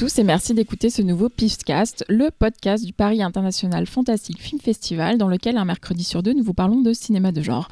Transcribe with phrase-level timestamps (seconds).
[0.00, 5.18] Tous et merci d'écouter ce nouveau PIFcast, le podcast du Paris International Fantastic Film Festival,
[5.18, 7.68] dans lequel un mercredi sur deux nous vous parlons de cinéma de genre.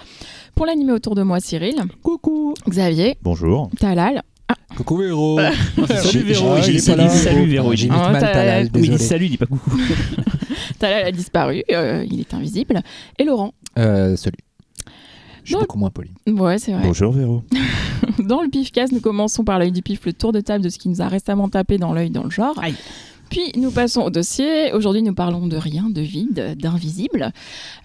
[0.55, 1.77] Pour l'animer autour de moi, Cyril.
[2.03, 2.53] Coucou.
[2.69, 3.17] Xavier.
[3.23, 3.71] Bonjour.
[3.81, 4.21] Talal.
[4.47, 4.57] Ah.
[4.77, 5.41] Coucou Véro.
[5.87, 6.53] salut Véro.
[6.53, 7.09] Ah, il pas là.
[7.09, 7.75] salut Véro.
[7.75, 9.71] J'ai Ah, mal Talal, oui, il salut, il dit pas coucou.
[10.79, 12.83] Talal a disparu, euh, il est invisible.
[13.19, 13.55] Et Laurent.
[13.79, 14.37] Euh, salut.
[15.49, 15.61] Je suis Non.
[15.63, 16.11] beaucoup moins poli.
[16.27, 16.83] Ouais, c'est vrai.
[16.83, 17.43] Bonjour Véro.
[18.19, 20.79] Dans le PIFcast, nous commençons par l'œil du pif, le tour de table de ce
[20.79, 22.59] qui nous a récemment tapé dans l'œil dans le genre.
[22.63, 22.75] Aïe.
[23.31, 24.75] Puis nous passons au dossier.
[24.75, 27.33] Aujourd'hui, nous parlons de rien, de vide, d'invisible.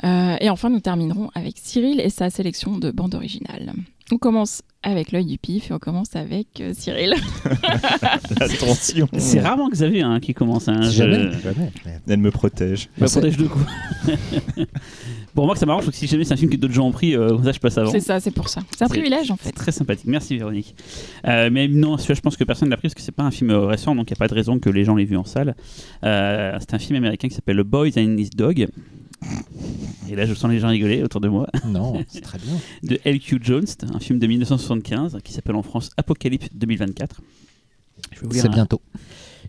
[0.03, 3.72] Euh, et enfin, nous terminerons avec Cyril et sa sélection de bandes originales.
[4.11, 7.16] On commence avec l'œil du pif et on commence avec euh, Cyril.
[8.40, 9.08] Attention.
[9.17, 10.67] C'est rarement Xavier hein, qui commence.
[10.67, 11.31] Hein, je- Jamais.
[11.42, 11.72] Jamais.
[11.86, 12.90] Mais- Elle me protège.
[12.98, 13.66] Je me protège de coups.
[15.36, 16.86] Bon, moi, que ça m'arrange, parce que si jamais c'est un film que d'autres gens
[16.86, 17.90] ont pris, euh, ça, je passe avant.
[17.90, 18.62] C'est ça, c'est pour ça.
[18.78, 19.52] C'est un privilège en C'est fait.
[19.52, 20.06] très sympathique.
[20.06, 20.75] Merci Véronique.
[21.25, 23.31] Euh, mais non, je pense que personne ne l'a pris parce que c'est pas un
[23.31, 25.25] film récent, donc il n'y a pas de raison que les gens l'aient vu en
[25.25, 25.56] salle.
[26.03, 28.68] Euh, c'est un film américain qui s'appelle The Boys and His Dog.
[30.09, 31.47] Et là, je sens les gens rigoler autour de moi.
[31.66, 32.53] Non, c'est très bien.
[32.83, 33.39] De L.Q.
[33.41, 37.21] Jones, un film de 1975 qui s'appelle en France Apocalypse 2024.
[38.11, 38.81] Je vais vous lire C'est un- bientôt.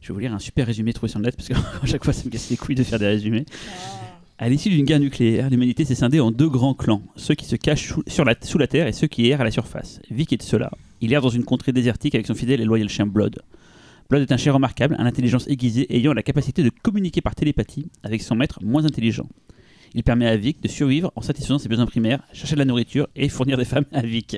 [0.01, 2.13] Je vais vous lire un super résumé trouvé sur le net parce qu'à chaque fois
[2.13, 3.47] ça me casse les couilles de faire des résumés.
[4.39, 7.57] À l'issue d'une guerre nucléaire, l'humanité s'est scindée en deux grands clans, ceux qui se
[7.57, 10.01] cachent sous, sur la, sous la terre et ceux qui errent à la surface.
[10.11, 10.71] Vic est de ceux-là.
[11.01, 13.41] Il erre dans une contrée désertique avec son fidèle et loyal chien Blood.
[14.11, 17.87] Blood est un chien remarquable, à l'intelligence aiguisée ayant la capacité de communiquer par télépathie
[18.03, 19.29] avec son maître moins intelligent.
[19.95, 23.07] Il permet à Vic de survivre en satisfaisant ses besoins primaires, chercher de la nourriture
[23.15, 24.37] et fournir des femmes à Vic.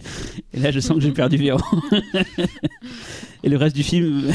[0.52, 1.58] Et là, je sens que j'ai perdu Véro.
[3.42, 4.30] et le reste du film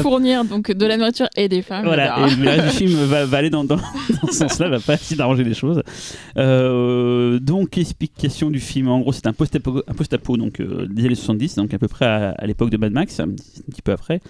[0.00, 1.84] Fournir donc de la nourriture et des femmes.
[1.84, 4.80] voilà, et le reste du film va, va aller dans, dans, dans ce sens-là, va
[4.80, 5.82] pas essayer d'arranger les choses.
[6.38, 8.88] Euh, donc, explication du film.
[8.88, 12.30] En gros, c'est un post-apo, donc, euh, des années 70, donc à peu près à,
[12.30, 14.20] à l'époque de Mad Max, un petit peu après.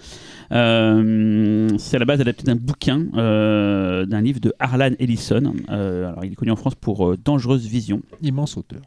[0.51, 5.53] Euh, c'est à la base adapté d'un bouquin, euh, d'un livre de Harlan Ellison.
[5.69, 8.01] Euh, alors, il est connu en France pour Dangereuse Vision.
[8.21, 8.81] Immense auteur.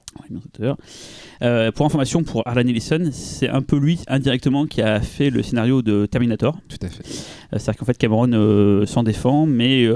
[1.43, 5.43] Euh, pour information, pour Harlan Ellison, c'est un peu lui indirectement qui a fait le
[5.43, 6.59] scénario de Terminator.
[6.69, 7.05] Tout à fait.
[7.53, 9.87] Euh, C'est-à-dire qu'en fait Cameron euh, s'en défend, mais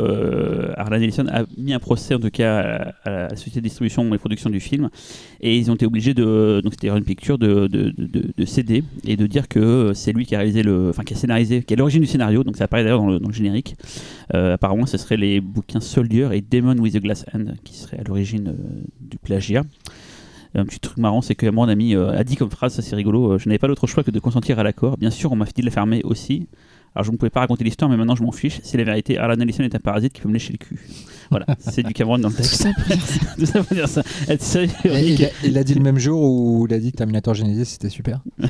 [0.77, 4.12] Harlan Ellison a mis un procès en tout cas à, à la société de distribution
[4.15, 4.88] et production du film,
[5.41, 8.84] et ils ont été obligés de, donc c'était une picture de, de, de- de céder
[9.06, 11.75] et de dire que c'est lui qui a réalisé le, enfin qui a scénarisé, qui
[11.75, 13.77] est l'origine du scénario, donc ça apparaît d'ailleurs dans le, dans le générique.
[14.33, 18.04] Apparemment, ce serait les bouquins Soldier et Demon with a Glass Hand qui seraient à
[18.04, 18.54] l'origine
[19.00, 19.62] du plagiat.
[20.55, 22.83] Un petit truc marrant, c'est que Cameron a, mis, euh, a dit comme phrase, ça
[22.83, 24.99] c'est rigolo, euh, je n'avais pas d'autre choix que de consentir à l'accord.
[24.99, 26.47] Bien sûr, on m'a fait de la fermer aussi.
[26.95, 28.61] Alors je ne pouvais pas raconter l'histoire, mais maintenant je m'en fiche.
[28.63, 29.17] C'est la vérité.
[29.17, 30.79] Harlan Ellison est un parasite qui peut me lécher le cul.
[31.31, 32.69] Voilà, c'est du Cameron dans le texte.
[33.39, 34.03] Tout ça pour dire ça.
[34.29, 34.35] A,
[35.45, 38.21] il a dit le même jour où il a dit que Terminator Genesis c'était super.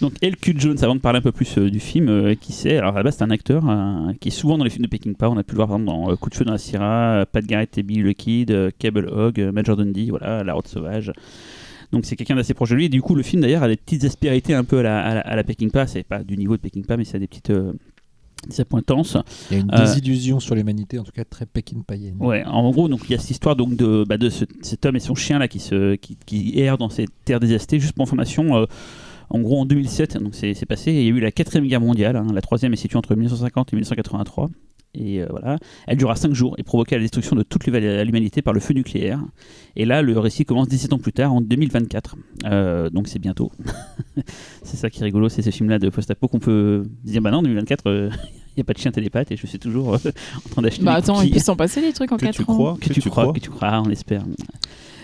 [0.00, 0.54] Donc L.Q.
[0.58, 2.98] Jones, avant de parler un peu plus euh, du film, euh, qui c'est Alors à
[2.98, 5.28] la base, c'est un acteur euh, qui est souvent dans les films de Peckinpah.
[5.28, 7.24] On a pu le voir par exemple dans Coup de feu dans la Syrah, euh,
[7.30, 11.12] Pat Garrett et Billy le Kid, Cable Hog, Major Dundee, voilà, La Route Sauvage.
[11.90, 12.84] Donc c'est quelqu'un d'assez proche de lui.
[12.84, 15.14] Et du coup, le film d'ailleurs a des petites aspérités un peu à la, à
[15.14, 15.86] la, à la Peckinpah.
[15.88, 17.52] C'est pas du niveau de Peckinpah, mais c'est des petites
[18.48, 19.16] des appointances.
[19.50, 22.14] Il y a une Euh, désillusion sur l'humanité, en tout cas très Pekin païenne.
[22.20, 24.86] Ouais, en gros, donc il y a cette histoire donc de, bah, de ce- cet
[24.86, 27.80] homme et son chien là qui se qui, qui errent dans ces terres dévastées.
[27.80, 28.66] Juste pour information, euh,
[29.30, 30.92] en gros en 2007, donc c'est c'est passé.
[30.92, 32.16] Il y a eu la quatrième guerre mondiale.
[32.16, 32.26] hein.
[32.32, 34.48] la troisième est située entre 1950 et 1983.
[34.94, 38.54] Et euh, voilà, elle durera 5 jours et provoqua la destruction de toute l'humanité par
[38.54, 39.20] le feu nucléaire.
[39.76, 42.16] Et là, le récit commence 17 ans plus tard, en 2024.
[42.46, 43.52] Euh, donc c'est bientôt.
[44.62, 47.38] c'est ça qui est rigolo, c'est ce film-là de post-apo qu'on peut dire bah non,
[47.38, 48.10] en 2024, il
[48.56, 49.98] n'y a pas de chien télépathe et je suis toujours euh,
[50.46, 51.32] en train d'acheter Bah attends, il cookies.
[51.34, 52.44] peut s'en passer des trucs en Que 4 tu ans.
[52.46, 54.24] crois Que, tu, crois, que tu crois, ah, on espère.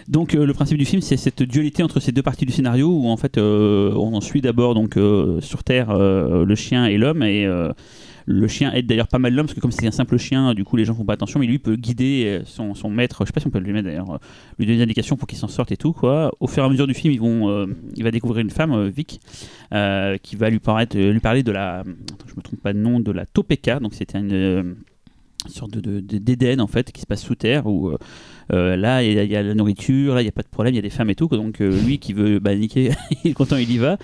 [0.08, 2.88] Donc euh, le principe du film, c'est cette dualité entre ces deux parties du scénario
[2.88, 6.98] où en fait euh, on suit d'abord donc euh, sur Terre euh, le chien et
[6.98, 7.48] l'homme et
[8.26, 10.64] le chien aide d'ailleurs pas mal l'homme parce que comme c'est un simple chien, du
[10.64, 13.18] coup les gens font pas attention, mais lui peut guider son, son maître.
[13.20, 14.18] Je sais pas si on peut lui mettre d'ailleurs,
[14.58, 16.32] lui donner des indications pour qu'il s'en sorte et tout quoi.
[16.40, 17.12] Au fur et à mesure du film,
[17.96, 19.20] il va découvrir une femme, Vic,
[20.22, 23.12] qui va lui, paraître, lui parler de la, je me trompe pas de nom, de
[23.12, 23.78] la Topeka.
[23.80, 24.76] Donc c'était une
[25.46, 27.92] sorte de- d'Éden en fait qui se passe sous terre où
[28.52, 30.76] euh, là il y, a- la nourriture, là il n'y a pas de problème, il
[30.76, 31.28] y a des femmes et tout.
[31.28, 32.90] Donc euh, lui qui veut bah, niquer,
[33.24, 33.96] il est content, il y va.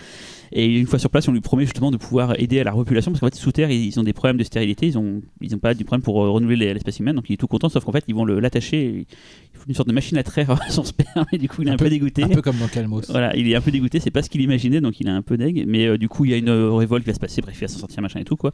[0.53, 3.13] Et une fois sur place, on lui promet justement de pouvoir aider à la repopulation
[3.13, 5.55] parce qu'en fait sous terre ils ils ont des problèmes de stérilité, ils ont ils
[5.55, 7.69] ont pas du problème pour euh, renouveler l'espèce humaine, donc il est tout content.
[7.69, 10.59] Sauf qu'en fait ils vont le l'attacher, il faut une sorte de machine à traire
[10.71, 12.25] son sperme et du coup il est un, peu, dégoûté.
[12.25, 13.03] Un peu comme dans Calmos.
[13.11, 15.23] Voilà, il est un peu dégoûté, c'est pas ce qu'il imaginait, donc il est un
[15.23, 15.65] peu deg.
[15.67, 17.57] Mais euh, du coup, il y a une euh, révolte qui va se passer, bref,
[17.59, 18.53] il va s'en sortir, machin et tout, quoi.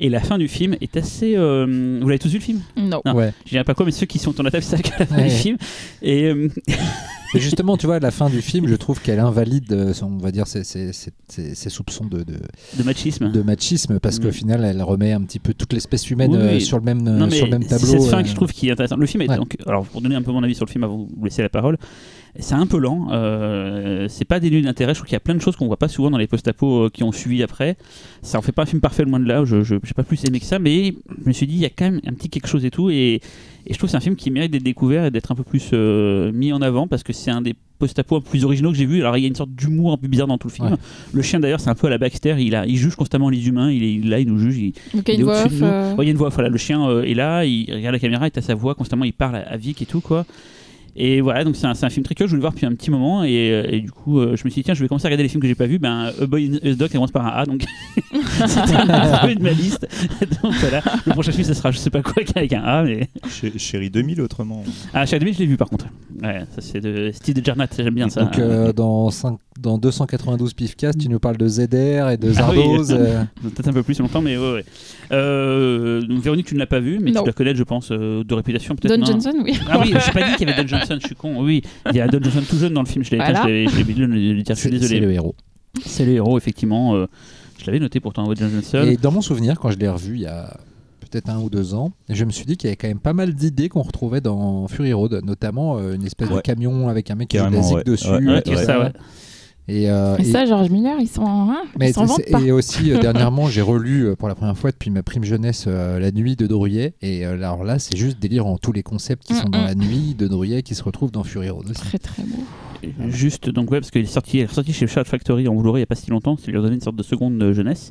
[0.00, 1.34] Et la fin du film est assez.
[1.36, 2.60] euh, Vous l'avez tous vu le film?
[2.76, 3.00] Non.
[3.04, 3.14] Non.
[3.14, 3.32] Ouais.
[3.44, 5.16] Je dirais pas quoi, mais ceux qui sont en la table savent qu'à la fin
[5.16, 5.24] Ouais.
[5.28, 5.56] du film.
[6.02, 6.32] Et.
[7.34, 10.06] Mais justement, tu vois, à la fin du film, je trouve qu'elle invalide, euh, son-
[10.12, 12.34] on va dire, ses, ses- ses- ses- ses soupçons de, de,
[12.78, 13.30] De machisme.
[13.30, 14.32] de machisme, parce qu'au Mm.
[14.32, 16.60] final, elle remet un petit peu toute l'espèce humaine Oui, euh, oui.
[16.60, 17.86] sur le même, euh, Non, sur le même c'est tableau.
[18.00, 18.98] cette fin que je trouve qui est intéressante.
[18.98, 19.36] Le film est Ouais.
[19.36, 21.42] donc, alors pour donner un peu mon avis sur le film avant de vous laisser
[21.42, 21.76] la parole,
[22.38, 23.08] c'est un peu lent.
[23.12, 24.92] euh, c'est pas dénué d'intérêt.
[24.94, 26.84] Je trouve qu'il y a plein de choses qu'on voit pas souvent dans les post-apo
[26.86, 27.76] euh, qui ont suivi après.
[28.22, 29.44] Ça en fait pas un film parfait loin de là.
[29.44, 31.64] Je je- j'ai pas plus aimé que ça, mais je me suis dit il y
[31.66, 32.90] a quand même un petit quelque chose et tout.
[32.90, 33.20] Et,
[33.66, 35.42] et je trouve que c'est un film qui mérite d'être découvert et d'être un peu
[35.44, 38.86] plus euh, mis en avant parce que c'est un des post-apo plus originaux que j'ai
[38.86, 39.00] vu.
[39.00, 40.68] Alors il y a une sorte d'humour un peu bizarre dans tout le film.
[40.68, 40.76] Ouais.
[41.12, 42.36] Le chien d'ailleurs c'est un peu à la Baxter.
[42.38, 43.70] Il a, il juge constamment les humains.
[43.70, 44.58] Il est là, il nous juge.
[44.58, 45.52] il- Donc il y a il est off.
[45.52, 45.64] de nous.
[45.66, 47.94] euh, Ouais, il y a une voix voilà, le chien euh, est là, il regarde
[47.94, 50.24] la caméra, il a sa voix, constamment il parle à, à Vic et tout quoi.
[50.96, 52.74] Et voilà, donc c'est un, c'est un film très je voulais le voir depuis un
[52.74, 54.86] petit moment et, euh, et du coup euh, je me suis dit tiens je vais
[54.88, 56.88] commencer à regarder les films que j'ai pas vus, ben A Boy in a Dog
[56.88, 57.64] ça commence par un A donc
[58.46, 59.86] c'était un peu de ma liste.
[60.42, 63.08] donc voilà, le prochain film ça sera je sais pas quoi avec un A mais...
[63.28, 64.62] Chez- Chérie 2000 autrement.
[64.92, 65.86] Ah chez je l'ai vu par contre.
[66.22, 68.22] Ouais, ça c'est de Steve de Jarnat, j'aime bien ça.
[68.22, 71.64] Donc, euh, dans, cinq- dans 292 Pifcast, tu nous parles de ZR
[72.10, 72.56] et de Ah oui.
[72.56, 72.92] Zardoz.
[72.92, 74.52] euh, Peut-être un peu plus longtemps, mais ouais.
[74.54, 74.64] ouais.
[75.12, 77.22] Euh, donc, Véronique, tu ne l'as pas vu, mais Non.
[77.22, 78.94] tu la connais, je pense, euh, de réputation peut-être.
[78.94, 79.58] Don non Johnson, oui.
[79.68, 81.42] Ah oui, j'ai pas dit qu'il y avait Don Johnson, je suis con.
[81.42, 83.04] Oui, il y a Don Johnson tout jeune dans le film.
[83.04, 83.42] Je l'ai Voilà.
[83.42, 83.84] je suis
[84.46, 85.00] c'est c'est désolé.
[85.00, 85.34] le héros.
[85.84, 86.94] C'est le héros, effectivement.
[86.94, 87.06] euh,
[87.58, 88.82] je l'avais noté pourtant, Don Johnson.
[88.86, 90.56] Et dans mon souvenir, quand je l'ai revu il y a
[91.00, 93.12] peut-être un ou deux ans, je me suis dit qu'il y avait quand même pas
[93.12, 97.14] mal d'idées qu'on retrouvait dans Fury Road, notamment euh, une espèce de camion avec un
[97.14, 97.84] mec qui joue de la ouais.
[97.84, 98.08] dessus.
[98.08, 98.64] Ouais, Ouais, ouais, c'est ouais.
[98.64, 98.92] ça, ouais.
[99.66, 102.40] Et, euh, Et et- ça, George Miller, ils sont, hein, mais ils pas.
[102.40, 105.64] et aussi euh, dernièrement, j'ai relu euh, pour la première fois depuis ma prime jeunesse
[105.66, 106.94] euh, La Nuit de Drouillet.
[107.00, 109.66] Et euh, alors là, c'est juste délirant tous les concepts qui sont Mm, dans mm.
[109.66, 111.80] La Nuit de Drouillet qui se retrouvent dans Fury Road aussi.
[111.80, 112.44] Très très beau.
[113.08, 115.80] Juste, donc, ouais, parce qu'il est sorti, il est sorti chez Charlotte Factory en Blu-ray
[115.80, 116.36] il y a pas si longtemps.
[116.36, 117.90] Ça lui a donné une sorte de seconde jeunesse.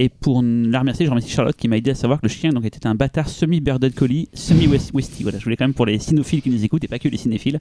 [0.00, 2.50] Et pour la remercier, je remercie Charlotte qui m'a aidé à savoir que le chien
[2.50, 5.24] donc, était un bâtard semi-Berded Collie, semi-Westie.
[5.24, 7.16] Voilà, je voulais quand même pour les cinophiles qui nous écoutent et pas que les
[7.16, 7.58] cinéphiles.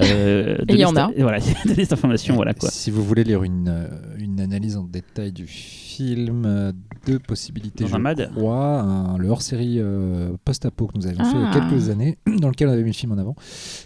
[0.00, 1.08] euh, Et il y en donner a.
[1.08, 2.70] cette- Voilà, donner cette information, voilà quoi.
[2.70, 3.88] Si vous voulez lire une, euh,
[4.18, 6.72] une analyse en détail du film, euh,
[7.06, 8.30] deux possibilités, Dans je un MAD.
[8.36, 8.80] crois.
[8.82, 11.68] Un- le hors-série euh, post-apo que nous avions fait il y a Ah.
[11.68, 13.34] quelques années, dans lequel on avait mis le film en avant.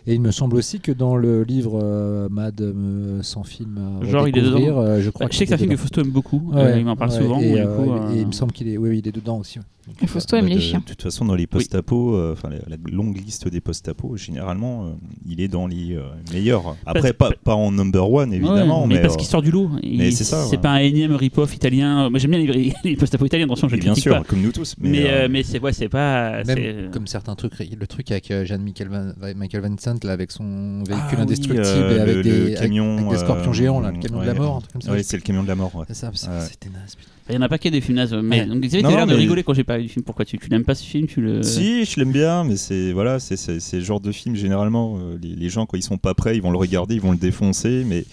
[0.06, 2.74] Et il me semble aussi que dans le livre euh, MAD
[3.22, 5.58] sans film Genre, il est dedans euh, je crois Bah, je sais que c'est un
[5.58, 6.52] film que Fausto aime beaucoup.
[6.54, 7.40] euh, Ouais, il m'en parle ouais, souvent.
[7.40, 7.60] Et, et
[7.92, 9.58] euh, il me semble qu'il est, oui, oui, il est dedans aussi.
[9.58, 9.64] ouais.
[10.02, 10.80] Et Fausto aime Bah, les de, chiens.
[10.80, 14.86] De toute façon, dans les post-apos, euh, enfin la, la longue liste des post-apos, généralement,
[14.86, 14.90] euh,
[15.28, 16.02] il est dans les euh,
[16.32, 16.74] meilleurs.
[16.84, 19.52] Après, pas, pas en number one, évidemment, Ouais, mais, mais parce euh, qu'il sort du
[19.52, 19.70] lot.
[19.84, 20.62] Il- mais c'est ça, C'est ouais.
[20.62, 22.10] pas un énième rip-off italien.
[22.10, 24.24] Moi j'aime bien les, les post-apo italiens, attention, je bien sûr, pas.
[24.24, 24.74] comme nous tous.
[24.80, 26.42] Mais, Mais, euh, euh, mais c'est ouais, c'est pas.
[26.42, 30.32] Même comme certains trucs, le truc avec euh, Jeanne Michael, Van, Michael Vincent là, avec
[30.32, 33.18] son véhicule ah oui, indestructible euh, et avec le- des, le avec- camion, avec des
[33.18, 34.90] scorpions géants, là, le camion de la mort, un truc comme ça.
[34.90, 35.72] ouais, c'est le camion de la mort.
[35.76, 35.84] ouais.
[35.86, 36.40] C'est ça, c'est- Ouais.
[36.50, 36.96] c'était naze.
[36.96, 37.10] putain.
[37.28, 38.14] Il y en a pas paquet des films nazes.
[38.14, 38.46] Mais Ouais.
[38.46, 40.04] donc, Non, t'as l'air de mais- rigoler quand j'ai parlé du film.
[40.04, 41.06] Pourquoi tu, tu n'aimes pas ce film?
[41.06, 41.42] Tu le...
[41.42, 43.36] Si, je l'aime bien, mais c'est voilà, c'est
[43.72, 44.98] le genre de film généralement.
[45.00, 47.10] euh, les, les gens quand ils sont pas prêts, ils vont le regarder, ils vont
[47.12, 48.04] le défoncer, mais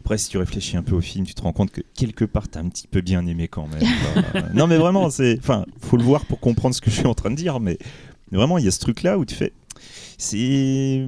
[0.00, 2.48] après si tu réfléchis un peu au film, tu te rends compte que quelque part
[2.48, 4.44] t'as un petit peu bien aimé quand même.
[4.54, 7.14] Non mais vraiment, c'est, enfin, faut le voir pour comprendre ce que je suis en
[7.14, 7.78] train de dire, mais
[8.32, 9.52] vraiment il y a ce truc là où tu fais,
[10.18, 11.06] c'est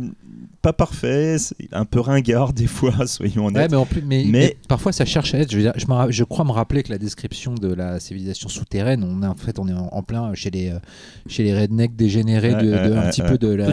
[0.62, 3.70] pas parfait, c'est un peu ringard des fois, soyons Ouais, honnêtes.
[3.72, 5.50] mais, en plus, mais, Mais- mais parfois ça cherche à être.
[5.50, 7.98] Je, veux dire, je, me ra- je crois me rappeler que la description de la
[7.98, 10.78] civilisation souterraine, on est en fait on est en, en plein chez les euh,
[11.26, 13.66] chez les rednecks dégénérés de, un petit peu de la.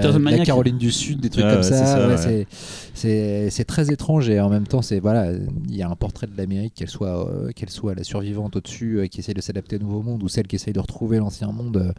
[0.43, 1.77] Caroline du Sud, des trucs comme ça.
[1.77, 5.31] c'est ça, ouais, très étrange et en même temps c'est voilà
[5.67, 8.99] il y a un portrait de l'Amérique qu'elle soit euh, qu'elle soit la survivante au-dessus
[8.99, 11.51] euh, qui essaye de s'adapter au nouveau monde ou celle qui essaye de retrouver l'ancien
[11.51, 11.91] monde euh,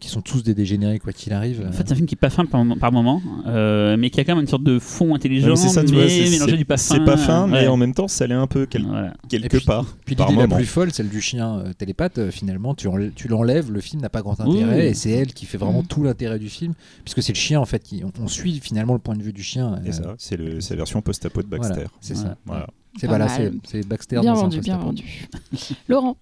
[0.00, 1.64] qui sont tous des dégénérés quoi qu'il arrive.
[1.66, 4.18] En fait, c'est un film qui est pas fin par, par moment, euh, mais qui
[4.20, 6.56] a quand même une sorte de fond intelligent, Ouais, mais c'est ça, mais vois, mélangé
[6.56, 6.94] du pas fin.
[6.96, 7.68] C'est pas fin, mais ouais.
[7.68, 9.14] en même temps, ça l'est un peu quel- Voilà.
[9.28, 9.86] quelque puis- part.
[10.04, 10.56] Puis par l'idée la moment.
[10.56, 14.02] plus folle, celle du chien euh, télépathe, euh, finalement, tu, enlè- tu l'enlèves, le film
[14.02, 15.86] n'a pas grand intérêt, et c'est elle qui fait vraiment Mhm.
[15.86, 16.74] tout l'intérêt du film,
[17.04, 19.32] puisque c'est le chien, en fait, qui, on, on suit finalement le point de vue
[19.32, 19.76] du chien.
[19.86, 21.74] Et euh, ça, c'est la version post-apo de Baxter.
[21.74, 22.20] voilà, c'est Ouais.
[22.24, 22.36] ça.
[22.46, 22.66] Voilà.
[23.00, 23.26] C'est voilà,
[23.64, 24.20] c'est Baxter.
[24.20, 25.28] Bien vendu, bien vendu.
[25.88, 26.16] Laurent,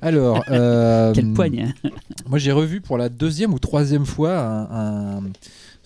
[0.00, 1.72] Alors, euh, Quelle poigne
[2.28, 5.22] moi j'ai revu pour la deuxième ou troisième fois un, un-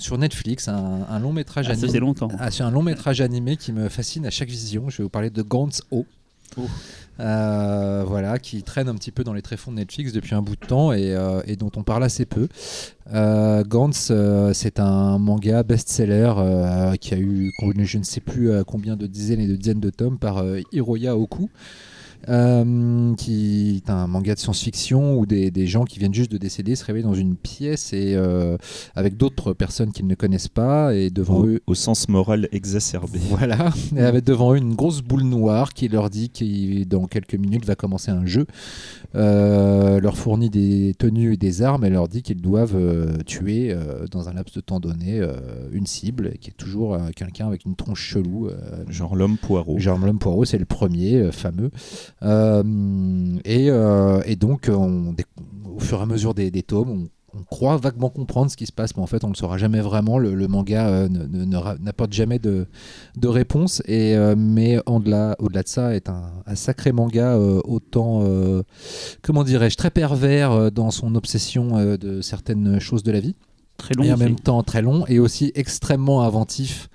[0.00, 1.99] sur Netflix un, un long métrage Ah, animé.
[2.00, 2.28] longtemps.
[2.38, 4.88] Ah, c'est un long métrage animé qui me fascine à chaque vision.
[4.90, 6.04] Je vais vous parler de Gantz O.
[7.21, 10.57] Euh, voilà, qui traîne un petit peu dans les tréfonds de Netflix depuis un bout
[10.57, 12.49] de temps et, euh, et dont on parle assez peu.
[13.12, 14.11] Euh, Gantz,
[14.54, 16.33] c'est un manga best-seller
[17.00, 17.52] qui a eu,
[17.85, 20.42] je ne sais plus combien de dizaines et de dizaines de tomes par
[20.73, 21.50] Hiroya Oku.
[22.29, 26.37] Euh, qui est un manga de science-fiction où des, des gens qui viennent juste de
[26.37, 28.59] décéder se réveillent dans une pièce et euh,
[28.95, 33.19] avec d'autres personnes qu'ils ne connaissent pas et devant Au, eux au sens moral exacerbé.
[33.31, 37.35] voilà, et avec devant eux une grosse boule noire qui leur dit que dans quelques
[37.35, 38.47] minutes va commencer un jeu,
[39.15, 42.77] euh, leur fournit des tenues et des armes et leur dit qu'ils doivent
[43.25, 43.75] tuer
[44.11, 45.27] dans un laps de temps donné
[45.73, 48.50] une cible qui est toujours quelqu'un avec une tronche chelou.
[48.89, 49.79] Genre l'homme poireau.
[49.79, 51.71] Genre l'homme poireau, c'est le premier fameux.
[52.23, 52.62] Euh,
[53.45, 55.25] et, euh, et donc, on, dé-
[55.75, 57.09] au fur et à mesure des, des tomes, on,
[57.39, 59.57] on croit vaguement comprendre ce qui se passe, mais en fait, on ne le saura
[59.57, 60.19] jamais vraiment.
[60.19, 61.09] Le, le manga euh,
[61.81, 62.67] n'apporte jamais de,
[63.17, 63.83] de réponse.
[63.87, 68.62] Et, euh, mais au-delà, de ça, est un, un sacré manga euh, autant, euh,
[69.23, 73.37] comment dirais-je, très pervers euh, dans son obsession euh, de certaines choses de la vie
[73.77, 74.03] Très long.
[74.05, 74.25] et en aussi.
[74.25, 76.91] même temps très long et aussi extrêmement inventif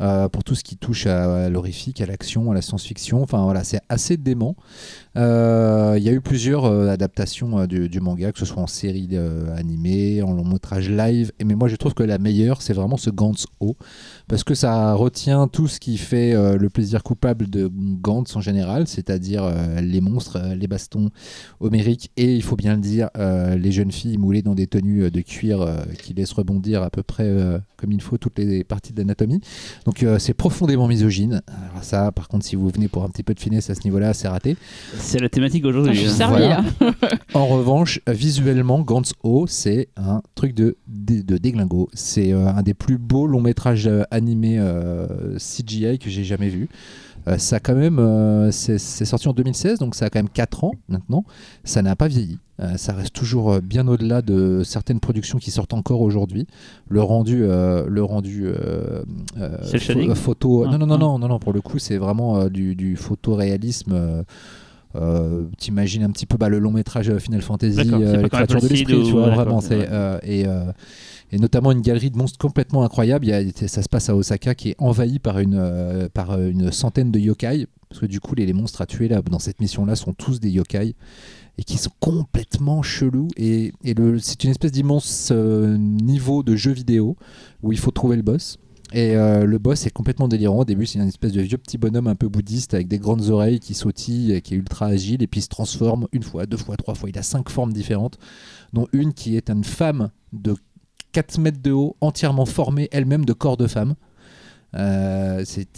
[0.00, 3.22] euh, pour tout ce qui touche à, l'horrifique, à l'action, à la science-fiction.
[3.22, 4.56] Enfin voilà, c'est assez dément.
[5.16, 8.66] Euh, Il y a eu plusieurs euh, adaptations du, du manga, que ce soit en
[8.66, 9.08] série
[9.56, 11.30] animée, en long métrage live.
[11.38, 13.76] Et, mais moi, je trouve que la meilleure, c'est vraiment ce Gantz O,
[14.26, 18.88] parce que ça retient tout ce qui fait le plaisir coupable de Gantz en général,
[18.88, 19.48] c'est-à-dire
[19.80, 21.10] les monstres, les bastons
[21.60, 25.20] homériques et, il faut bien le dire, les jeunes filles moulées dans des tenues de
[25.20, 25.66] cuir
[26.02, 27.30] qui laissent rebondir à peu près
[27.76, 29.40] comme il faut toutes les parties de l'anatomie.
[29.84, 31.42] Donc euh, c'est profondément misogyne.
[31.70, 33.80] Alors ça, par contre, si vous venez pour un petit peu de finesse à ce
[33.84, 34.56] niveau-là, c'est raté.
[34.98, 35.94] C'est la thématique aujourd'hui.
[35.94, 36.14] je suis hein.
[36.14, 36.64] servi Voilà.
[36.80, 36.92] là.
[37.34, 41.90] En revanche, visuellement, Gantz O, c'est un truc de, de, de déglingo.
[41.92, 46.48] C'est euh, un des plus beaux longs métrages euh, animés euh, CGI que j'ai jamais
[46.48, 46.68] vu.
[47.26, 50.28] Euh, ça a quand même, euh, c'est sorti en 2016, donc ça a quand même
[50.28, 51.24] 4 ans maintenant.
[51.64, 52.38] Ça n'a pas vieilli.
[52.60, 56.46] Euh, ça reste toujours bien au-delà de certaines productions qui sortent encore aujourd'hui.
[56.88, 59.02] Le rendu, euh, le rendu euh,
[59.36, 60.64] le photo.
[60.66, 60.98] Ah, non, non, non, ah.
[60.98, 64.22] non, non, non, pour le coup, c'est vraiment du, du photoréalisme.
[64.96, 68.68] euh, T'imagines un petit peu bah, le long métrage Final Fantasy, euh, les créatures de
[68.68, 69.58] l'esprit, tu ou- vois, ouais, vraiment.
[69.58, 69.88] ouais.
[69.90, 70.44] euh, et,
[71.34, 73.26] et notamment une galerie de monstres complètement incroyable.
[73.26, 76.30] Il y a- ça se passe à Osaka qui est envahie par une, euh, par
[76.30, 77.66] euh, une centaine de yokai.
[77.88, 80.50] Parce que du coup, les, monstres à tuer là, dans cette mission-là sont tous des
[80.50, 80.94] yokai
[81.58, 83.28] et qui sont complètement chelous.
[83.36, 87.16] Et, et c'est une espèce d'immense euh, niveau de jeu vidéo
[87.64, 88.58] où il faut trouver le boss.
[88.92, 90.60] Et le boss est complètement délirant.
[90.60, 93.28] Au début, c'est une espèce de vieux petit bonhomme un peu bouddhiste avec des grandes
[93.28, 96.58] oreilles qui sautille, qui est ultra agile, et puis il se transforme une fois, deux
[96.58, 97.08] fois, trois fois.
[97.08, 98.18] Il a cinq formes différentes,
[98.72, 100.54] dont une qui est une femme de
[101.14, 103.94] 4 mètres de haut, entièrement formée elle-même de corps de femme.
[104.76, 105.68] Euh, c'est-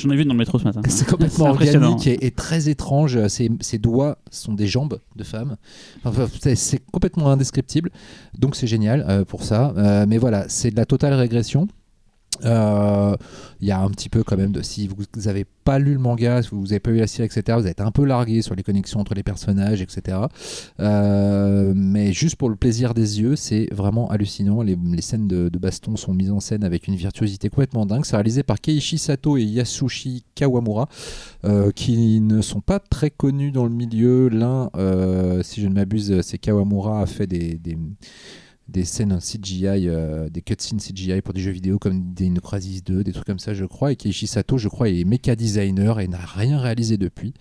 [0.00, 0.80] J'en ai vu dans le métro ce matin.
[0.88, 3.26] c'est complètement organique et, et très étrange.
[3.28, 5.56] Ses, ses doigts sont des jambes de femme.
[6.04, 7.90] Enfin, c'est complètement indescriptible.
[8.38, 9.74] Donc c'est génial euh, pour ça.
[9.76, 11.68] Euh, mais voilà, c'est de la totale régression.
[12.44, 13.16] Euh,
[13.60, 16.00] Il y a un petit peu quand même de si vous n'avez pas lu le
[16.00, 17.56] manga, si vous n'avez pas eu la série, etc.
[17.60, 20.18] Vous êtes un peu largué sur les connexions entre les personnages, etc.
[20.80, 24.62] Euh, mais juste pour le plaisir des yeux, c'est vraiment hallucinant.
[24.62, 28.04] Les, scènes de, baston sont mises en scène avec une virtuosité complètement dingue.
[28.04, 30.88] C'est réalisé par Keiichi Sato et Yasushi Kawamura,
[31.44, 34.28] euh, qui ne sont pas très connus dans le milieu.
[34.28, 34.70] L'un,
[35.44, 37.60] si je ne m'abuse, c'est Kawamura a fait des
[38.68, 42.82] des scènes en CGI, euh, des cutscenes CGI pour des jeux vidéo comme Dino Crisis
[42.84, 43.92] 2, des trucs comme ça, je crois.
[43.92, 47.34] Et Keiichi Sato, je crois, est méca designer et n'a rien réalisé depuis.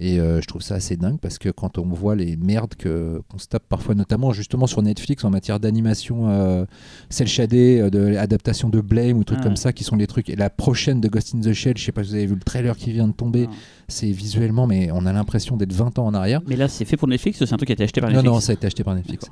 [0.00, 3.20] Et euh, je trouve ça assez dingue parce que quand on voit les merdes que
[3.28, 6.64] qu'on se tape parfois, notamment justement sur Netflix en matière d'animation, euh,
[7.10, 10.06] cel shadé, euh, de l'adaptation de Blame ou trucs Ah comme ça, qui sont les
[10.06, 10.30] trucs.
[10.30, 12.34] Et la prochaine de Ghost in the Shell, je sais pas si vous avez vu
[12.34, 13.52] le trailer qui vient de tomber, Non.
[13.88, 16.42] c'est visuellement, mais on a l'impression d'être 20 ans en arrière.
[16.46, 18.16] Mais là, c'est fait pour Netflix c'est un truc qui a été acheté par Non,
[18.18, 19.26] Netflix non, ça a été acheté par Netflix.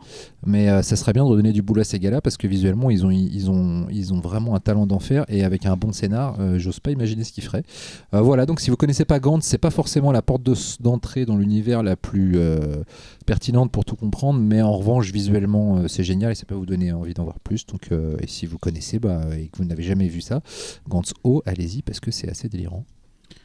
[0.44, 2.90] Mais euh, ça serait bien de redonner du boulot à ces gars-là parce que visuellement,
[2.90, 6.36] ils ont, ils ont, ils ont vraiment un talent d'enfer et avec un bon scénar,
[6.58, 7.62] j'ose pas imaginer ce qu'ils feraient.
[8.10, 11.36] Voilà, donc si vous connaissez pas Gantz, c'est pas forcément la porte de- d'entrée dans
[11.36, 12.82] l'univers la plus euh,
[13.26, 16.66] pertinente pour tout comprendre, mais en revanche, visuellement, euh, c'est génial et ça peut vous
[16.66, 17.66] donner envie d'en voir plus.
[17.66, 20.42] Donc, euh, et si vous connaissez bah, et que vous n'avez jamais vu ça,
[20.88, 22.84] Gantz O, allez-y parce que c'est assez délirant.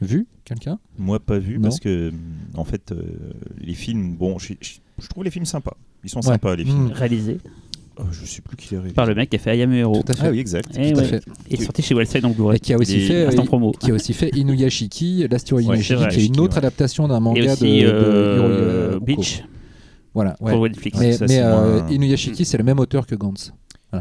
[0.01, 0.79] Vu quelqu'un?
[0.97, 1.63] Moi, pas vu, Non.
[1.63, 2.11] parce que,
[2.55, 3.03] en fait, euh,
[3.59, 5.77] les films, bon, je, je- je trouve les films sympas.
[6.03, 6.25] Ils sont Ouais.
[6.25, 6.87] sympas, les films.
[6.87, 6.91] Mm.
[6.93, 7.37] Réalisé
[7.97, 8.93] Oh, je sais plus qui les réalise.
[8.95, 10.01] par le mec qui a fait Ayame Hero.
[10.01, 10.27] Tout à fait.
[10.27, 10.69] Ah oui, exact.
[10.77, 11.07] Eh Tout à ouais.
[11.07, 11.23] fait.
[11.49, 12.57] Et sorti chez Wellside en Blu-ray.
[12.57, 13.71] Et qui a aussi fait Instant promo.
[13.73, 16.59] qui a aussi fait Inuyashiki, l'Astro Ouais, Inuyashiki, vrai, qui est une autre ouais.
[16.59, 18.99] adaptation d'un manga Et de, aussi de euh, euh.
[18.99, 19.43] Beach
[20.13, 20.51] Voilà, ouais.
[20.53, 20.97] pour Netflix.
[20.99, 23.51] Mais, Ça, mais, c'est euh, Inuyashiki, c'est le même auteur que Gantz.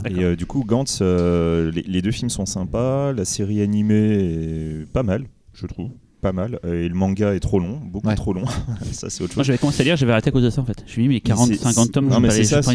[0.08, 3.12] Et euh, du coup, Gantz, euh, les, les deux films sont sympas.
[3.12, 5.90] La série animée est pas mal, je trouve.
[6.20, 6.58] Pas mal.
[6.64, 8.14] Et le manga est trop long, beaucoup Ouais.
[8.14, 8.44] trop long.
[8.92, 9.46] ça, c'est autre Moi, chose.
[9.46, 10.78] j'avais commencé à lire, j'avais arrêté à cause de ça en fait.
[10.80, 12.62] Je me suis dit, mais 40, Mais c'est- 50 tomes, Non, je mais c'est ça,
[12.62, 12.72] ça.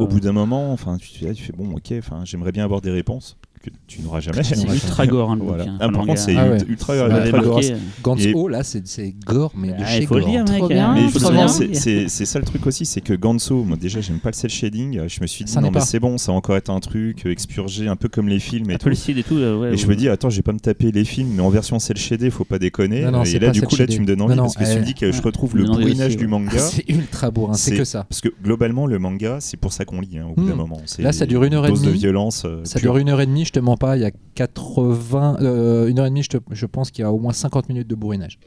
[0.00, 2.80] au bout d'un moment, enfin, tu, tu, tu fais bon, ok, enfin, j'aimerais bien avoir
[2.80, 3.36] des réponses.
[3.62, 4.42] Que tu n'auras jamais.
[4.42, 5.64] C'est ultra gore, hein, le Voilà.
[5.64, 5.76] bouquin.
[5.80, 6.34] Ah, par contre, c'est.
[6.36, 6.58] Ah ouais.
[6.68, 7.60] ultra, Ça ultra, ultra gore.
[8.02, 10.30] Gantz Et- O, là, c'est gore, mais de Ah, chez il faut le gore.
[10.30, 10.58] dire, mec.
[10.58, 10.90] Trop bien.
[10.90, 14.30] hein, Mais justement, c'est- ça le truc aussi, c'est que Ganso, moi déjà j'aime pas
[14.30, 15.06] le cel shading.
[15.08, 17.26] Je me suis dit Ça non mais c'est bon, ça va encore être un truc
[17.26, 18.84] euh, expurgé, un peu comme les films et tout.
[18.84, 19.36] peu le style et tout.
[19.36, 19.90] euh, ouais, Et je ouais.
[19.94, 22.30] me dis attends, je vais pas me taper les films, mais en version cel shadé,
[22.30, 23.02] faut pas déconner.
[23.02, 24.64] Non, non, et c'est là du coup là tu me donnes Non, envie parce que
[24.64, 26.58] eh, me dis que je retrouve Ça le bourrinage du manga.
[26.58, 28.04] C'est ultra bourrin, c'est que ça.
[28.08, 30.48] Parce que globalement le manga, c'est pour ça qu'on lit hein, au bout Hmm.
[30.50, 30.80] d'un moment.
[30.86, 31.98] C'est Là, ça dure une heure et dose de demie.
[31.98, 32.44] violence.
[32.46, 33.96] euh, Ça dure une heure et demie, je te mens pas.
[33.96, 37.04] Il y a 80, euh, une heure et demie, je, te- je pense qu'il y
[37.04, 38.38] a au moins 50 minutes de bourrinage.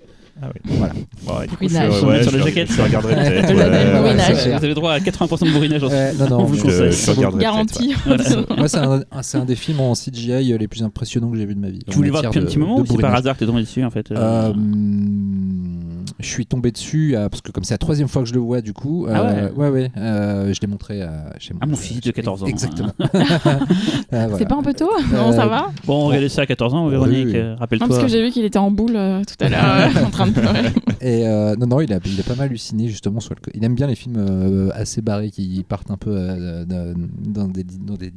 [0.41, 0.61] Ah oui.
[0.77, 0.93] Voilà.
[1.27, 2.71] Ouais, coup, je, ouais, sur la jaquette.
[2.71, 3.49] je regarderai peut-être.
[3.51, 4.45] Le ouais, label ouais, bourrinage.
[4.47, 5.83] ouais, Vous avez droit à 80% de bourrinage.
[5.83, 7.39] Ouais, non, non, On vous je, le conseille.
[7.39, 7.93] Garantie.
[8.57, 11.45] Moi, c'est un, un- c'est un des films en CGI les plus impressionnants que j'ai
[11.45, 11.79] vu de ma vie.
[11.87, 13.45] Tu en voulais voir depuis un petit moment de ou c'est par hasard que t'es
[13.45, 14.53] tombé dessus en fait euh, Euh,
[16.23, 18.39] je suis tombé dessus euh, parce que comme c'est la troisième fois que je le
[18.39, 19.05] vois du coup.
[19.09, 19.91] Ah euh, ouais ouais.
[19.97, 22.47] euh, je l'ai montré à, chez À mon fils de 14 ans.
[22.47, 22.93] Exactement.
[24.11, 24.37] Ah, voilà.
[24.37, 24.89] C'est pas un peu tôt?
[25.11, 25.71] Non, ça Euh, va?
[25.85, 27.37] Bon, regardez ça à 14 ans, Véronique, Oui, oui.
[27.37, 27.87] euh, Non, rappelle-toi.
[27.87, 29.63] parce que j'ai vu qu'il était en boule euh, tout à l'heure,
[29.97, 30.65] euh, en train de pleurer.
[31.01, 33.39] Et euh, non, non, il a, il a pas mal halluciné justement sur le.
[33.41, 37.47] co- Il aime bien les films euh, assez barrés qui partent un peu euh, dans,
[37.47, 38.11] des, dans des,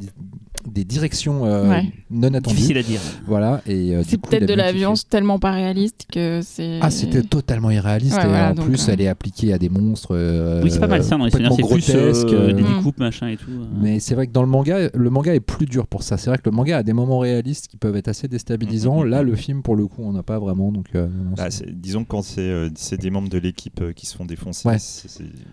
[0.66, 1.84] des directions euh, Ouais.
[2.10, 2.56] non attendues.
[2.56, 3.00] Difficile à dire.
[3.26, 3.62] Voilà.
[3.66, 6.78] Et euh, C'est peut-être de la violence tellement pas réaliste que c'est.
[6.82, 9.58] Ah, c'était totalement irréaliste Ouais, et voilà, en donc, plus, euh, elle est appliquée à
[9.58, 10.14] des monstres.
[10.14, 12.98] euh, oui, c'est pas mal ça dans les c'est plus grotesques, euh, des euh, découpes,
[12.98, 13.50] machin et tout.
[13.50, 13.64] euh.
[13.80, 16.16] Mais c'est vrai que dans le manga, le manga est plus dur pour ça.
[16.16, 19.02] C'est vrai que le manga a des moments réalistes qui peuvent être assez déstabilisants.
[19.04, 19.10] Mhm.
[19.10, 20.72] Là, le film, pour le coup, on n'a pas vraiment.
[20.72, 22.68] Donc, euh, non, Bah, disons que quand c'est euh,
[23.00, 24.76] des membres de l'équipe euh, qui se font défoncer, Ouais.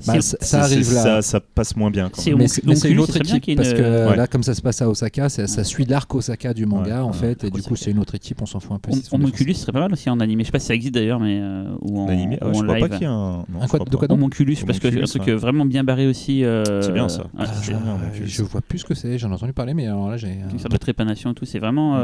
[0.08, 1.02] Bah, ça- arrive là.
[1.04, 2.10] Ça, ça passe moins bien.
[2.10, 2.38] Quand même.
[2.38, 4.16] mais c'est une autre c'est très bien équipe qu'il y ait parce que Ouais.
[4.16, 7.14] là, comme ça se passe à Osaka, ça, ça suit l'arc Osaka du manga en
[7.14, 8.42] fait, et du coup, c'est une autre équipe.
[8.42, 8.92] On s'en fout un peu.
[8.92, 9.16] Défoncer.
[9.16, 10.44] Homunculus serait pas mal aussi en animé.
[10.44, 12.08] Je sais pas si ça existe d'ailleurs, mais euh, ou en,
[12.42, 12.88] Ou en je crois live.
[12.90, 13.38] pas qu'il y a un.
[13.38, 15.84] Non, Un quoi- de quoi donc Homunculus, parce que c'est un truc euh, vraiment bien
[15.84, 16.44] barré aussi.
[16.44, 17.24] euh, C'est bien, ça.
[17.38, 17.52] ah, Ah,
[18.26, 19.18] je, vois plus ce que c'est.
[19.18, 20.28] J'en ai entendu parler, mais alors là, j'ai.
[20.30, 21.46] euh, Une sorte de trépanation et tout.
[21.46, 21.98] C'est vraiment.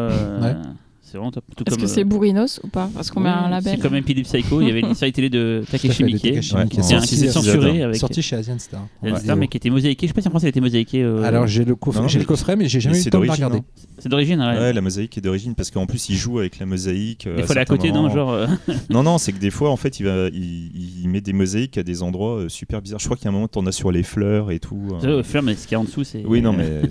[1.09, 1.11] Euh, Ouais.
[1.11, 1.43] C'est vraiment top.
[1.55, 3.75] Tout Est-ce que c'est euh, Bourrinos ou pas Parce qu'on met un label.
[3.75, 4.61] C'est comme Empire Psycho.
[4.61, 6.17] Il y avait une série télé de Takeshi Miike.
[6.21, 7.95] Qui est C'est un sorti qui s'est censuré avec.
[7.97, 8.85] sorti chez Asian Star.
[9.03, 10.07] Asian Star, mais qui était mosaïqué.
[10.07, 11.03] Je sais pas si en France elle était mosaïquée.
[11.03, 13.11] euh, Alors j'ai le coffret, mais- le coffret, mais j'ai Mais jamais eu c'est le
[13.11, 13.57] temps de regarder.
[13.57, 13.83] hein.
[13.99, 14.39] c'est d'origine.
[14.39, 14.57] ouais.
[14.57, 17.27] Ouais, la mosaïque est d'origine parce qu'en plus il joue avec la mosaïque.
[17.27, 18.09] euh, Des fois, elle est à côté, non.
[18.09, 18.31] Genre.
[18.31, 18.47] euh,
[18.89, 21.77] Non, non, c'est que des fois, en fait, il, va, il, il met des mosaïques
[21.77, 22.99] à des endroits euh, super bizarres.
[22.99, 24.81] Je crois qu'il y a un moment, t'en as sur les fleurs et tout.
[25.03, 25.07] euh.
[25.19, 26.23] euh, Fleur, mais ce qu'il y a en dessous, c'est.
[26.25, 26.81] Oui, non, mais.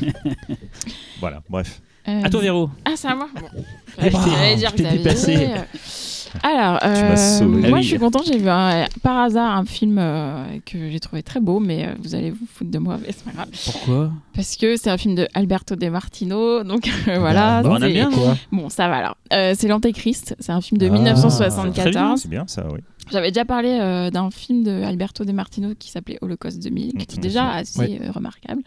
[1.20, 1.80] voilà, bref.
[2.08, 2.70] Euh, À toi, Véro.
[2.84, 3.46] Ah, c'est à moi Bon.
[4.02, 5.48] Eh ben, J'allais dire je que dépassé.
[6.42, 7.14] Alors, euh.
[7.40, 7.82] Ah moi oui.
[7.82, 11.40] je suis contente, j'ai vu un- par hasard un film euh, que j'ai trouvé très
[11.40, 13.48] beau, mais euh, vous allez vous foutre de moi, mais c'est pas grave.
[13.64, 14.10] Pourquoi?
[14.34, 17.62] Parce que c'est un film de Alberto De Martino, donc euh, voilà.
[17.62, 18.10] Bah, on c'est- bien.
[18.10, 19.16] Quoi Bon, ça va alors.
[19.32, 21.14] Euh, c'est L'Antéchrist, c'est un film de Ah, très bien.
[21.14, 22.20] 1974.
[22.20, 22.80] C'est bien ça, oui.
[23.10, 27.02] J'avais déjà parlé euh, d'un film de Alberto De Martino qui s'appelait Holocauste 2000, qui
[27.02, 27.98] était déjà assez Ouais.
[28.02, 28.62] euh, remarquable.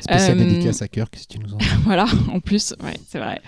[0.00, 3.40] Spécial Euh, dédicace à Kirk, si tu nous en voilà, en plus, ouais, c'est vrai.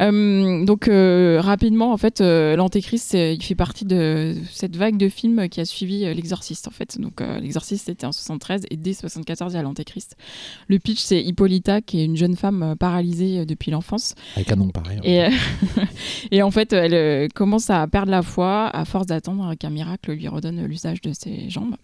[0.00, 5.08] Euh, donc euh, rapidement, en fait, euh, l'Antéchrist, il fait partie de cette vague de
[5.08, 6.98] films qui a suivi euh, l'Exorciste, en fait.
[7.00, 10.16] Donc euh, l'Exorciste, c'était en 73 et dès 74, il y a l'Antéchrist.
[10.68, 14.14] Le pitch, c'est Hippolyta, qui est une jeune femme paralysée depuis l'enfance.
[14.36, 15.00] Avec un nom pareil.
[15.02, 15.30] Et, euh,
[16.30, 20.12] et en fait, elle euh, commence à perdre la foi à force d'attendre qu'un miracle
[20.12, 21.76] lui redonne l'usage de ses jambes.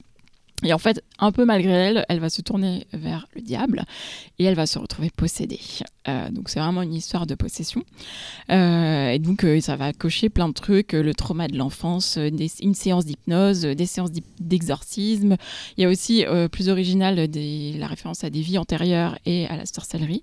[0.62, 3.84] Et en fait, un peu malgré elle, elle va se tourner vers le diable
[4.38, 5.60] et elle va se retrouver possédée.
[6.08, 7.82] Euh, donc c'est vraiment une histoire de possession.
[8.50, 12.74] Euh, et donc euh, ça va cocher plein de trucs, le trauma de l'enfance, une
[12.74, 15.36] séance d'hypnose, des séances d'exorcisme.
[15.76, 19.66] Il y a aussi plus original la référence à des vies antérieures et à la
[19.66, 20.22] sorcellerie.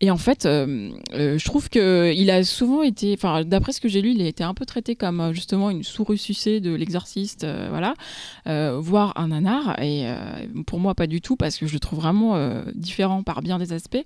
[0.00, 4.00] Et en fait, je trouve que il a souvent été, enfin d'après ce que j'ai
[4.00, 7.94] lu, il a été un peu traité comme justement une sous-ressucée de l'exorciste, voilà,
[8.78, 9.57] voire un nanar.
[9.80, 10.16] Et euh,
[10.66, 13.58] pour moi, pas du tout, parce que je le trouve vraiment euh, différent par bien
[13.58, 14.02] des aspects.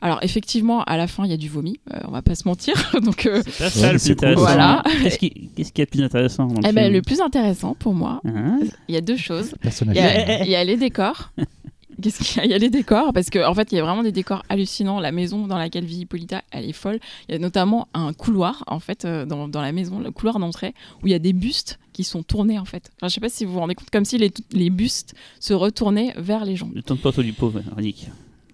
[0.00, 2.46] Alors effectivement, à la fin, il y a du vomi, euh, on va pas se
[2.48, 2.74] mentir.
[3.02, 4.12] Donc euh, C'est ça Ouais, le plus cool.
[4.12, 4.40] intéressant.
[4.42, 4.82] Voilà.
[5.02, 7.20] Qu'est-ce qui- qu'est-ce qu'il y a de plus intéressant dans le eh ben, le plus
[7.20, 8.58] intéressant pour moi, Hein?
[8.88, 9.54] il y a deux choses.
[9.64, 11.30] Y il y a les décors.
[12.00, 12.44] Qu'est-ce qu'il y a?
[12.44, 14.42] Il y a les décors parce qu'en en fait il y a vraiment des décors
[14.48, 15.00] hallucinants.
[15.00, 16.98] La maison dans laquelle vit Hippolyta, elle est folle.
[17.28, 20.74] Il y a notamment un couloir en fait euh, dans, la maison, le couloir d'entrée
[21.02, 22.90] où il y a des bustes qui sont tournés en fait.
[23.08, 26.44] Sais pas si vous vous rendez compte, comme si les, les bustes se retournaient vers
[26.44, 26.70] les gens.
[26.74, 28.08] Le temps de du pauvre, Nick.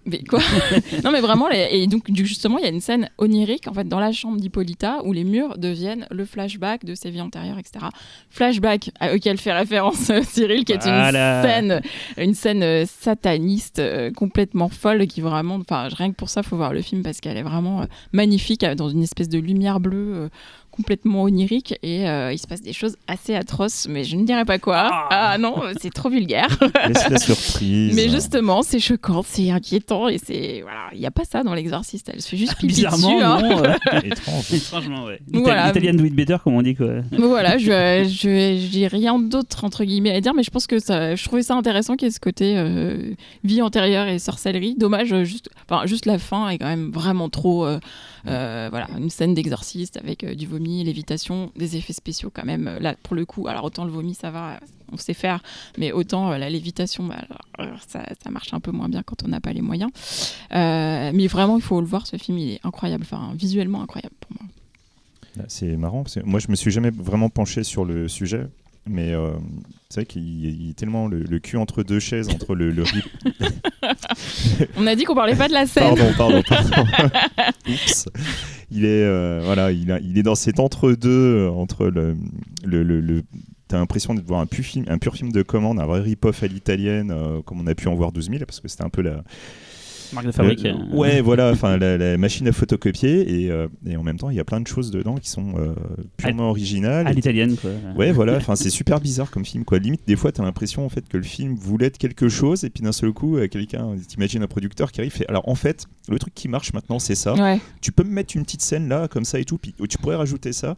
[0.09, 0.39] Mais quoi
[1.03, 3.87] Non mais vraiment, les- et donc justement il y a une scène onirique en fait
[3.87, 7.85] dans la chambre d'Hippolyta où les murs deviennent le flashback de ses vies antérieures, etc.
[8.29, 11.37] Flashback à- auquel fait référence euh, Cyril, qui est Voilà.
[11.39, 11.81] une scène,
[12.17, 16.55] une scène euh, sataniste euh, complètement folle qui vraiment, enfin rien que pour ça faut
[16.57, 20.29] voir le film parce qu'elle est vraiment magnifique dans une espèce de lumière bleue.
[20.79, 24.23] Euh, complètement onirique et euh, il se passe des choses assez atroces, mais je ne
[24.25, 24.89] dirais pas quoi.
[25.11, 26.47] Ah, non, c'est trop vulgaire.
[26.87, 27.93] Laisse la surprise.
[27.95, 31.53] mais justement, c'est choquant, c'est inquiétant et c'est voilà, il n'y a pas ça dans
[31.53, 32.09] l'exorciste.
[32.13, 33.23] Elle se fait juste pipi Bizarrement, dessus.
[33.23, 33.39] hein.
[33.41, 33.63] non.
[33.63, 34.53] euh, Étrange.
[34.53, 35.19] Étrangement, ouais.
[35.33, 35.69] Voilà.
[35.69, 36.87] Italian do it better, comme on dit, quoi.
[37.11, 37.69] Voilà, je
[38.09, 41.43] je j'ai rien d'autre entre guillemets à dire, mais je pense que ça, je trouvais
[41.43, 43.11] ça intéressant qu'il y ait ce côté euh,
[43.43, 44.75] vie antérieure et sorcellerie.
[44.77, 47.79] Dommage, euh, juste, enfin juste la fin est quand même vraiment trop, euh, euh,
[48.25, 52.77] voilà, une scène d'exorciste avec euh, du vomi, lévitation, des effets spéciaux quand même.
[52.79, 54.59] Là pour le coup, alors autant le vomi ça va,
[54.91, 55.41] on sait faire,
[55.77, 57.23] mais autant euh, la lévitation, bah,
[57.59, 59.91] euh, ça, marche un peu moins bien quand on n'a pas les moyens.
[60.53, 64.15] Euh, mais vraiment, il faut le voir, ce film, il est incroyable, enfin visuellement incroyable
[64.19, 64.49] pour moi.
[65.37, 68.47] Là, C'est marrant moi je me suis jamais vraiment penché sur le sujet,
[68.89, 69.31] mais euh,
[69.89, 72.83] c'est vrai qu'il il est tellement le, le cul entre deux chaises entre le, le
[72.83, 73.07] rip-
[74.77, 75.95] On a dit qu'on parlait pas de la scène.
[75.95, 76.83] Pardon, pardon, pardon.
[77.67, 78.09] Oups.
[78.71, 82.15] Il est euh, voilà, il, a- il est dans cet entre-deux entre le
[82.63, 83.23] le, le, le-
[83.67, 86.41] T'as l'impression de voir un pur film, un pur film de commande, un vrai rip-off
[86.41, 88.89] à l'italienne, euh, comme on a pu en voir 12 000, parce que c'était un
[88.89, 89.23] peu la,
[90.13, 90.63] Marque de fabrique.
[90.63, 94.17] le- euh, ouais, voilà, enfin la, la machine à photocopier, et, euh, et en même
[94.17, 95.73] temps, il y a plein de choses dedans qui sont euh,
[96.17, 97.07] purement originales.
[97.07, 97.71] À et l'italienne, quoi.
[97.95, 99.79] Ouais, voilà, enfin c'est super bizarre comme film quoi.
[99.79, 102.63] Limite des fois tu as l'impression en fait que le film voulait être quelque chose
[102.63, 105.55] et puis d'un seul coup euh, quelqu'un t'imagines un producteur qui arrive fait alors en
[105.55, 107.33] fait, le truc qui marche maintenant c'est ça.
[107.35, 107.59] Ouais.
[107.81, 110.15] Tu peux me mettre une petite scène là comme ça et tout puis tu pourrais
[110.15, 110.75] rajouter ça.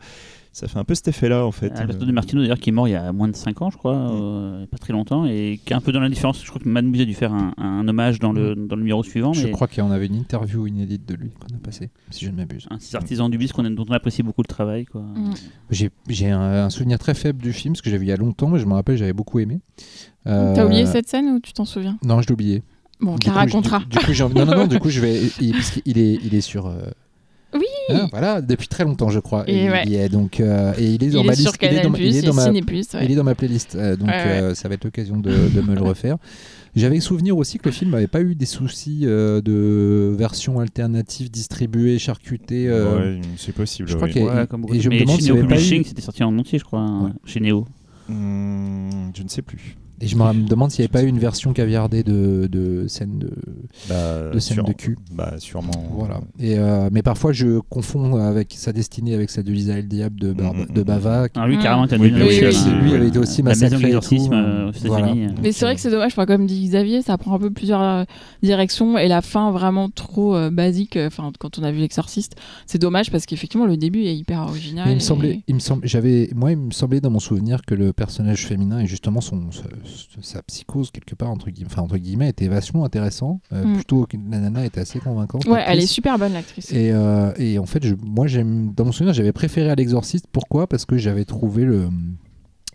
[0.53, 1.71] Ça fait un peu cet effet là en fait.
[1.77, 3.69] Alberto Euh, de Martino, d'ailleurs, qui est mort il y a moins de 5 ans,
[3.69, 4.09] je crois, Mm.
[4.11, 6.43] euh, pas très longtemps, et qui est un peu dans l'indifférence.
[6.43, 8.81] Je crois que Mad Movies a dû faire un, un hommage dans le, dans le
[8.81, 9.31] numéro suivant.
[9.31, 12.31] Je mais crois qu'on avait une interview inédite de lui qu'on a passée, si je
[12.31, 12.67] ne m'abuse.
[12.69, 14.83] Un ces artisans du bis qu'on aime- dont on apprécie beaucoup le travail.
[14.83, 15.01] Quoi.
[15.01, 15.33] Mm.
[15.69, 18.13] J'ai j'ai un, un souvenir très faible du film, parce que j'ai vu il y
[18.13, 19.61] a longtemps, mais je me rappelle, j'avais beaucoup aimé.
[20.27, 21.97] Euh, T'as oublié cette scène ou tu t'en souviens?
[22.03, 22.63] Non, je l'ai oublié.
[22.99, 23.79] Bon, je- racontera.
[23.79, 25.17] Du, du coup, j'ai envie- non, non, non, du coup, je vais.
[25.39, 26.67] Il, est, il est sur.
[26.67, 26.81] euh,
[27.89, 27.95] Oui.
[27.95, 29.43] hein, Voilà, depuis très longtemps, je crois.
[29.47, 29.87] Et il ouais.
[29.91, 31.57] est donc, euh, et il est dans il ma est liste.
[31.61, 33.05] Il est dans, ma- il est et dans ma, Ciné+, ouais.
[33.05, 34.41] il est dans ma playlist, euh, donc Ouais, ouais.
[34.41, 36.17] euh, ça va être l'occasion de, de me le refaire.
[36.75, 41.29] J'avais souvenir aussi que le film n'avait pas eu des soucis euh, de version alternative
[41.29, 42.69] distribuée, charcutée.
[42.69, 43.89] euh, ouais, c'est possible.
[43.89, 44.13] je crois ouais.
[44.13, 45.83] qu'il y a- Ouais, et- comme et de- je me mais demande pas Publishing, eu-
[45.83, 47.11] c'était sorti en entier, je crois, hein, Ouais.
[47.25, 47.65] chez Neo.
[48.07, 49.75] Hmm, je ne sais plus.
[50.01, 53.19] Et je me demande s'il n'y avait pas eu une version caviardée de, de scènes
[53.19, 53.31] de,
[53.87, 54.97] Bah, de, scènes sûre- de cul.
[55.13, 55.71] Bah sûrement.
[55.91, 56.21] Voilà.
[56.39, 60.19] Et, euh, mais parfois, je confonds avec sa destinée avec celle de Lisa El Diable
[60.19, 60.83] de, Bar- Mm, mm, de mm.
[60.83, 61.27] Bava.
[61.35, 63.77] Ah, lui, carrément, t'as Oui, oui, aussi, oui, euh, lui avait été aussi La maison
[63.79, 65.07] d'exorcisme euh, aux voilà.
[65.07, 65.33] États-Unis.
[65.43, 67.81] Mais c'est vrai que c'est dommage, enfin, comme dit Xavier, ça prend un peu plusieurs
[67.81, 68.03] euh,
[68.41, 70.97] directions et la fin vraiment trop euh, basique.
[70.97, 72.35] euh, Enfin, quand on a vu l'exorciste,
[72.65, 74.85] c'est dommage parce qu'effectivement le début est hyper original.
[74.87, 77.19] Mais il me et- semblait, il me semble, j'avais, moi, il me semblait dans mon
[77.19, 79.51] souvenir que le personnage féminin et justement son,
[80.21, 83.39] sa psychose quelque part entre guillemets, enfin, entre guillemets, était vachement intéressant.
[83.53, 83.75] Euh, Mm.
[83.75, 85.45] Plutôt que la nana était assez convaincante.
[85.45, 86.71] Ouais, elle est super bonne l'actrice.
[86.71, 90.25] Et, euh, et en fait, je, moi, j'aime, dans mon souvenir, j'avais préféré à l'exorciste.
[90.31, 90.67] Pourquoi?
[90.67, 91.89] Parce que j'avais trouvé le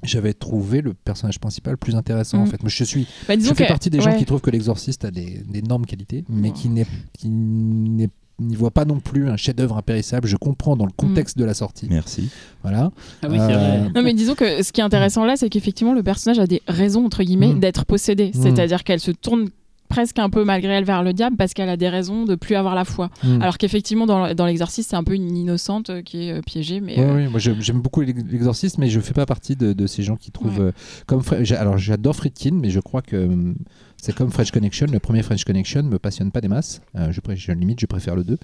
[0.03, 2.63] j'avais trouvé le personnage principal plus intéressant en fait.
[2.63, 5.11] Moi, je suis, Bah, je fais que- partie des gens qui trouvent que l'exorciste a
[5.11, 6.55] des d'énormes qualités, mais Ouais.
[6.55, 10.29] qui n'est qui n'est n'y voit pas non plus un chef-d'œuvre impérissable.
[10.29, 11.87] Je comprends dans le contexte de la sortie.
[11.89, 12.29] Merci.
[12.63, 12.91] Voilà.
[13.23, 13.91] Ah oui, c'est Euh, vrai.
[13.95, 16.63] Non mais disons que ce qui est intéressant là, c'est qu'effectivement le personnage a des
[16.69, 17.61] raisons entre guillemets Mm.
[17.61, 18.33] d'être possédé.
[18.35, 18.43] Mm.
[18.43, 19.49] C'est-à-dire qu'elle se tourne
[19.97, 22.55] presque un peu malgré elle vers le diable parce qu'elle a des raisons de plus
[22.55, 23.09] avoir la foi.
[23.25, 23.41] Mm.
[23.41, 26.81] Alors qu'effectivement dans, dans l'exercice c'est un peu une innocente euh, qui est euh, piégée
[26.83, 29.87] mais Ouais, euh, moi j'aime beaucoup l'ex- l'exorciste, mais je fais pas partie de, de
[29.87, 30.59] ces gens qui trouvent.
[30.59, 30.67] Ouais.
[30.67, 30.73] euh,
[31.07, 31.23] comme
[31.59, 33.55] alors j'adore Friedkin, mais je crois que
[33.97, 34.87] c'est comme French Connection.
[34.93, 36.83] Le premier French Connection me passionne pas des masses.
[36.97, 38.37] Euh, je, je- limite, je préfère le 2.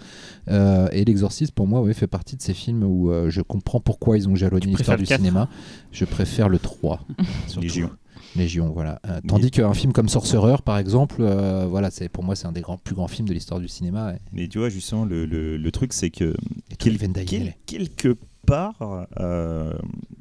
[0.49, 3.79] Euh, et l'exorciste, pour moi, ouais, fait partie de ces films où euh, je comprends
[3.81, 5.49] pourquoi ils ont jalonné l'histoire du cinéma.
[5.93, 7.01] Je préfère le 3.
[7.47, 7.61] surtout.
[7.61, 7.91] Légion.
[8.37, 9.01] Légion, voilà.
[9.07, 12.53] Euh, tandis qu'un film comme Sorcerer, par exemple, euh, voilà, c'est pour moi c'est un
[12.53, 14.15] des grands, plus grands films de l'histoire du cinéma.
[14.33, 16.35] Mais tu vois, justement, le, le, le truc, c'est que
[16.79, 16.95] quel-
[17.27, 18.17] quel- quelque
[18.47, 19.73] part, euh,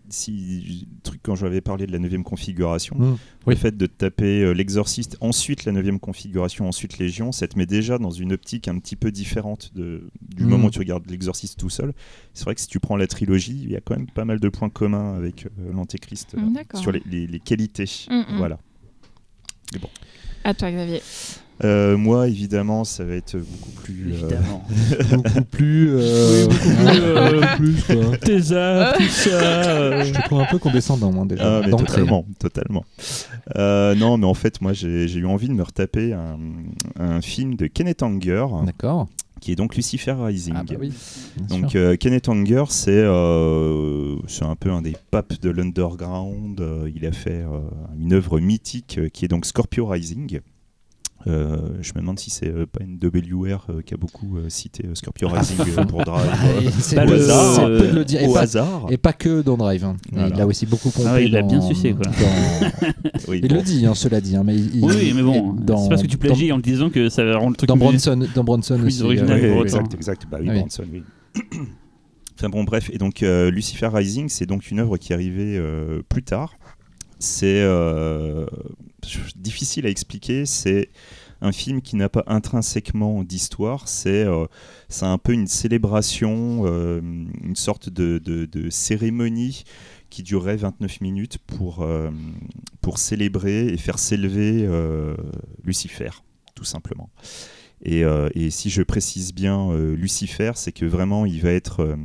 [0.10, 3.12] si truc quand j'avais parlé de la 9 configuration, Mm.
[3.12, 3.56] le Oui.
[3.56, 7.98] fait de taper euh, l'exorciste, ensuite la 9 configuration, ensuite Légion, ça te met déjà
[7.98, 10.50] dans une optique un petit peu différente de, du Mm.
[10.50, 11.94] moment où tu regardes l'exorciste tout seul.
[12.34, 14.40] C'est vrai que si tu prends la trilogie, il y a quand même pas mal
[14.40, 16.80] de points communs avec euh, l'Antéchrist euh, Mm, d'accord.
[16.80, 17.90] sur les, les- les qualités.
[18.10, 18.38] Mm, mm.
[18.38, 18.60] Voilà.
[20.44, 21.02] à toi Xavier.
[21.64, 24.14] Euh, moi, évidemment, ça va être beaucoup plus.
[24.14, 24.64] euh, Évidemment.
[25.24, 25.90] beaucoup plus.
[25.92, 26.48] euh,
[26.88, 28.18] euh, beaucoup plus quoi.
[28.18, 29.30] Tes arts, tout ça.
[29.30, 30.04] euh.
[30.06, 31.58] Je te trouve un peu condescendant moi, déjà.
[31.60, 32.84] Ah, mais totalement, totalement.
[33.58, 36.38] Euh, non, mais en fait, moi, j'ai eu envie de me retaper un,
[37.00, 39.08] un film de Kenneth Anger, D'accord.
[39.40, 40.54] qui est donc Lucifer Rising.
[40.58, 40.92] Ah bah oui.
[41.50, 46.60] Donc euh, Kenneth Anger, c'est euh, un peu un des papes de l'underground.
[46.60, 47.60] Euh, il a fait euh,
[48.00, 50.40] une œuvre mythique euh, qui est donc Scorpio Rising.
[51.28, 54.50] Euh, je me demande si c'est euh, pas une WR euh, qui a beaucoup euh,
[54.50, 56.26] cité euh, Scorpio Rising euh, pour Drive.
[56.62, 57.66] Et euh, c'est au le- hasard.
[57.68, 58.22] peu de le dire.
[58.22, 58.88] Et au pas- hasard.
[58.90, 59.84] Et pas que dans Drive.
[59.86, 59.98] hein.
[60.12, 60.30] Voilà.
[60.36, 61.08] Il a aussi beaucoup pompé.
[61.10, 62.06] Ah il a dans- bien sucé, quoi.
[62.06, 62.88] dans-
[63.28, 63.56] Oui, Il bon.
[63.56, 64.36] le dit, hein, cela dit.
[64.36, 66.90] hein, mais il- Oui, mais bon, dans- c'est parce que tu plagies en le disant
[66.90, 69.04] que ça rend le truc Dans, dans plus- Bronson, dans Bronson plus aussi.
[69.04, 69.40] original.
[69.44, 70.28] euh, Oui, exact, exact.
[70.30, 70.60] Bah oui, Ah oui.
[70.60, 71.04] Bronson, oui.
[72.38, 72.90] enfin bon, bref.
[72.94, 76.56] Et donc, euh, Lucifer Rising, c'est donc une œuvre qui est arrivée euh, plus tard.
[77.20, 78.48] C'est euh,
[79.36, 80.46] difficile à expliquer.
[80.46, 80.90] C'est
[81.42, 83.88] un film qui n'a pas intrinsèquement d'histoire.
[83.88, 84.46] C'est euh,
[85.02, 88.22] un peu une célébration, euh, une sorte de,
[88.70, 89.64] cérémonie
[90.10, 92.12] qui durerait 29 minutes pour, euh,
[92.82, 94.68] pour célébrer et faire s'élever
[95.64, 96.10] Lucifer,
[96.56, 97.10] tout simplement.
[97.84, 98.04] Et,
[98.50, 101.98] si je précise bien Lucifer, c'est que vraiment il va être,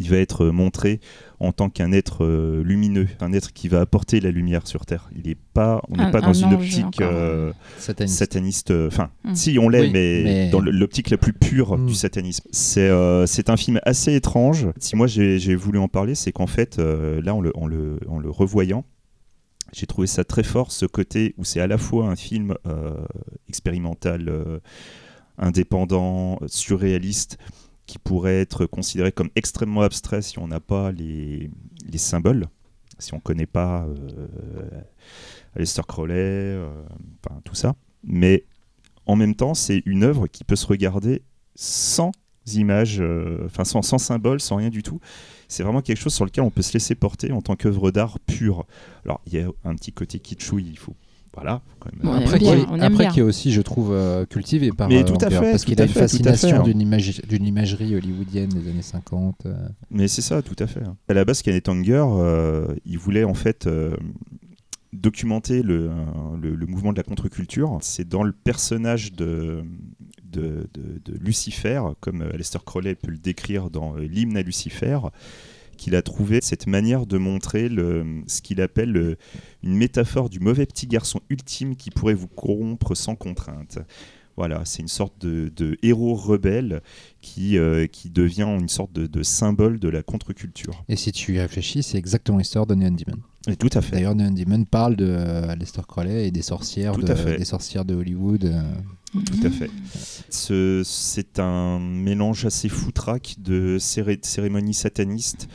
[0.00, 0.98] il va être montré
[1.38, 5.08] en tant qu'un être euh, lumineux, un être qui va apporter la lumière sur Terre.
[5.14, 8.70] Il est pas, on n'est Un- pas dans un une optique euh, sataniste.
[8.72, 9.34] euh, Enfin, Mm.
[9.34, 11.86] si on l'est, Oui, mais, mais- dans l'optique la plus pure Mm.
[11.86, 12.48] du satanisme.
[12.50, 14.66] C'est euh, c'est un film assez étrange.
[14.80, 17.98] Si moi j'ai voulu en parler, c'est qu'en fait, euh, là, en le, en le,
[18.08, 18.84] en le revoyant,
[19.72, 22.94] j'ai trouvé ça très fort, ce côté où c'est à la fois un film euh,
[23.48, 24.58] expérimental, euh,
[25.38, 27.38] indépendant, surréaliste,
[27.90, 31.50] qui pourrait être considéré comme extrêmement abstrait si on n'a pas les,
[31.90, 32.46] les symboles,
[33.00, 34.68] si on ne connaît pas euh,
[35.56, 36.84] Aleister Crowley, euh,
[37.42, 37.74] tout ça.
[38.04, 38.44] Mais
[39.06, 41.22] en même temps, c'est une œuvre qui peut se regarder
[41.56, 42.12] sans
[42.54, 45.00] images, euh, enfin sans, sans symboles, sans rien du tout.
[45.48, 48.20] C'est vraiment quelque chose sur lequel on peut se laisser porter en tant qu'œuvre d'art
[48.20, 48.66] pure.
[49.04, 50.94] Alors, il y a un petit côté kitschouille, il faut.
[51.34, 52.02] Voilà, quand même.
[52.12, 52.48] Ouais, on Après, qui,
[52.82, 55.80] après est aussi, je trouve, euh, cultivé par Mais euh, tout à fait, parce qu'il
[55.80, 56.62] a une fait, fascination hein.
[56.64, 59.46] d'une imagi- d'une imagerie hollywoodienne des années 50.
[59.46, 59.54] euh.
[59.90, 60.82] Mais c'est ça, tout à fait.
[61.08, 63.96] À la base, Kenneth Anger, euh, il voulait en fait euh,
[64.92, 65.90] documenter le,
[66.40, 67.78] le, le mouvement de la contre-culture.
[67.80, 69.62] C'est dans le personnage de,
[70.24, 74.98] de, de- de Lucifer, comme Aleister Crowley peut le décrire dans l'hymne à Lucifer,
[75.80, 79.16] qu'il a trouvé cette manière de montrer le, ce qu'il appelle le-
[79.62, 83.78] une métaphore du mauvais petit garçon ultime qui pourrait vous corrompre sans contrainte.
[84.36, 86.82] Voilà, c'est une sorte de, de héros rebelle
[87.22, 90.84] qui, euh, qui devient une sorte de, de symbole de la contre-culture.
[90.88, 93.18] Et si tu y réfléchis, c'est exactement l'histoire de Neon Demon.
[93.48, 93.92] Et tout à fait.
[93.92, 97.38] D'ailleurs, Neon Demon parle de euh, Aleister Crowley et des sorcières, Tout de, à fait.
[97.38, 98.44] des sorcières de Hollywood.
[98.44, 98.62] euh.
[99.12, 99.70] Tout à fait.
[100.28, 105.48] Ce- C'est un mélange assez foutraque de céré- cérémonies satanistes,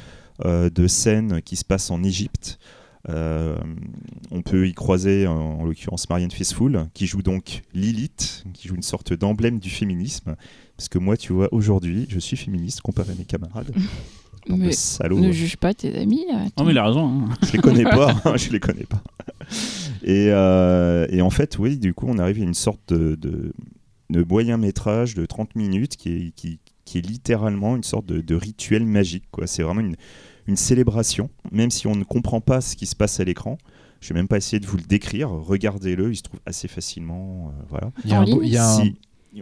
[0.44, 2.58] euh, de scènes qui se passent en Égypte.
[3.08, 3.56] Euh,
[4.32, 8.74] on peut y croiser en, en l'occurrence Marianne Faithfull qui joue donc Lilith, qui joue
[8.76, 10.36] une sorte d'emblème du féminisme.
[10.76, 13.72] Parce que moi, tu vois, aujourd'hui, je suis féministe comparé à mes camarades.
[14.50, 15.20] Mais salauds.
[15.20, 16.26] ne juge pas tes amis.
[16.32, 16.46] là.
[16.58, 17.08] Oh, mais il a raison.
[17.08, 17.30] hein.
[17.46, 19.02] Je les connais pas, je les connais pas.
[20.04, 23.54] Et, euh, et en fait, oui, du coup, on arrive à une sorte de, de,
[24.10, 28.22] de moyen métrage de 30 minutes qui est, qui, qui est littéralement une sorte de,
[28.22, 29.26] de rituel magique.
[29.32, 29.48] quoi.
[29.48, 29.96] C'est vraiment une,
[30.48, 33.58] une célébration, même si on ne comprend pas ce qui se passe à l'écran.
[34.02, 35.30] Je vais même pas essayer de vous le décrire.
[35.32, 37.50] Regardez-le, il se trouve assez facilement.
[37.50, 37.92] euh, voilà.
[38.04, 38.96] Il y a un beau- ligne il y a un- Si-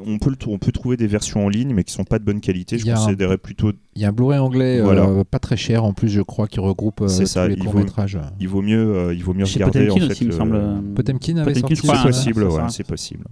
[0.05, 2.19] on, peut le trou- on peut trouver des versions en ligne, mais qui sont pas
[2.19, 2.77] de bonne qualité.
[2.77, 5.39] Je Il y a un- considérerais plutôt il y a un Blu-ray anglais euh, pas
[5.39, 7.71] très cher en plus, je crois, qui regroupe euh, C'est tous ça, les il vaut-
[7.71, 8.17] courts-métrages.
[8.39, 10.11] il vaut mieux, euh, il vaut mieux Chez regarder en Potemkin fait.
[10.13, 10.55] aussi, le- semble.
[10.55, 12.69] euh, Potemkin avait Potemkin, sorti ça, C'est possible, c'est ouais, ça.
[12.69, 13.25] c'est possible.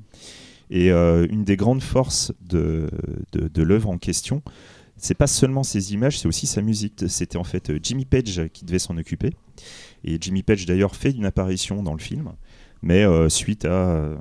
[0.69, 2.87] Et euh, une des grandes forces de,
[3.33, 4.41] de, de l'œuvre en question,
[4.97, 7.03] c'est pas seulement ses images, c'est aussi sa musique.
[7.07, 9.31] C'était en fait Jimmy Page qui devait s'en occuper.
[10.03, 12.29] Et Jimmy Page d'ailleurs fait une apparition dans le film.
[12.83, 14.15] Mais euh, suite à euh,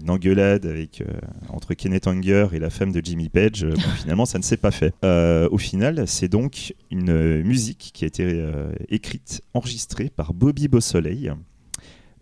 [0.00, 1.04] une engueulade avec, euh,
[1.50, 4.56] entre Kenneth Anger et la femme de Jimmy Page, euh, bon, finalement ça ne s'est
[4.56, 4.94] pas fait.
[5.04, 10.68] Euh, au final, c'est donc une musique qui a été euh, écrite, enregistrée par Bobby
[10.68, 11.32] Beausoleil.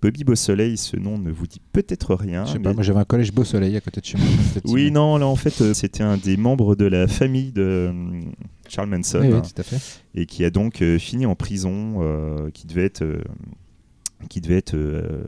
[0.02, 2.46] Bobby Beausoleil, ce nom ne vous dit peut-être rien.
[2.46, 4.26] Je sais mais- pas, moi j'avais un collège Beau Soleil à côté de chez moi.
[4.64, 8.20] Oui, non, là en fait, euh, c'était un des membres de la famille de euh,
[8.66, 9.76] Charles Manson Oui, oui, hein, tout à fait.
[10.14, 13.22] et qui a donc euh, fini en prison, euh, qui devait être, euh,
[14.28, 15.24] qui devait être, euh,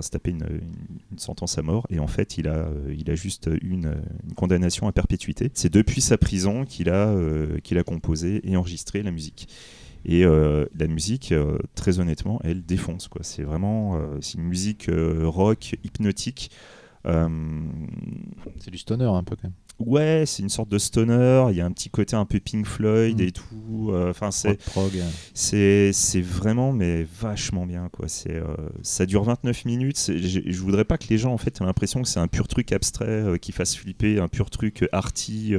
[0.00, 0.60] se taper une,
[1.16, 1.86] sentence à mort.
[1.90, 3.94] Et en fait, il a, euh, il a juste une,
[4.26, 5.50] une condamnation à perpétuité.
[5.54, 9.48] C'est depuis sa prison qu'il a, euh, qu'il a composé et enregistré la musique.
[10.06, 11.32] Et la musique,
[11.74, 13.08] très honnêtement, elle défonce.
[13.08, 13.22] Quoi.
[13.24, 16.50] C'est vraiment, c'est une musique rock hypnotique.
[17.06, 19.54] C'est du stoner un peu quand même.
[19.80, 21.46] Ouais, c'est une sorte de stoner.
[21.50, 23.24] Il y a un petit côté un peu Pink Floyd Mm.
[23.24, 23.90] et tout.
[23.90, 24.56] euh, Enfin, c'est
[25.34, 28.06] c'est c'est vraiment mais vachement bien quoi.
[28.08, 28.44] C'est euh,
[28.82, 30.12] ça dure 29 minutes.
[30.16, 32.70] Je voudrais pas que les gens en fait aient l'impression que c'est un pur truc
[32.72, 35.54] abstrait euh, qui fasse flipper, un pur truc arty.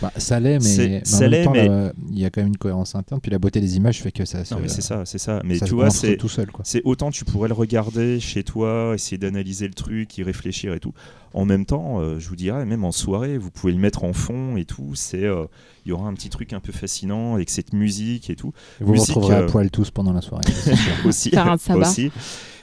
[0.00, 3.20] Bah, ça l'est, mais, ça l'est, mais- il y a quand même une cohérence interne.
[3.20, 5.40] Puis la beauté des images fait que ça se, Non mais c'est ça, c'est ça.
[5.44, 6.48] Mais ça tu vois, c'est tout seul.
[6.64, 10.80] C'est autant tu pourrais le regarder chez toi, essayer d'analyser le truc, y réfléchir et
[10.80, 10.94] tout.
[11.34, 14.56] En même temps, je vous dirais, même en soirée, vous pouvez le mettre en fond
[14.56, 14.94] et tout.
[14.94, 15.46] C'est, euh,
[15.84, 18.86] il y aura un petit truc un peu fascinant avec cette musique et tout Vous
[18.86, 20.44] vous musique, retrouverez euh, à poil tous pendant la soirée.
[21.04, 21.32] aussi.
[21.74, 22.10] Aussi.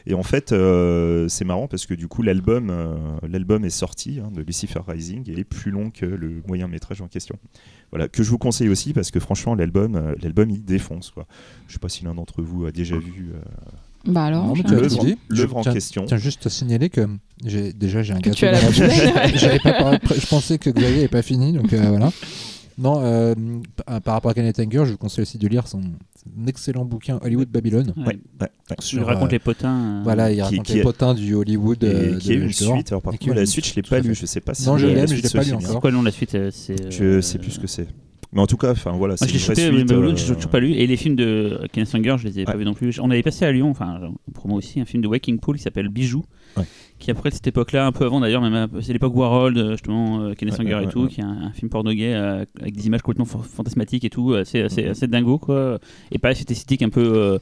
[0.08, 2.96] Et en fait, euh, c'est marrant parce que du coup, l'album, euh,
[3.28, 7.02] l'album est sorti hein, de Lucifer Rising et est plus long que le moyen métrage
[7.02, 7.38] en question.
[7.92, 11.26] Voilà, que je vous conseille aussi parce que franchement, l'album, euh, l'album, il défonce quoi.
[11.68, 13.40] Je sais pas si l'un d'entre vous a déjà vu euh,
[14.06, 14.54] Bah alors, Non,
[15.04, 15.18] dit.
[15.30, 16.06] l'œuvre en Tiens- question.
[16.06, 17.08] Tiens, juste te signaler que
[17.44, 18.38] j'ai déjà j'ai un Que gâteau.
[18.38, 18.80] tu as la dans bouche
[19.64, 22.12] pas je pensais que Xavier n'avait pas fini, donc euh, voilà.
[22.78, 23.34] Non, euh,
[24.04, 27.20] par rapport à Kenneth Anger, je vous conseille aussi de lire son, son excellent bouquin
[27.24, 27.94] Hollywood Babylone.
[27.96, 28.04] Ouais.
[28.08, 28.76] Ouais, ouais, ouais.
[28.92, 29.78] Il raconte euh, les potins.
[29.78, 31.82] euh, Voilà, il raconte qui les est- potins du Hollywood.
[31.84, 32.92] Et euh, qui de une suite.
[32.92, 34.14] Alors par contre, la suite, je l'ai tout pas à lu.
[34.14, 35.72] Je sais pas si Non, je la l'ai, mais je l'ai se pas lu encore.
[35.72, 37.88] C'est quoi le nom de la suite c'est, Je euh, sais plus ce que c'est.
[38.34, 39.92] Mais en tout cas, enfin voilà, c'est l'ai une vraie shooté, suite.
[39.92, 40.72] Euh, j'ai toujours pas lu.
[40.74, 43.00] Et les films de Kenneth Anger, je les ai pas vus non plus.
[43.02, 44.00] On avait passé à Lyon, enfin,
[44.34, 46.24] pour moi aussi, un film de Waking Pool qui s'appelle Bijou.
[46.58, 46.64] Ouais.
[47.00, 50.34] Qui après cette époque-là, un peu avant d'ailleurs, même c'est l'époque Warhol, euh, justement, euh,
[50.34, 52.76] Kenneth Ouais, Anger ouais, et tout, qui est un, un film porno gay euh, avec
[52.76, 54.92] des images complètement fa- fantasmatiques et tout, assez, assez, Mhm.
[54.92, 55.80] assez dingo quoi.
[56.12, 57.40] Et pareil, cette esthétique un peu.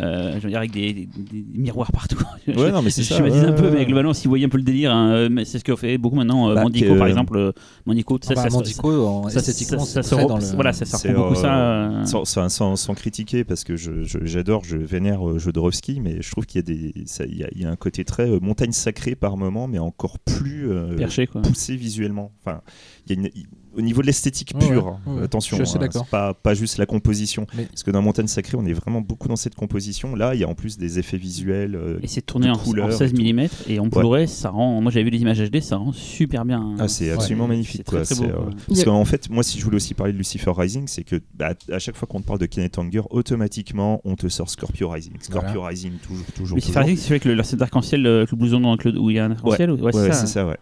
[0.00, 2.18] Euh, je veux dire avec des, des- des miroirs partout.
[2.46, 4.24] Je- Ouais, non, mais c'est je ça, schématise ouais, un peu, ouais, mais globalement, si
[4.24, 6.50] vous voyez un peu le délire, hein, euh, mais c'est ce qu'on fait beaucoup maintenant.
[6.50, 7.52] euh, Bah, Mandico, que- par exemple,
[7.86, 10.50] Mandico, ça, ça, ça- Mandico, en- ça- esthétiquement, ça- c'est ça très se dans re-
[10.50, 10.54] le.
[10.54, 11.58] Voilà, ça, reprend beaucoup euh, ça.
[11.58, 16.00] euh, Sans, sans, sans- sans critiquer, parce que je- je- j'adore, je, vénère euh, Jodorowsky,
[16.00, 17.76] mais je trouve qu'il y a, des, ça- il y a, il y a un
[17.76, 21.42] côté très euh, montagne sacrée par moment, mais encore plus euh, perché quoi.
[21.42, 22.32] poussé visuellement.
[22.44, 22.60] Enfin,
[23.06, 25.64] il y a une- il- au niveau de l'esthétique pure, ouais, hein, ouais, attention, hein,
[25.64, 27.46] c'est pas, pas juste la composition.
[27.56, 30.14] Mais- Parce que dans Montagne Sacrée, on est vraiment beaucoup dans cette composition.
[30.14, 31.74] Là, il y a en plus des effets visuels.
[31.74, 33.22] euh, Et c'est tourné de en, en et 16 tout.
[33.22, 34.80] mm et en Blu-ray, ça rend.
[34.80, 36.74] Moi j'avais vu les images HD, ça rend super bien.
[36.78, 37.84] Ah, c'est absolument magnifique.
[37.84, 38.04] Très, quoi.
[38.04, 40.86] très beau, euh, Parce qu'en fait, moi, si je voulais aussi parler de Lucifer Rising,
[40.88, 44.28] c'est que bah, à chaque fois qu'on te parle de Kenneth Anger, automatiquement, on te
[44.28, 45.14] sort Scorpio Rising.
[45.20, 45.68] Scorpio Voilà.
[45.68, 46.58] Rising, toujours, toujours.
[46.58, 46.72] Toujours.
[46.74, 49.18] Farsi, c'est avec le, le- arc-en-ciel, euh, avec le blouson dans le, où il y
[49.18, 50.26] a un arc-en-ciel ou- ouais, Ouais, c'est ça.
[50.26, 50.56] ça, ouais.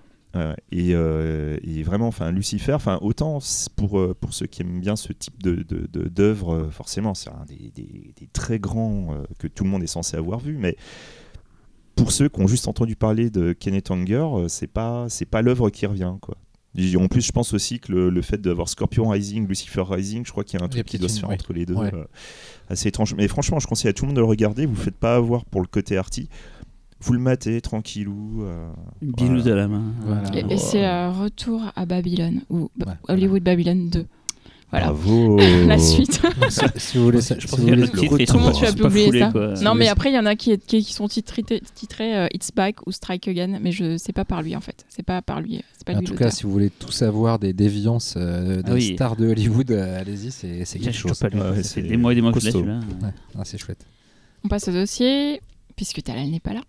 [0.71, 3.40] Et, euh, et vraiment, enfin, Lucifer, enfin, autant
[3.77, 7.14] pour, euh, pour ceux qui aiment bien ce type de, de, de- d'œuvre, euh, forcément,
[7.14, 10.38] c'est un des, des- des très grands euh, que tout le monde est censé avoir
[10.38, 10.77] vu, mais
[11.97, 15.69] pour ceux qui ont juste entendu parler de Kenneth Anger, c'est pas, c'est pas l'œuvre
[15.71, 16.37] qui revient, quoi.
[16.77, 20.25] Et En plus, je pense aussi que le, le fait d'avoir Scorpion Rising, Lucifer Rising,
[20.25, 21.35] je crois qu'il y a un truc qui doit se faire ouais.
[21.35, 21.75] entre les deux.
[21.75, 21.90] Ouais.
[22.69, 23.12] assez étrange.
[23.16, 24.66] Mais franchement, je conseille à tout le monde de le regarder.
[24.66, 26.29] Vous ne faites pas avoir pour le côté arty.
[27.02, 28.42] Vous le matez tranquillou.
[28.42, 28.68] euh,
[29.00, 29.52] Une Voilà.
[29.52, 29.82] à la main.
[30.02, 30.22] Voilà.
[30.36, 34.06] Et, et c'est euh, Retour à Babylone, ou Ba- Ouais, Hollywood Babylone 2.
[34.70, 35.36] Voilà, Bravo.
[35.66, 36.20] la suite.
[36.76, 38.72] si, vous voulez, ça- Je pense voulez- le titre, Tout le monde, tu as
[39.18, 39.32] ça.
[39.32, 39.54] quoi.
[39.62, 41.42] Non, mais après, il y en a qui, qui, qui sont titrés,
[41.74, 44.84] titrés euh, It's Back ou Strike Again, mais je sais pas par lui en fait.
[44.88, 45.60] C'est pas par lui.
[45.84, 48.74] Pas En lui tout cas, si vous voulez tout savoir des déviances euh, des Ah
[48.74, 48.92] oui.
[48.94, 51.20] stars de Hollywood, euh, allez-y, c'est quelque chose.
[51.20, 52.50] Ouais, c'est des mois et des mois que je
[53.36, 53.84] ah, c'est chouette.
[54.44, 55.40] On passe au dossier,
[55.81, 56.61] puisque Talal n'est pas là.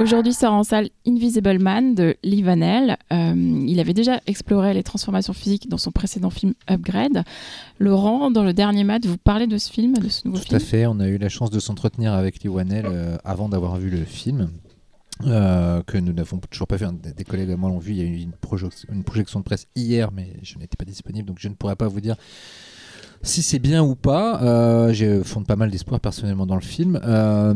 [0.00, 2.98] Aujourd'hui sort en salle Invisible Man de Lee Vanel.
[3.10, 7.24] Euh, il avait déjà exploré les transformations physiques dans son précédent film Upgrade.
[7.78, 10.56] Laurent, dans le dernier mat, vous parlez de ce film, de ce nouveau Tout film?
[10.56, 10.84] à fait.
[10.86, 14.04] On a eu la chance de s'entretenir avec Lee Wanell euh, avant d'avoir vu le
[14.04, 14.50] film.
[15.26, 16.84] euh, que nous n'avons toujours pas vu.
[17.16, 17.92] Des collègues à moi l'ont vu.
[17.92, 18.26] Il y a eu
[18.92, 21.88] une projection de presse hier, mais je n'étais pas disponible, donc je ne pourrais pas
[21.88, 22.16] vous dire
[23.24, 24.40] si c'est bien ou pas.
[24.42, 27.00] Euh, je fonde pas mal d'espoir personnellement dans le film.
[27.04, 27.52] Euh,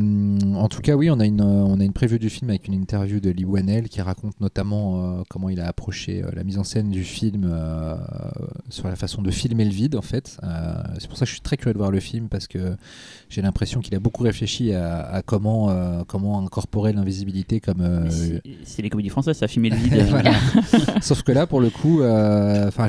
[0.57, 2.67] en tout cas, oui, on a une euh, on a une preview du film avec
[2.67, 6.59] une interview de Lee Wanell qui raconte notamment euh, comment il a approché la mise
[6.59, 7.55] en scène du film
[8.71, 10.39] sur la façon de filmer le vide en fait.
[10.99, 12.59] C'est pour ça que je suis très curieux de voir le film parce que
[13.29, 15.71] j'ai l'impression qu'il a beaucoup réfléchi à, à comment
[16.07, 18.43] comment incorporer l'invisibilité comme c'est-
[18.83, 19.95] les comédies françaises, ça a filmé le vide.
[20.09, 20.33] Voilà.
[21.03, 22.87] Sauf que là, pour le coup, enfin,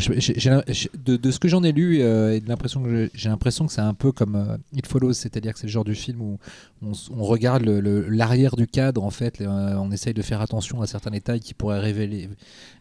[1.05, 3.81] de, de ce que j'en ai lu et de l'impression que j'ai- l'impression que c'est
[3.81, 6.37] un peu comme euh, It Follows, c'est-à-dire que c'est le genre du film où
[6.81, 11.11] on, regarde l'arrière du cadre, en fait, euh, on essaye de faire attention à certains
[11.11, 12.29] détails qui pourraient révéler,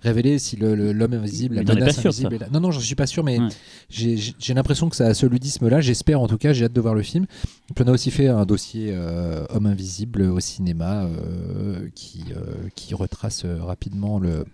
[0.03, 2.35] révéler si l'homme invisible, la menace sûr, invisible.
[2.35, 2.47] est là.
[2.53, 3.49] Non, non, j'en suis pas sûr, mais Ouais.
[3.91, 5.81] j'ai- l'impression que ça a ce ludisme-là.
[5.81, 7.27] J'espère, en tout cas, j'ai hâte de voir le film.
[7.75, 11.09] Puis on a aussi fait un dossier euh, Homme invisible au cinéma
[11.95, 12.25] qui,
[12.75, 14.45] qui retrace rapidement le,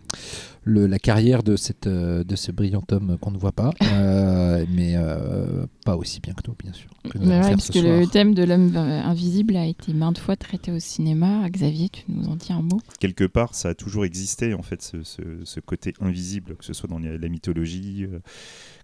[0.65, 4.65] le, la carrière de, cette, euh, de ce brillant homme qu'on ne voit pas, euh,
[4.71, 6.89] mais euh, pas aussi bien que nous, bien sûr.
[7.11, 8.01] que nous Mais allons ouais, faire parce ce que soir.
[8.01, 11.49] le thème de l'homme invisible a été maintes fois traité au cinéma.
[11.51, 12.81] Xavier, tu nous en dis un mot?
[12.99, 16.73] Quelque part, ça a toujours existé en fait, ce, ce- ce côté invisible, que ce
[16.73, 18.07] soit dans les- la mythologie,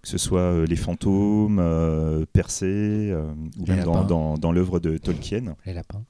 [0.02, 2.66] que ce soit les fantômes, euh, Persée,
[3.10, 5.56] euh, ou Les même dans, dans, dans l'œuvre de Tolkien.
[5.66, 6.02] Les lapins.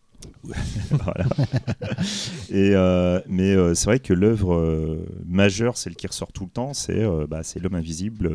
[2.51, 6.51] Et, euh, mais euh, c'est vrai que l'œuvre euh, majeure, celle qui ressort tout le
[6.51, 8.31] temps, c'est euh, bah, L'homme invisible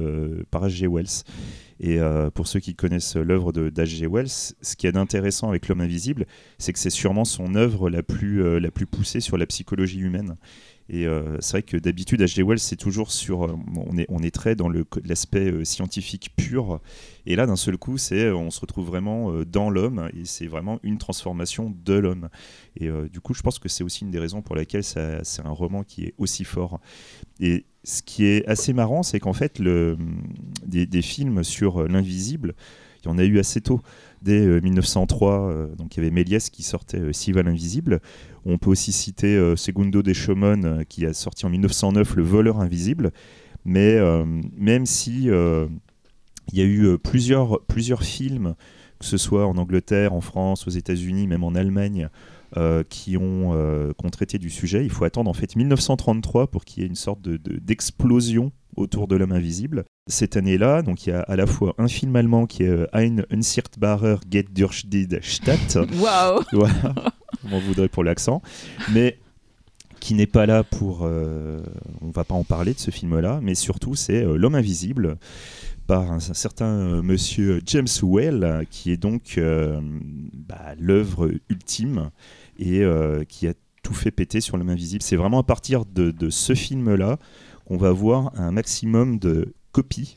[0.52, 0.88] par H.G.
[0.88, 1.24] Wells.
[1.80, 2.00] Et
[2.34, 4.08] pour ceux qui connaissent l'œuvre d'H.G.
[4.08, 6.26] Wells, ce qui est d'intéressant avec L'homme invisible,
[6.58, 10.38] c'est que c'est sûrement son œuvre la plus, la plus poussée sur la psychologie humaine.
[10.88, 12.44] Et euh, c'est vrai que d'habitude, H.G.
[12.44, 13.46] Wells, c'est toujours sur.
[13.46, 13.56] euh,
[14.10, 14.70] on, est, très dans
[15.04, 16.80] l'aspect euh, scientifique pur.
[17.26, 21.00] Et là, d'un seul coup, on se retrouve vraiment dans l'homme et c'est vraiment une
[21.00, 22.30] transformation de l'homme.
[22.80, 25.50] Et du coup, je pense que c'est aussi une des raisons pour laquelle c'est un
[25.50, 26.80] roman qui est aussi fort.
[27.40, 29.98] Et ce qui est assez marrant, c'est qu'en fait, le,
[30.68, 32.54] des, films sur l'invisible,
[33.04, 33.82] il y en a eu assez tôt.
[34.26, 38.02] Dès euh, 1903, euh, donc il y avait Méliès qui sortait euh, Siva l'invisible.
[38.44, 42.60] On peut aussi citer euh, Segundo de euh, qui a sorti en 1909 Le voleur
[42.60, 43.12] invisible.
[43.66, 44.26] Mais euh,
[44.58, 45.68] même si euh,
[46.52, 48.56] il y a eu euh, plusieurs, plusieurs films,
[48.98, 52.10] que ce soit en Angleterre, en France, aux États-Unis, même en Allemagne,
[52.58, 54.84] euh, qui, ont, euh, qui ont traité du sujet.
[54.84, 58.52] Il faut attendre en fait 1933 pour qu'il y ait une sorte de- de- d'explosion
[58.78, 59.86] autour de l'homme invisible.
[60.08, 62.88] Cette année-là, donc il y a à la fois un film allemand qui est euh,
[62.94, 66.94] Ein unsichtbarer geht durch die Stadt, Waouh voilà,
[67.46, 68.42] on m'en voudrait pour l'accent,
[68.94, 69.18] mais
[70.00, 71.00] qui n'est pas là pour.
[71.04, 71.62] euh,
[72.02, 75.18] on va pas en parler de ce film-là, mais surtout c'est L'homme invisible
[75.88, 79.80] par un, un certain euh, monsieur James euh, qui est donc euh,
[80.34, 82.10] bah, l'œuvre ultime
[82.58, 85.04] et euh, qui a tout fait péter sur L'homme invisible.
[85.04, 87.20] C'est vraiment à partir de, de ce film-là
[87.66, 90.16] qu'on va voir un maximum de copies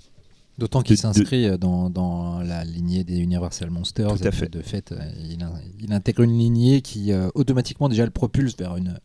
[0.57, 4.17] D'autant qu'il de- s'inscrit dans, dans la lignée des Universal Monsters.
[4.17, 4.49] Tout à fait.
[4.51, 8.77] De fait, il, in- il intègre une lignée qui euh, automatiquement déjà le propulse vers
[8.77, 8.99] une,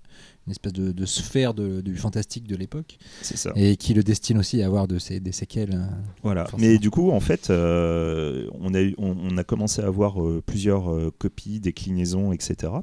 [0.45, 3.51] une espèce de, de sphère de- du fantastique de l'époque C'est ça.
[3.55, 5.73] et qui le destine aussi à avoir de ces, des séquelles.
[5.73, 5.85] euh,
[6.21, 6.45] Voilà.
[6.45, 6.69] Forcément.
[6.71, 10.91] Mais du coup, en fait, euh, on, a on a commencé à avoir euh, plusieurs
[10.93, 12.73] euh, copies, déclinaisons, etc.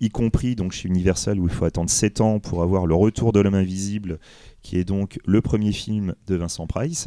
[0.00, 3.32] Y compris donc chez Universal où il faut attendre 7 ans pour avoir le retour
[3.32, 4.18] de l'homme invisible,
[4.62, 7.06] qui est donc le premier film de Vincent Price.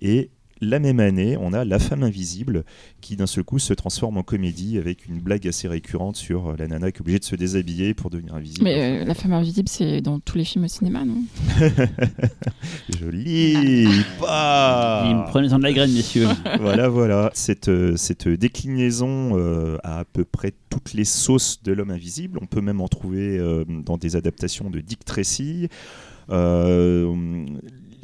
[0.00, 0.30] Et
[0.60, 2.64] la même année, on a La femme invisible,
[3.00, 6.54] qui d'un seul coup se transforme en comédie avec une blague assez récurrente sur euh,
[6.58, 8.64] la nana qui est obligée de se déshabiller pour devenir invisible.
[8.64, 11.22] Mais euh, La femme invisible, c'est dans tous les films au cinéma, non?
[12.98, 13.86] Joli
[14.20, 16.26] pas Il me Prenez-en de la graine, messieurs.
[16.60, 17.30] voilà, voilà.
[17.34, 22.38] Cette, euh, cette déclinaison euh, a à peu près toutes les sauces de l'homme invisible.
[22.42, 25.68] On peut même en trouver euh, dans des adaptations de Dick Tracy.
[26.30, 27.46] Euh,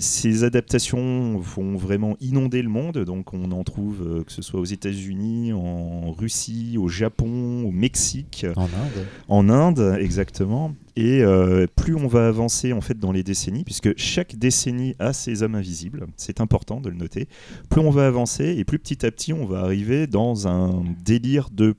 [0.00, 4.58] ces adaptations vont vraiment inonder le monde, donc on en trouve euh, que ce soit
[4.58, 9.06] aux États-Unis, en Russie, au Japon, au Mexique, en Inde.
[9.28, 10.74] en Inde exactement.
[10.96, 15.12] Et euh, plus on va avancer en fait dans les décennies, puisque chaque décennie a
[15.12, 17.28] ses hommes invisibles, c'est important de le noter.
[17.68, 21.50] Plus on va avancer et plus petit à petit on va arriver dans un délire
[21.52, 21.74] de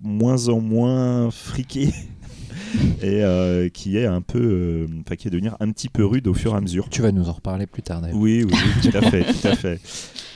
[0.00, 1.88] moins en moins friqué
[3.02, 6.26] et euh, qui est un peu, euh, enfin qui est devenir un petit peu rude
[6.28, 6.88] au fur et à mesure.
[6.88, 8.16] Tu vas nous en reparler plus tard d'ailleurs.
[8.18, 9.80] Oui, oui, oui, tout à fait, tout à fait.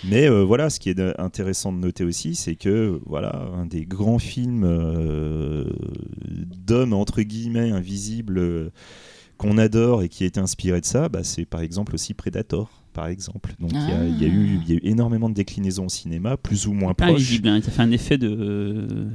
[0.04, 3.84] Mais euh, voilà, ce qui est intéressant de noter aussi, c'est que voilà, un des
[3.84, 4.66] grands films
[6.66, 8.70] d'hommes entre guillemets invisibles
[9.38, 12.70] qu'on adore et qui a été inspiré de ça, bah, c'est par exemple aussi Predator,
[12.96, 13.52] par exemple.
[13.60, 15.84] Donc il y a- il y, a eu- il y a eu énormément de déclinaisons
[15.84, 17.16] au cinéma, plus ou moins Pas proches.
[17.20, 19.06] invisible, hein, ça fait un effet de,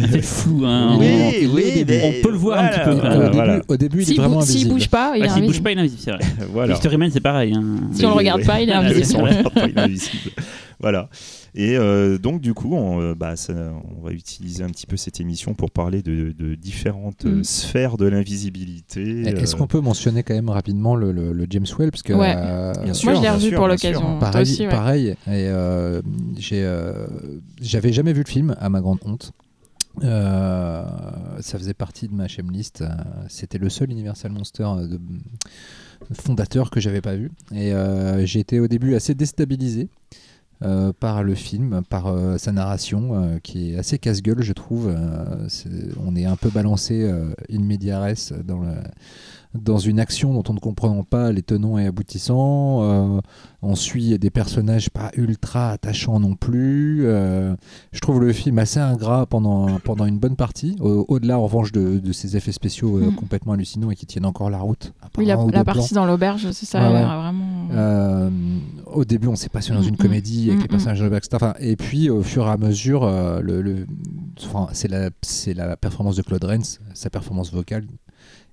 [0.00, 0.64] un effet flou.
[0.64, 2.92] Hein, Oui, on- oui, mais on peut le voir un voilà, petit peu.
[2.96, 3.18] Au, voilà.
[3.24, 3.62] début, voilà.
[3.68, 4.74] au début, il est vraiment bou- s'il invisible.
[4.74, 5.64] bouge pas, il Ah, est S'il bouge invisible.
[5.64, 6.20] pas, il est invisible, c'est vrai.
[6.52, 6.74] voilà.
[7.10, 7.52] C'est pareil.
[7.54, 7.64] hein.
[7.92, 9.28] Si on le regarde pas, il est Ah, invisible.
[10.80, 11.08] Voilà.
[11.54, 14.96] Et euh, donc, du coup, on, euh, bah, ça- on va utiliser un petit peu
[14.96, 17.44] cette émission pour parler de, de différentes euh, Mm.
[17.44, 19.22] sphères de l'invisibilité.
[19.22, 21.90] Est-ce euh, qu'on peut mentionner quand même rapidement le, le- le James Whale?
[21.90, 22.34] Parce que Ouais.
[22.36, 24.18] euh, Bien Moi, sûr, je l'ai revu pour l'occasion.
[24.18, 24.68] Pareil, aussi, ouais.
[24.68, 25.06] pareil.
[25.08, 26.00] Et euh,
[26.52, 27.06] euh,
[27.60, 29.32] j'avais jamais vu le film, à ma grande honte.
[30.04, 30.84] Euh,
[31.40, 32.84] ça faisait partie de ma list.
[33.28, 35.00] C'était le seul Universal Monster de,
[36.12, 37.30] fondateur que j'avais pas vu.
[37.52, 39.88] Et euh, j'ai été au début assez déstabilisé.
[40.64, 44.92] Euh, par le film, par euh, sa narration euh, qui est assez casse-gueule, je trouve.
[46.04, 47.08] On est un peu balancé
[47.50, 48.72] in media res dans le,
[49.62, 52.82] dans une action dont on ne comprend pas les tenants et aboutissants.
[52.82, 53.20] Euh,
[53.62, 57.06] on suit des personnages pas ultra attachants non plus.
[57.06, 57.54] Euh,
[57.92, 61.98] je trouve le film assez ingrat pendant, pendant une bonne partie, au-delà en revanche de,
[61.98, 63.14] de ces effets spéciaux euh, Mm.
[63.14, 64.92] complètement hallucinants et qui tiennent encore la route.
[65.16, 66.02] Oui, la, la partie plans.
[66.02, 67.02] dans l'auberge, c'est ça, Ouais, ouais.
[67.04, 68.30] vraiment.
[68.86, 71.36] Au début, on s'est passé dans Mm, une mm, comédie avec les personnages de Baxter.
[71.36, 73.06] Enfin, et puis, au fur et à mesure,
[73.42, 73.86] le, le-
[74.72, 74.88] c'est
[75.54, 76.62] la, performance de Claude Rains,
[76.94, 77.84] sa performance vocale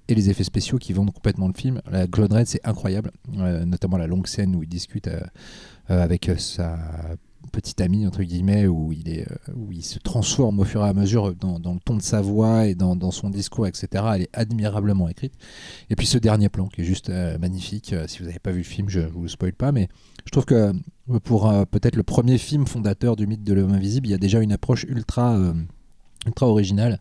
[0.07, 1.81] et les effets spéciaux qui vendent complètement le film.
[1.89, 5.21] La Claude Rains, c'est incroyable, euh, notamment la longue scène où il discute euh,
[5.89, 6.77] euh, avec sa
[7.51, 11.79] petite amie entre guillemets où il se transforme au fur et à mesure dans, le
[11.79, 15.33] ton de sa voix et dans, son discours etc elle est admirablement écrite.
[15.91, 17.93] Et puis ce dernier plan qui est juste magnifique.
[18.07, 19.89] Si vous n'avez pas vu le film je vous le spoil pas mais
[20.25, 20.73] je trouve que
[21.23, 24.41] pour peut-être le premier film fondateur du mythe de l'homme invisible il y a déjà
[24.41, 25.39] une approche ultra
[26.25, 26.99] ultra originale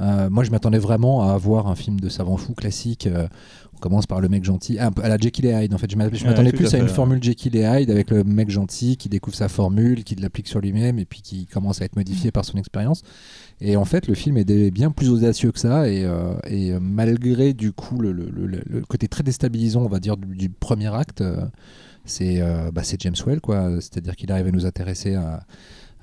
[0.00, 3.28] Euh, moi je m'attendais vraiment à avoir un film de savant fou classique euh,
[3.76, 5.88] on commence par le mec gentil peu à la Jekyll et Hyde en fait.
[5.88, 8.96] Je Ouais, m'attendais plus à à une formule Jekyll et Hyde avec le mec gentil
[8.96, 12.32] qui découvre sa formule qui l'applique sur lui-même et puis qui commence à être modifié
[12.32, 13.02] par son expérience.
[13.60, 17.52] Et en fait le film est bien plus audacieux que ça et, euh, et, malgré
[17.52, 20.92] du coup le, le- le- le côté très déstabilisant on va dire du, du premier
[20.92, 21.22] acte
[22.04, 22.42] c'est
[22.72, 23.70] bah, c'est James Well quoi.
[23.80, 25.44] C'est-à-dire qu'il arrive à nous intéresser à,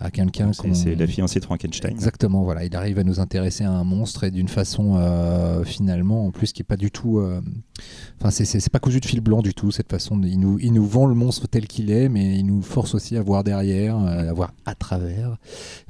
[0.02, 1.91] à quelqu'un C'est la fiancée de Frankenstein.
[1.91, 6.26] Exactement, voilà, il arrive à nous intéresser à un monstre et d'une façon euh, finalement
[6.26, 7.39] en plus qui est pas du tout, euh,
[8.20, 10.18] enfin c'est- c'est pas cousu de fil blanc du tout cette façon.
[10.18, 12.95] de- il nous il nous vend le monstre tel qu'il est, mais il nous force
[12.95, 15.38] aussi à voir derrière, euh, à voir à travers.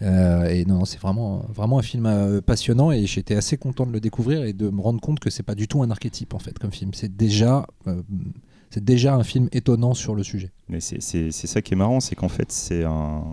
[0.01, 3.91] Euh, et non, c'est vraiment vraiment un film euh, passionnant et j'étais assez content de
[3.91, 6.39] le découvrir et de me rendre compte que c'est pas du tout un archétype en
[6.39, 6.91] fait comme film.
[6.93, 8.01] C'est déjà euh,
[8.73, 10.49] c'est déjà un film étonnant sur le sujet.
[10.69, 11.01] Mais c'est
[11.31, 13.23] ça qui est marrant, c'est qu'en fait, c'est un,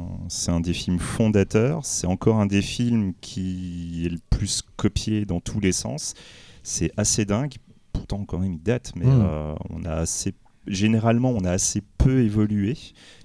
[0.49, 5.41] un des films fondateurs, c'est encore un des films qui est le plus copié dans
[5.41, 6.15] tous les sens.
[6.63, 7.55] C'est assez dingue,
[7.93, 9.21] pourtant quand même il date, mais Mm.
[9.23, 10.35] euh, on a assez,
[10.67, 12.77] généralement on a assez peu évolué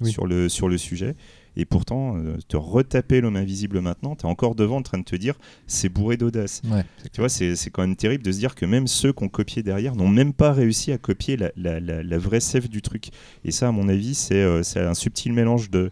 [0.02, 0.12] Oui.
[0.12, 1.16] sur, le, sur le sujet.
[1.56, 5.04] Et pourtant, euh, te retaper l'homme invisible maintenant, tu es encore devant en train de
[5.04, 5.36] te dire
[5.68, 6.62] c'est bourré d'audace.
[6.72, 6.84] Ouais.
[7.12, 9.62] Tu vois, c'est quand même terrible de se dire que même ceux qui ont copié
[9.64, 13.10] derrière n'ont même pas réussi à copier la, la- la- la vraie sève du truc.
[13.46, 15.92] Et ça, à mon avis, c'est euh, un subtil mélange de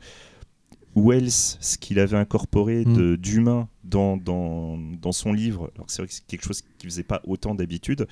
[0.96, 2.94] Wells, ce qu'il avait incorporé Mm.
[2.94, 5.72] de- d'humain dans, dans, dans son livre.
[5.76, 8.08] Alors c'est vrai que c'est quelque chose qu'il faisait pas autant d'habitude.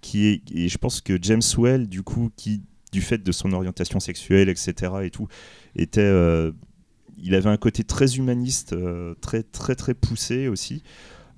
[0.00, 3.52] Qui est, et je pense que James Well, du coup, qui du fait de son
[3.52, 4.92] orientation sexuelle, etc.
[5.02, 5.26] et tout,
[5.76, 6.52] était euh,
[7.22, 10.82] il avait un côté très humaniste, euh, très très très poussé aussi.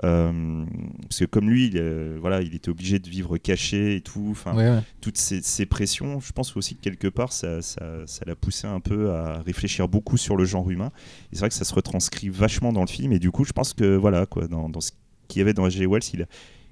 [0.02, 0.64] Euh,
[1.02, 4.28] parce que comme lui, il, euh, voilà, il était obligé de vivre caché et tout.
[4.30, 4.80] Enfin, Ouais, ouais.
[5.02, 8.66] toutes ces, ces pressions, je pense aussi que quelque part, ça, ça, ça l'a poussé
[8.66, 10.90] un peu à réfléchir beaucoup sur le genre humain.
[11.32, 13.12] Et c'est vrai que ça se retranscrit vachement dans le film.
[13.12, 14.92] Et du coup, je pense que voilà, quoi, dans, dans ce
[15.28, 15.86] qu'il y avait dans H.G.
[15.86, 16.26] Wells, il a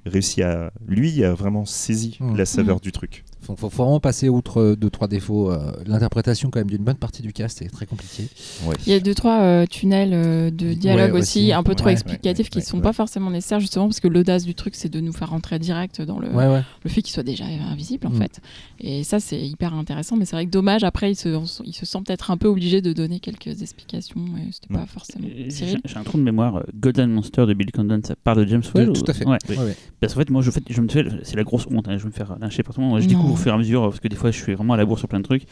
[0.07, 2.35] réussi à, lui, a vraiment saisi Mm.
[2.35, 2.81] la saveur Mm.
[2.81, 3.25] du truc.
[3.49, 5.51] Faut, faut- faut vraiment passer outre euh, deux trois défauts.
[5.51, 8.28] euh, L'interprétation quand même d'une bonne partie du cast est très compliquée.
[8.66, 8.74] Ouais.
[8.86, 11.53] Il y a deux, trois euh, tunnels euh, de dialogue Ouais, aussi, aussi.
[11.55, 12.82] un peu trop Ouais, explicatifs ouais, qui ouais, sont ouais.
[12.82, 16.03] pas forcément nécessaires, justement, parce que l'audace du truc, c'est de nous faire rentrer direct
[16.03, 16.62] dans le, Ouais ouais.
[16.84, 18.18] le fait qu'il soit déjà invisible, en Mm.
[18.18, 18.40] fait.
[18.80, 21.28] Et ça, c'est hyper intéressant, mais c'est vrai que dommage, après, il se,
[21.64, 24.20] il se sent peut-être un peu obligé de donner quelques explications,
[24.53, 25.26] c'était pas forcément.
[25.34, 26.62] J'ai Cyril j'ai un trou de mémoire.
[26.78, 29.24] Golden Monster de Bill Condon, ça parle de James Well tout ou- à fait.
[29.26, 29.38] Ouais.
[29.49, 29.76] Ouais, ouais.
[30.01, 31.88] Parce qu'en fait, moi, je, fais- je me fais, c'est la grosse honte.
[31.88, 33.01] hein, je vais me faire lyncher par tout le monde.
[33.01, 33.14] Je Non.
[33.14, 34.99] découvre fur et à mesure parce que des fois, je suis vraiment à la bourre
[34.99, 35.45] sur plein de trucs.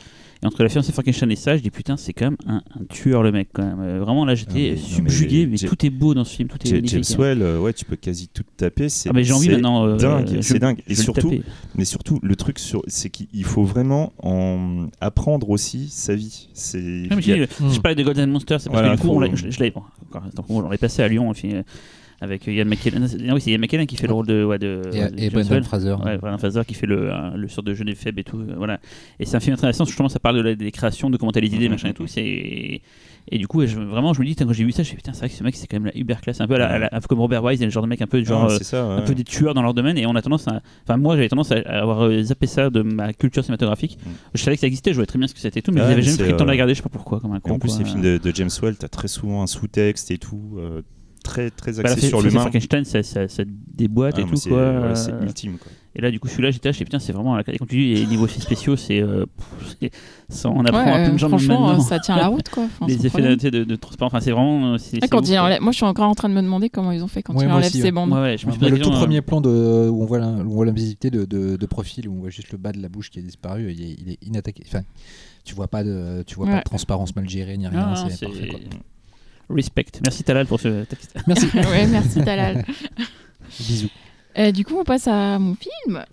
[0.42, 2.84] Et entre la fiancée Frankenstein et ça, je dis putain, c'est quand même un, un
[2.90, 3.80] tueur le mec quand même.
[3.80, 6.72] Euh, vraiment là, j'étais Ah, subjugué, mais tout est beau dans ce film, tout est
[6.72, 7.04] magnifique.
[7.08, 8.90] James Well, euh, ouais, tu peux quasi tout taper.
[8.90, 9.86] C'est Ah mais j'ai envie c'est maintenant.
[9.86, 10.82] euh, dingue, c'est dingue.
[10.88, 11.32] Et surtout.
[11.74, 16.48] Mais surtout, le truc, sur, c'est qu'il faut vraiment en apprendre aussi sa vie.
[16.52, 19.22] C'est, Ah, je, je parlais de Golden Monster, c'est parce Voilà, que du coup, faut-
[19.24, 19.82] on je, je l'avais bon,
[20.50, 21.32] on l'aurait passé à Lyon,
[22.20, 23.06] avec Ian McKellen.
[23.28, 24.44] Ah oui, c'est Ian McKellen qui fait le rôle de.
[24.44, 25.62] Ouais, de Et, de et Brendan.
[25.64, 25.92] Fraser.
[26.04, 28.38] Ouais, Brendan Fraser qui fait le, le sort de jeune et faible et tout.
[28.38, 28.80] euh, voilà.
[29.20, 31.40] Et c'est un film intéressant, justement, ça parle de la, des créations, de comment t'as
[31.40, 32.06] les idées, machin et tout.
[33.28, 35.12] Et du coup, je, vraiment, je me dis, quand j'ai vu ça, je me putain,
[35.12, 36.40] c'est vrai que ce mec, c'est quand même la uber classe.
[36.40, 37.72] Un peu, à la- à la- un peu comme Robert Wise, il y a le
[37.72, 39.74] genre de mec un peu, genre, Ah, euh, ça, un peu des tueurs dans leur
[39.74, 39.98] domaine.
[39.98, 40.62] Et on a tendance à.
[40.84, 43.98] Enfin, moi, j'avais tendance à avoir euh, zappé ça de ma culture cinématographique.
[44.06, 44.12] Mhm.
[44.34, 45.80] Je savais que ça existait, je voyais très bien ce que c'était et tout, mais
[45.80, 47.18] Ouais, j'avais mais jamais pris le temps de euh, la regarder, je sais pas pourquoi,
[47.18, 47.54] comme un Et con.
[47.54, 47.78] en plus, quoi.
[47.80, 50.82] les films de, de James Well, t'as très souvent un sous-texte et tout, euh,
[51.26, 52.40] très, très Bah, axé sur l'humain.
[52.40, 54.72] Frankenstein, ça, ça, ça déboîte Ah, et tout, c'est, quoi.
[54.72, 55.58] voilà, c'est Euh, ultime.
[55.58, 55.70] Quoi.
[55.94, 57.38] Et là, du coup, celui-là, j'étais là, je putain, c'est vraiment.
[57.38, 59.00] Et quand tu dis les niveaux spéciaux, c'est.
[59.00, 59.24] euh,
[60.44, 61.78] on apprend Ouais, à plein de euh, gens franchement, maintenant.
[61.78, 62.64] euh, ça tient la route, quoi.
[62.80, 64.74] Enfin, les effets de, de, de transparence, enfin, c'est vraiment.
[64.74, 66.92] euh, Ah, quand il enlève- Moi, je suis encore en train de me demander comment
[66.92, 67.92] ils ont fait quand Ouais, il moi enlève aussi, ses ouais.
[67.92, 68.12] bandes.
[68.12, 69.48] Ouais, ouais, je me le tout premier euh, plan de,
[69.90, 72.30] où on voit la- où on voit l'invisibilité de, de, de profil, où on voit
[72.30, 74.64] juste le bas de la bouche qui est disparu, il est, il est inattaqué.
[74.66, 74.82] Enfin,
[75.44, 77.92] tu vois pas de, tu vois pas de transparence mal gérée ni rien.
[77.94, 78.48] Ah, c'est c'est- parfait.
[78.48, 78.58] quoi.
[79.48, 80.00] Respect.
[80.04, 81.14] Merci Talal pour ce texte.
[81.26, 81.46] Merci.
[81.54, 82.64] ouais, merci Talal.
[83.58, 83.90] Bisous.
[84.38, 86.04] Euh, du coup, on passe à mon film.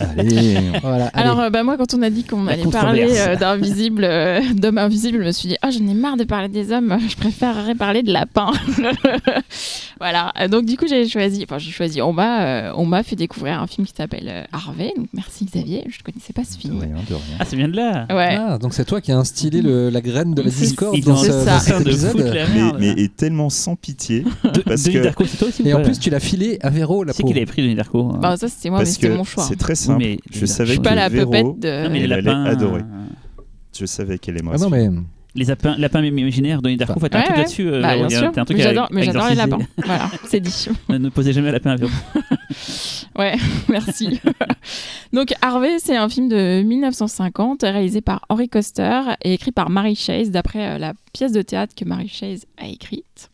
[0.00, 0.58] Allez.
[0.82, 1.10] Voilà, allez.
[1.28, 4.40] Alors, euh, bah, moi, quand on a dit qu'on La allait parler euh, d'invisible, euh,
[4.54, 7.16] d'hommes invisibles, je me suis dit, ah, j'en ai marre de parler des hommes, je
[7.16, 8.52] préférerais parler de lapins.
[10.00, 10.32] voilà.
[10.40, 13.16] Euh, Donc, du coup, j'ai choisi, enfin, j'ai choisi, on m'a, euh, on m'a fait
[13.16, 14.92] découvrir un film qui s'appelle Harvey.
[14.96, 16.78] Donc, merci Xavier, je ne connaissais pas ce De film.
[16.80, 17.36] rien, de rien.
[17.38, 18.06] Ah, ça vient de là.
[18.10, 18.36] Ouais.
[18.38, 21.16] Ah, donc c'est toi qui as instillé le- la graine de la C'est- discorde dans,
[21.16, 22.34] ce- c'est dans cet de épisode.
[22.54, 24.24] Mais, mais est tellement sans pitié.
[24.54, 27.04] De- parce que- Darko, c'est toi aussi Et en plus, tu l'as filé à Véro,
[27.04, 27.28] la c'est peau.
[27.28, 28.10] qu'il avait pris Denis Darko.
[28.14, 28.18] hein.
[28.20, 29.44] Bah, ça, c'était moi, mais c'était mon choix.
[29.48, 29.98] c'est très simple.
[30.00, 31.84] mais je savais Je suis que pas la Véro, pupette de.
[31.84, 32.44] Non, mais les lapins.
[32.44, 32.80] adorer.
[32.80, 33.42] euh,
[33.78, 34.56] je savais qu'elle aimerait.
[34.58, 34.88] Ah non, mais
[35.34, 37.42] Les lapins, lapins imaginaires, Denis Darko, Enfin, un Ouais, truc ouais.
[37.42, 37.68] là-dessus.
[37.68, 38.32] euh, Bah, bien il y a- sûr.
[38.32, 38.88] t'as un truc Mais j'adore,
[39.28, 39.58] les lapins.
[39.84, 40.68] voilà, c'est dit.
[40.88, 41.90] Ne posez jamais un lapin à Véro.
[43.18, 43.34] Ouais,
[43.68, 44.20] merci.
[45.12, 49.94] Donc Harvey, c'est un film de 1950 réalisé par Henry Coster et écrit par Mary
[49.94, 53.30] Chase d'après euh, la pièce de théâtre que Mary Chase a écrite.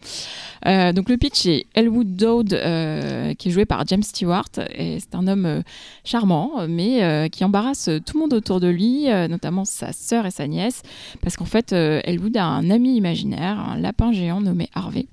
[0.66, 5.01] Euh, donc le pitch est Elwood Dowd euh, qui est joué par James Stewart et
[5.01, 5.62] c'est un homme euh,
[6.05, 10.47] charmant mais qui embarrasse tout le monde autour de lui, notamment sa sœur et sa
[10.47, 10.83] nièce
[11.20, 15.07] parce qu'en fait Elwood a un ami imaginaire, un lapin géant nommé Harvey.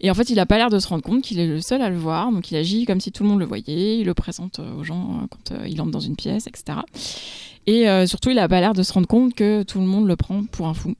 [0.00, 1.82] Et en fait, il n'a pas l'air de se rendre compte qu'il est le seul
[1.82, 4.14] à le voir, donc il agit comme si tout le monde le voyait, il le
[4.14, 6.78] présente euh, aux gens euh, quand euh, il entre dans une pièce, etc.
[7.66, 10.16] Et surtout, il n'a pas l'air de se rendre compte que tout le monde le
[10.16, 10.96] prend pour un fou.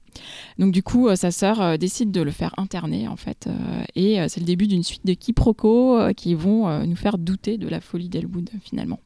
[0.59, 3.49] Donc du coup, sa sœur décide de le faire interner, en fait.
[3.97, 7.81] et c'est le début d'une suite de quiproquos qui vont nous faire douter de la
[7.81, 9.01] folie d'Elwood, finalement.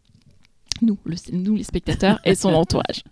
[0.83, 3.05] Nous, le- nous, les spectateurs et son entourage.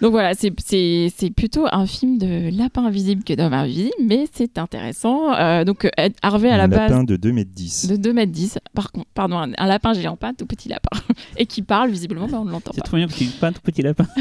[0.00, 4.26] Donc voilà, c'est- c'est c'est plutôt un film de lapin invisible que d'homme invisible, mais
[4.32, 5.32] c'est intéressant.
[5.34, 7.86] Euh, donc euh, Harvey à la un base lapin de 2 mètres 10.
[7.88, 10.68] de 2 mètres 10, par contre, pardon, un, un lapin géant, pas un tout petit
[10.68, 10.98] lapin,
[11.36, 12.86] et qui parle visiblement, mais on ne l'entend C'est pas.
[12.86, 14.06] trop bien parce qu'il est pas un tout petit lapin.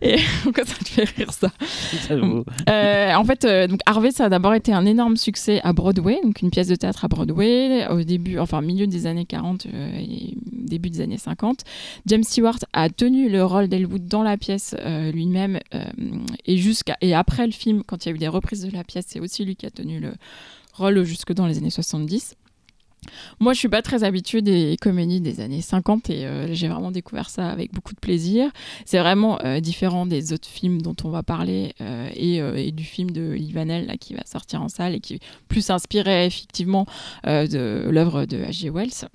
[0.42, 1.50] Pourquoi ça te fait rire ça
[2.68, 6.18] Euh, En fait, euh, donc Harvey, ça a d'abord été un énorme succès à Broadway,
[6.22, 9.98] donc une pièce de théâtre à Broadway, au début, enfin milieu des années 40 euh,
[9.98, 11.60] et début des années 50.
[12.06, 14.74] James Stewart a tenu le rôle d'Elwood dans la pièce
[15.12, 15.58] lui-même,
[16.46, 18.84] et jusqu'à et après le film, quand il y a eu des reprises de la
[18.84, 20.12] pièce, c'est aussi lui qui a tenu le
[20.74, 22.34] rôle jusque dans les années 70.
[23.40, 26.90] Moi, je suis pas très habituée des comédies des années 50 et euh, j'ai vraiment
[26.90, 28.50] découvert ça avec beaucoup de plaisir.
[28.84, 33.10] C'est vraiment euh, différent des autres films dont on va parler euh, et, du film
[33.10, 36.86] de Livanel qui va sortir en salle et qui plus inspiré effectivement
[37.24, 38.70] de l'œuvre de H.G.
[38.70, 39.08] Wells.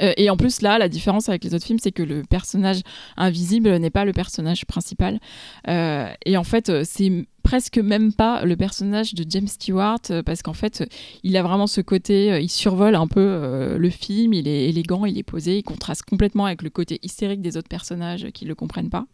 [0.00, 2.80] Et en plus, là, la différence avec les autres films, c'est que le personnage
[3.16, 5.20] invisible n'est pas le personnage principal.
[5.68, 10.54] Et en fait, c'est presque même pas le personnage de James Stewart, euh, parce qu'en
[10.54, 10.86] fait, euh,
[11.22, 15.04] il a vraiment ce côté, euh, il survole un peu le film, il est élégant,
[15.04, 18.54] il est posé, il contraste complètement avec le côté hystérique des autres personnages qui le
[18.54, 19.06] comprennent pas.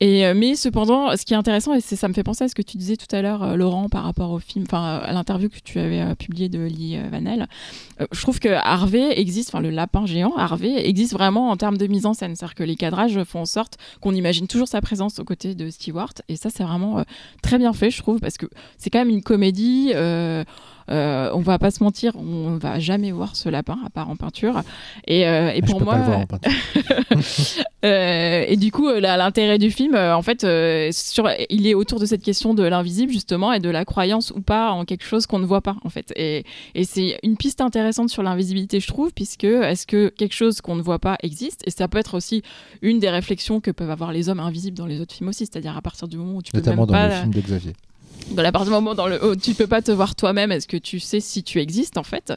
[0.00, 2.62] Et, mais cependant, ce qui est intéressant, et ça me fait penser à ce que
[2.62, 5.78] tu disais tout à l'heure, Laurent, par rapport au film, enfin à l'interview que tu
[5.78, 7.46] avais euh, publiée de Lee Vanel,
[8.10, 11.86] je trouve que Harvey existe, enfin le lapin géant, Harvey, existe vraiment en termes de
[11.86, 12.34] mise en scène.
[12.34, 15.70] C'est-à-dire que les cadrages font en sorte qu'on imagine toujours sa présence aux côtés de
[15.70, 16.14] Stewart.
[16.28, 17.04] Et ça, c'est vraiment
[17.42, 18.46] très bien fait, je trouve, parce que
[18.78, 19.92] c'est quand même une comédie.
[19.94, 20.44] euh,
[20.90, 24.16] euh, on va pas se mentir, on va jamais voir ce lapin à part en
[24.16, 24.62] peinture.
[25.06, 26.52] Et, euh, et Ah, je pour peux moi, pas le voir en peinture.
[27.84, 31.74] euh, et du coup, euh, l'intérêt du film, euh, en fait, euh, sur, il est
[31.74, 35.04] autour de cette question de l'invisible justement et de la croyance ou pas en quelque
[35.04, 36.12] chose qu'on ne voit pas, en fait.
[36.16, 40.60] Et, et c'est une piste intéressante sur l'invisibilité, je trouve, puisque est-ce que quelque chose
[40.60, 41.62] qu'on ne voit pas existe?
[41.66, 42.42] Et ça peut être aussi
[42.82, 45.76] une des réflexions que peuvent avoir les hommes invisibles dans les autres films aussi, c'est-à-dire
[45.76, 47.72] à partir du moment où tu peux Notamment même dans pas le film de Xavier.
[48.30, 50.52] Dans la partie du moment dans le où tu peux pas te voir toi-même.
[50.52, 52.32] Est-ce que tu sais si tu existes en fait?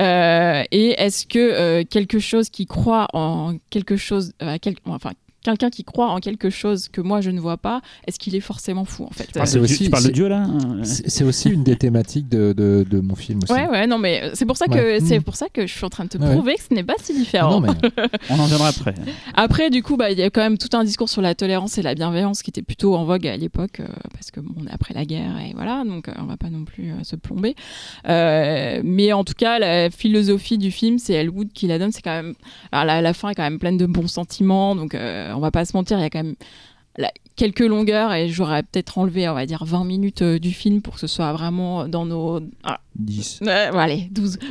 [0.00, 4.56] Euh, et est-ce que euh, quelque chose qui croit en quelque chose euh,
[4.86, 5.12] enfin
[5.44, 8.40] quelqu'un qui croit en quelque chose que moi je ne vois pas est-ce qu'il est
[8.40, 9.28] forcément fou en fait?
[9.36, 10.46] Ah, c'est Tu- aussi- tu parles de Dieu là
[10.82, 13.52] C'est c'est aussi une des thématiques de, de, de mon film aussi.
[13.52, 14.98] Ouais, ouais, non, mais c'est pour ça que Ouais.
[15.00, 15.22] c'est Mm.
[15.22, 16.94] pour ça que je suis en train de te Ouais, prouver que ce n'est pas
[17.00, 17.60] si différent.
[17.60, 17.68] non, mais
[18.30, 18.94] On en viendra après.
[19.34, 21.76] Après, du coup, bah, il y a quand même tout un discours sur la tolérance
[21.78, 24.66] et la bienveillance qui était plutôt en vogue à l'époque, euh, parce que bon, on
[24.66, 27.16] est après la guerre et voilà, donc euh, on va pas non plus euh, se
[27.16, 27.54] plomber.
[28.08, 31.92] Euh, mais en tout cas, la philosophie du film, c'est Elwood qui la donne.
[31.92, 32.34] C'est quand même,
[32.72, 35.50] alors, la, la fin est quand même pleine de bons sentiments, donc euh, on va
[35.50, 36.36] pas se mentir, il y a quand même
[37.36, 40.94] quelques longueurs et j'aurais peut-être enlevé, on va dire, 20 minutes euh, du film pour
[40.94, 42.40] que ce soit vraiment dans nos.
[42.62, 43.40] Ah, 10.
[43.42, 44.38] Ouais, bon, allez, 12.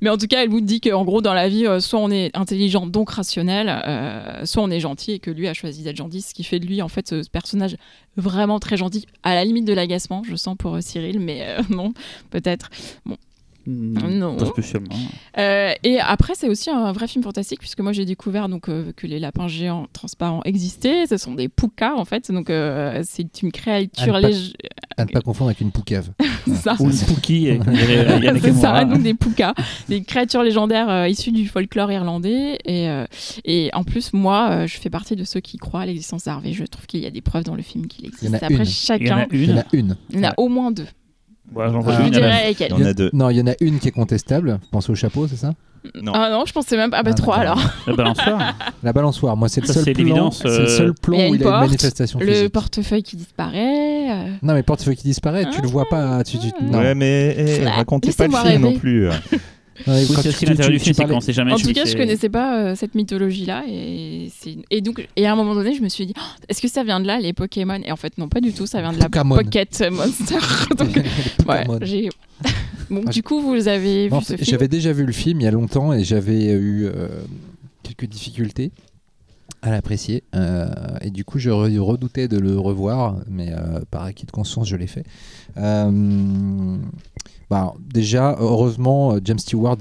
[0.00, 2.10] Mais en tout cas, elle vous dit qu'en gros, dans la vie, euh, soit on
[2.10, 5.96] est intelligent, donc rationnel, euh, soit on est gentil et que lui a choisi d'être
[5.96, 7.76] gentil, ce qui fait de lui, en fait, ce personnage
[8.16, 11.62] vraiment très gentil, à la limite de l'agacement, je sens pour euh, Cyril, mais euh,
[11.70, 11.92] non,
[12.30, 12.70] peut-être.
[13.66, 14.36] Non.
[14.36, 14.94] Pas spécialement.
[15.38, 18.92] Euh, et après, c'est aussi un vrai film fantastique, puisque moi j'ai découvert donc, euh,
[18.96, 21.06] que les lapins géants transparents existaient.
[21.06, 22.30] Ce sont des pukas, en fait.
[22.30, 24.34] Donc, euh, c'est une créature Alpaca.
[24.34, 24.54] lég-
[24.96, 26.10] À ne pas confondre avec une poucave.
[26.46, 26.76] C'est ça.
[26.78, 26.92] Ou une
[27.28, 29.52] Yann C'est ça, donc des pukas,
[29.88, 32.58] des créatures légendaires euh, issues du folklore irlandais.
[32.64, 33.04] Et, euh,
[33.44, 36.52] et en plus, moi, euh, je fais partie de ceux qui croient à l'existence d'Harvey.
[36.52, 38.34] Je trouve qu'il y a des preuves dans le film qu'il Il y en existe.
[38.34, 38.62] a Après, une.
[38.62, 39.58] Il y en chacun, a Il y en une.
[39.58, 39.96] a une.
[40.10, 40.86] il y en a au moins deux.
[41.54, 42.72] Ouais, j'en Ah, vois Je vous une, il y en a- dirai lesquelles.
[42.76, 43.10] Il y en a deux.
[43.12, 44.58] Non, il y en a une qui est contestable.
[44.70, 45.52] Pensez au chapeau, c'est ça
[46.02, 46.12] Non.
[46.14, 46.90] Ah non, je pensais même.
[46.92, 47.58] Ah bah Ah, trois d'accord.
[47.58, 47.70] alors.
[47.86, 48.54] La balançoire.
[48.82, 49.36] La balançoire.
[49.36, 50.04] Moi, c'est le Ça, seul c'est plan.
[50.04, 51.60] l'évidence, C'est le euh, seul plan Il y a où une il a une porte,
[51.66, 52.52] manifestation Le physique.
[52.52, 54.10] portefeuille qui disparaît.
[54.10, 56.24] euh, Non, mais portefeuille qui disparaît, tu le vois pas.
[56.24, 56.78] Tu, tu- non.
[56.78, 58.74] Ouais, mais eh, Ah, racontez pas le laissez-moi film rêver.
[58.74, 59.08] non plus.
[59.86, 61.84] Ouais, Oui, quand c'est aussi l'intérêt du film, c'est qu'on sait jamais En tout cas,
[61.84, 65.88] je connaissais pas euh, cette mythologie-là et donc et à un moment donné, je me
[65.88, 67.80] suis dit, Oh, est-ce que ça vient de là les Pokémon?
[67.84, 68.66] Et en fait, non, pas du tout.
[68.66, 69.36] Ça vient de la Pokémon.
[69.36, 70.36] Pocket Monster.
[70.78, 71.78] Donc, Les ouais, Pokémon.
[71.82, 72.08] j'ai.
[72.90, 74.46] Bon, Ah, du coup, vous avez Non, vu ce film?
[74.48, 77.08] J'avais déjà vu le film il y a longtemps et j'avais eu euh,
[77.82, 78.70] quelques difficultés
[79.62, 80.22] à l'apprécier.
[80.36, 80.68] Euh,
[81.00, 84.68] et du coup, je re- redoutais de le revoir, mais euh, par acquis de conscience,
[84.68, 85.04] je l'ai fait.
[85.56, 86.76] Euh,
[87.50, 89.76] bah, déjà, heureusement, euh, James Stewart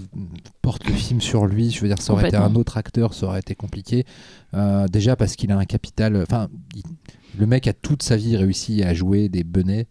[0.62, 1.72] porte le film sur lui.
[1.72, 4.06] Je veux dire, ça aurait été un autre acteur, ça aurait été compliqué.
[4.54, 6.16] Euh, déjà parce qu'il a un capital.
[6.22, 6.84] Enfin, il-
[7.38, 9.88] le mec a toute sa vie réussi à jouer des benets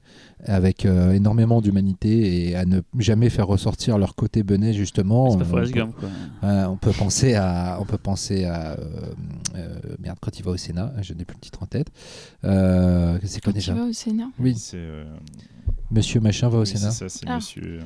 [0.47, 5.31] avec euh, énormément d'humanité et à ne jamais faire ressortir leur côté benet justement.
[5.33, 6.09] C'est pas Euh, Forrest on, peut, Gump, quoi.
[6.49, 8.79] euh, on peut penser à, on peut penser à euh,
[9.57, 11.89] euh, merde quand il va au Sénat, je n'ai plus le titre en tête.
[12.45, 15.05] Euh, c'est quoi Quand déjà vas au Sénat Oui, C'est euh,
[15.91, 16.91] Monsieur machin va au oui, Sénat.
[16.91, 17.37] c'est ça, c'est Ah.
[17.37, 17.81] monsieur.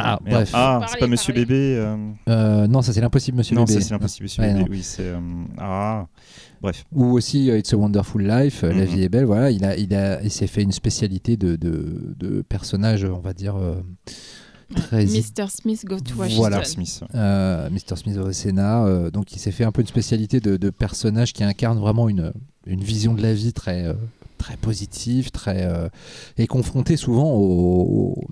[0.00, 0.36] Ah, Merde.
[0.36, 0.50] bref.
[0.52, 1.74] Ah, c'est pas monsieur bébé.
[1.76, 1.96] euh,
[2.28, 3.80] Euh, non, ça c'est l'impossible Monsieur Non, Bébé.
[3.80, 4.60] ça c'est l'impossible monsieur Ouais, bébé.
[4.60, 4.66] non.
[4.70, 5.02] Oui, c'est.
[5.02, 5.18] euh,
[5.58, 6.06] Ah,
[6.62, 6.84] bref.
[6.92, 8.94] Ou aussi euh, It's a Wonderful Life, euh, La Mhm.
[8.94, 9.24] vie est belle.
[9.24, 13.18] Voilà, il a, il a, il s'est fait une spécialité de, de, de personnage, on
[13.18, 13.56] va dire.
[13.56, 13.80] euh,
[14.76, 15.48] très Mr.
[15.48, 16.36] Smith Go to Washington.
[16.36, 16.58] Voilà.
[16.60, 16.64] Mr.
[16.66, 17.00] Smith.
[17.16, 17.96] euh, Mr.
[17.96, 18.84] Smith au Sénat.
[18.84, 22.08] euh, donc il s'est fait un peu une spécialité de, de personnage qui incarne vraiment
[22.08, 22.32] une,
[22.66, 23.94] une vision de la vie très, euh,
[24.38, 25.88] très positive, très, euh,
[26.38, 27.42] et confronté souvent au,
[28.16, 28.24] au-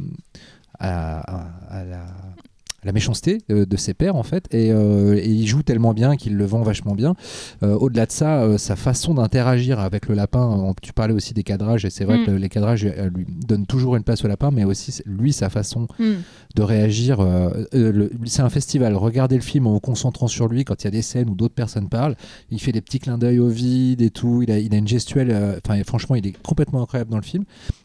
[0.78, 5.16] à, à- à la, à la méchanceté de, de ses pairs en fait et, euh,
[5.16, 7.14] et il joue tellement bien qu'il le vend vachement bien
[7.62, 11.32] Euh, au-delà de ça euh, sa façon d'interagir avec le lapin euh, tu parlais aussi
[11.34, 12.26] des cadrages et c'est vrai Mm.
[12.26, 15.32] que le- les cadrages euh, lui donnent toujours une place au lapin mais aussi lui
[15.32, 16.16] sa façon Hmm.
[16.56, 17.20] De réagir.
[17.20, 18.96] euh, euh, c'est un festival.
[18.96, 21.34] Regardez le film en vous concentrant sur lui quand il y a des scènes où
[21.34, 22.16] d'autres personnes parlent.
[22.50, 24.42] Il fait des petits clins d'œil au vide et tout.
[24.42, 25.30] Il a, il a une gestuelle.
[25.30, 27.44] euh, Enfin, franchement, il est complètement incroyable dans le film.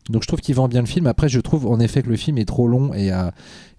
[0.09, 1.05] Donc, je trouve qu'il vend bien le film.
[1.05, 3.29] Après, je trouve en effet que le film est trop long et, euh,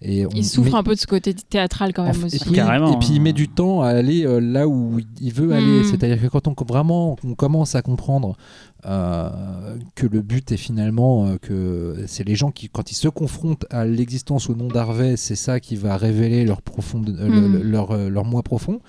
[0.03, 2.37] et on Il souffre met- un peu de ce côté théâtral quand même fait- aussi.
[2.37, 3.23] Et puis, Carrément, et puis il hein.
[3.23, 5.81] met du temps à aller euh, là où il veut aller.
[5.81, 5.85] Mm.
[5.85, 8.37] C'est-à-dire que quand on vraiment on commence à comprendre
[8.83, 13.65] que le but est finalement euh, que c'est les gens qui, quand ils se confrontent
[13.71, 17.53] à l'existence au nom d'Harvey, c'est ça qui va révéler leur, profond, euh, le- Mm.
[17.53, 18.81] le- leur, euh, leur moi profond.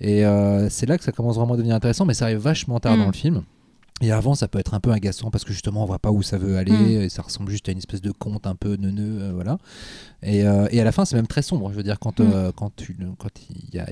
[0.00, 2.78] Et euh, c'est là que ça commence vraiment à devenir intéressant, mais ça arrive vachement
[2.80, 3.00] tard Mm.
[3.00, 3.42] dans le film.
[4.00, 6.22] Et avant, ça peut être un peu agaçant parce que justement, on voit pas où
[6.22, 7.02] ça veut aller Mm.
[7.02, 9.58] et ça ressemble juste à une espèce de conte un peu neuneux, euh, voilà.
[10.24, 11.70] Et, euh, et à la fin, c'est même très sombre.
[11.70, 12.30] Je veux dire, quand, Mm.
[12.32, 13.86] euh, quand, tu, quand il y a,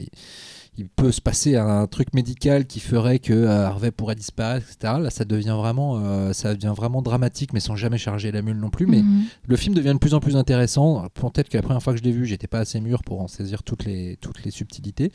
[0.81, 4.95] il peut se passer un truc médical qui ferait que euh, Harvey pourrait disparaître, etc.
[5.01, 8.57] Là, ça devient vraiment, euh, ça devient vraiment dramatique, mais sans jamais charger la mule
[8.57, 8.87] non plus.
[8.87, 9.25] Mais Mhm.
[9.47, 11.07] le film devient de plus en plus intéressant.
[11.13, 13.29] Peut-être que la première fois que je l'ai vu, j'étais pas assez mûr pour en
[13.29, 15.13] saisir toutes les, toutes les subtilités.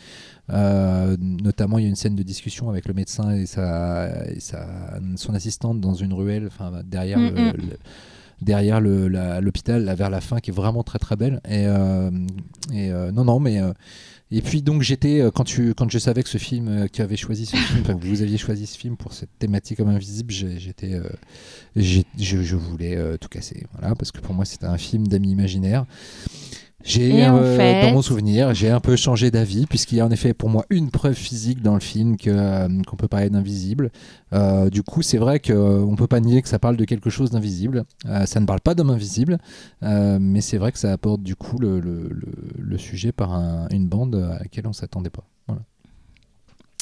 [0.52, 4.40] Euh, notamment, il y a une scène de discussion avec le médecin et, sa, et
[4.40, 7.78] sa- son assistante dans une ruelle, enfin derrière Mm, le- le-
[8.42, 11.40] derrière l'hôpital, vers la fin, qui est vraiment très très belle.
[11.50, 12.12] Et, euh,
[12.74, 13.60] et euh, non, non, mais.
[13.60, 13.72] euh,
[14.32, 16.92] et puis donc j'étais euh, quand tu quand je savais que ce film euh, que
[16.92, 19.90] tu avais choisi ce film, que vous aviez choisi ce film pour cette thématique comme
[19.90, 21.08] invisible, j'étais euh,
[21.76, 25.32] je, je voulais euh, tout casser, voilà, parce que pour moi c'était un film d'amis
[25.32, 25.86] imaginaires.
[26.88, 30.12] J'ai euh, fait- dans mon souvenir, j'ai un peu changé d'avis puisqu'il y a en
[30.12, 33.92] effet pour moi une preuve physique dans le film que euh, qu'on peut parler d'invisible.
[34.34, 37.32] Euh, du coup, c'est vrai qu'on peut pas nier que ça parle de quelque chose
[37.32, 37.86] d'invisible.
[38.06, 39.40] Euh, ça ne parle pas d'homme invisible,
[39.84, 43.34] euh, mais c'est vrai que ça apporte du coup le, le- le- le sujet par
[43.34, 45.24] un- une bande à laquelle on s'attendait pas.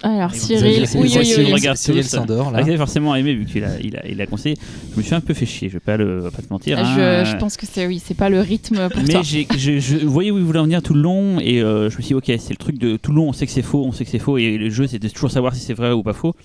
[0.02, 0.18] Voilà.
[0.18, 1.54] Alors, Cyril, oui, oui, oui, oui.
[1.54, 2.60] regardez Cyril s'endort là.
[2.62, 4.58] Ah, il a forcément aimé vu qu'il a, il a, il a conseillé.
[4.92, 6.78] Je me suis un peu fait chier, je vais pas, le, pas te mentir.
[6.78, 7.24] Je, hein.
[7.24, 9.22] je pense que c'est oui, c'est pas le rythme pour Mais toi.
[9.24, 9.48] j'ai,
[9.80, 12.10] je, voyais où il voulait en venir tout le long et euh, je me suis
[12.10, 13.92] dit ok c'est le truc de tout le long on sait que c'est faux, on
[13.92, 16.14] sait que c'est faux et le jeu c'était toujours savoir si c'est vrai ou pas
[16.14, 16.36] faux.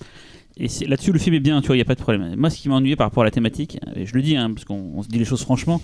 [0.57, 2.35] Et c'est- là-dessus le film est bien, tu vois, il y a pas de problème.
[2.37, 4.51] Moi ce qui m'a ennuyé par rapport à la thématique, et je le dis hein,
[4.53, 5.81] parce qu'on on se dit les choses franchement,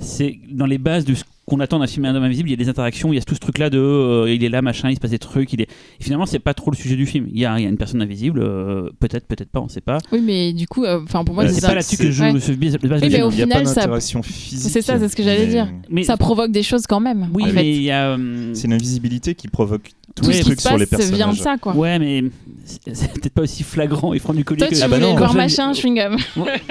[0.00, 2.54] c'est dans les bases de ce qu'on attend d'un film Un homme invisible, il y
[2.54, 4.62] a des interactions, il y a tout ce truc là de euh, il est là
[4.62, 5.68] machin, il se passe des trucs, il est.
[6.00, 7.26] Et finalement c'est pas trop le sujet du film.
[7.32, 9.80] Il y a, il y a une personne invisible, euh, peut-être, peut-être pas, on sait
[9.80, 9.98] pas.
[10.12, 12.40] Oui, mais du coup, euh, enfin pour moi, c'est pas là-dessus que je Ouais.
[12.40, 13.88] se base le base Oui, du mais au Il n'y a pas ça-
[14.22, 14.70] physique.
[14.70, 15.68] C'est ça, c'est ce que j'allais mais dire.
[15.90, 17.28] Mais Ça provoque des choses quand même.
[17.34, 18.16] oui, en mais il y a.
[18.54, 21.26] C'est une invisibilité qui provoque tout les ce qui trucs se sur les passe vient
[21.28, 21.40] de personnages.
[21.40, 21.74] ça, quoi.
[21.76, 22.22] Ouais, mais
[22.64, 25.12] c'est peut-être pas aussi flagrant et franc du collier Toi, que tu Ah bah voulais
[25.16, 26.16] voir machin, chewing-gum.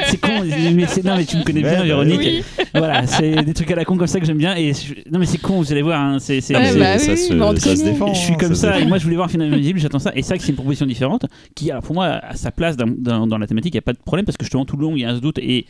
[0.07, 0.30] C'est con,
[0.74, 2.19] mais c'est- non mais tu me connais bien, bah Véronique.
[2.19, 2.43] oui.
[2.74, 4.55] Voilà, c'est des trucs à la con comme ça que j'aime bien.
[4.70, 5.99] Et je- non mais c'est con, vous allez voir.
[5.99, 8.14] hein, c'est c'est- Ah, mais Ouais, c'est- bah ça, oui, se, mais ça se défend.
[8.14, 8.89] je suis hein, comme se ça, et défend.
[8.89, 10.55] moi je voulais voir un film invisible, j'attends ça, et c'est vrai que c'est une
[10.55, 13.78] proposition différente, qui alors, pour moi a sa place dans, dans- dans la thématique, il
[13.78, 15.18] n'y a pas de problème, parce que justement tout le long il y a un
[15.20, 15.66] doute, et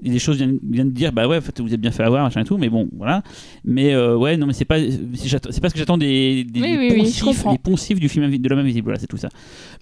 [0.00, 2.22] des choses viennent, viennent de dire, bah ouais, en fait, vous êtes bien fait avoir,
[2.24, 3.22] machin et tout, mais bon, voilà.
[3.64, 6.72] Mais euh, ouais, non, mais c'est pas, c'est pas ce que j'attends des, des, Oui,
[6.72, 7.52] des oui, oui, je poncifs, comprends.
[7.52, 9.28] des poncifs du film de l'homme invisible, voilà, c'est tout ça.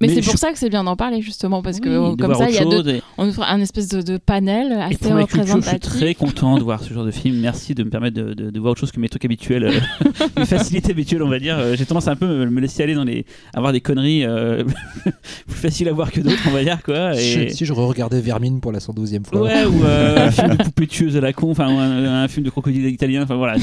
[0.00, 2.34] Mais, Mais c'est je- pour ça que c'est bien d'en parler, justement, parce que comme
[2.34, 4.96] ça, il y a deux, et- on fera un espèce de, de panel Et assez
[4.96, 5.80] culture, je suis représentatif.
[5.92, 7.36] très content de voir ce genre de film.
[7.40, 9.72] Merci de me permettre de, de- de voir autre chose que mes trucs habituels, euh,
[10.38, 11.58] mes facilités habituelles, on va dire.
[11.58, 14.24] Euh, J'ai tendance à un peu me, me laisser aller dans les, avoir des conneries
[14.24, 14.64] euh,
[15.46, 17.14] plus faciles à voir que d'autres, on va dire quoi.
[17.20, 17.50] Et...
[17.50, 19.42] Si je regardais Vermine pour la 112e fois.
[19.42, 22.44] Ouais, ou euh, un film de poupée tueuse à la con, enfin, un, un film
[22.44, 23.56] de crocodile italien, enfin voilà.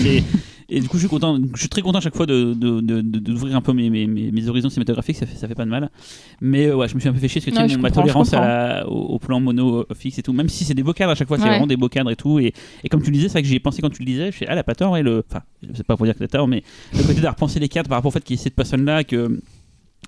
[0.70, 2.80] Et du coup, je suis content, je suis très content à chaque fois de, de,
[2.80, 5.66] de- de- d'ouvrir un peu mes, mes, mes, horizons cinématographiques, ça fait, ça fait pas
[5.66, 5.90] de mal.
[6.42, 8.34] Mais ouais, je me suis un peu fait chier parce que tu sais, ma tolérance
[8.34, 8.48] à comprends.
[8.50, 11.12] la- au, au plan mono euh, fixe et tout, même si c'est des beaux cadres
[11.12, 11.50] à chaque fois, c'est Ouais.
[11.50, 12.40] vraiment des beaux cadres et tout.
[12.40, 14.06] Et, et comme tu le disais, c'est vrai que j'y ai pensé quand tu le
[14.08, 15.24] disais, je fais, ah, elle a pas tort, ouais, le.
[15.30, 15.44] Enfin,
[15.76, 16.64] c'est pas pour dire que t'as tort, mais
[16.94, 19.04] le côté d'avoir pensé les cadres par rapport au fait qu'il y ait cette personne-là,
[19.04, 19.40] que.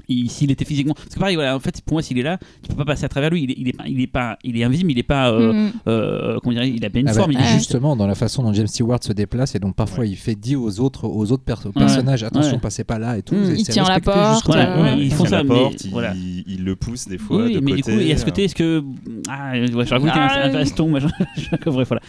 [0.08, 2.38] Il- S'il était physiquement, parce que pareil, voilà, en fait, pour moi, s'il est là,
[2.62, 3.44] tu peux pas passer à travers lui.
[3.44, 5.54] Il est, il est, pas, il est pas, il est invisible, il est pas, euh,
[5.54, 5.72] Mm.
[5.88, 7.32] euh, comment dire, il a pas une Ah bah, forme.
[7.32, 7.48] il est Ouais.
[7.48, 10.36] juste Justement, dans la façon dont James Stewart se déplace, et donc parfois il fait
[10.36, 12.60] dire aux autres, aux autres perso- personnages attention, Ouais.
[12.60, 13.34] passez pas là et tout.
[13.36, 13.56] Mm.
[13.58, 14.46] Il tient la porte.
[14.46, 15.06] Voilà, ouais, ouais.
[15.06, 16.14] ils font ça, la mais porte, il, voilà.
[16.16, 17.92] il le pousse des fois Oui, de mais côté.
[17.92, 18.84] du coup, et à ce côté, euh, est-ce que.
[19.30, 20.54] Ah, ouais, je raconte Ah, un, un oui.
[20.54, 21.10] baston, machin.
[21.38, 22.02] je- voilà.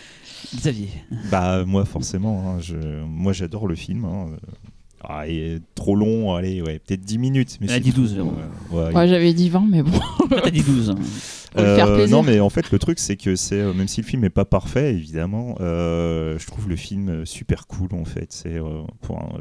[0.55, 0.89] Xavier.
[1.31, 2.77] Bah moi forcément, hein, je,
[3.07, 4.07] moi j'adore le film.
[5.03, 7.59] Ah, il est trop long, allez, ouais, peut-être 10 minutes.
[7.61, 8.01] Mais Elle a c'est dit tout.
[8.01, 8.33] 12, Véro.
[8.73, 8.95] Ouais, ouais.
[8.95, 9.93] Ouais, j'avais dit 20, mais bon.
[10.31, 10.91] T'as dit 12.
[10.91, 10.95] hein.
[11.55, 12.09] Plaisir.
[12.11, 14.29] non mais en fait le truc c'est que c'est euh, même si le film est
[14.31, 18.27] pas parfait évidemment, euh, je trouve le film euh, super cool en fait.
[18.31, 19.39] C'est euh, pour un-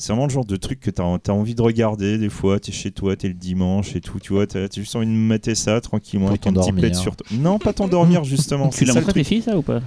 [0.00, 2.70] c'est vraiment le genre de truc que tu as, envie de regarder des fois, tu
[2.70, 5.06] es chez toi, tu es le dimanche et tout, tu vois, tu as juste envie
[5.06, 7.26] de mater ça tranquillement Pour avec un petit sur toi.
[7.30, 9.80] Non, pas t'endormir justement, Tu c'est l'as montré tes filles, ça, ou pas?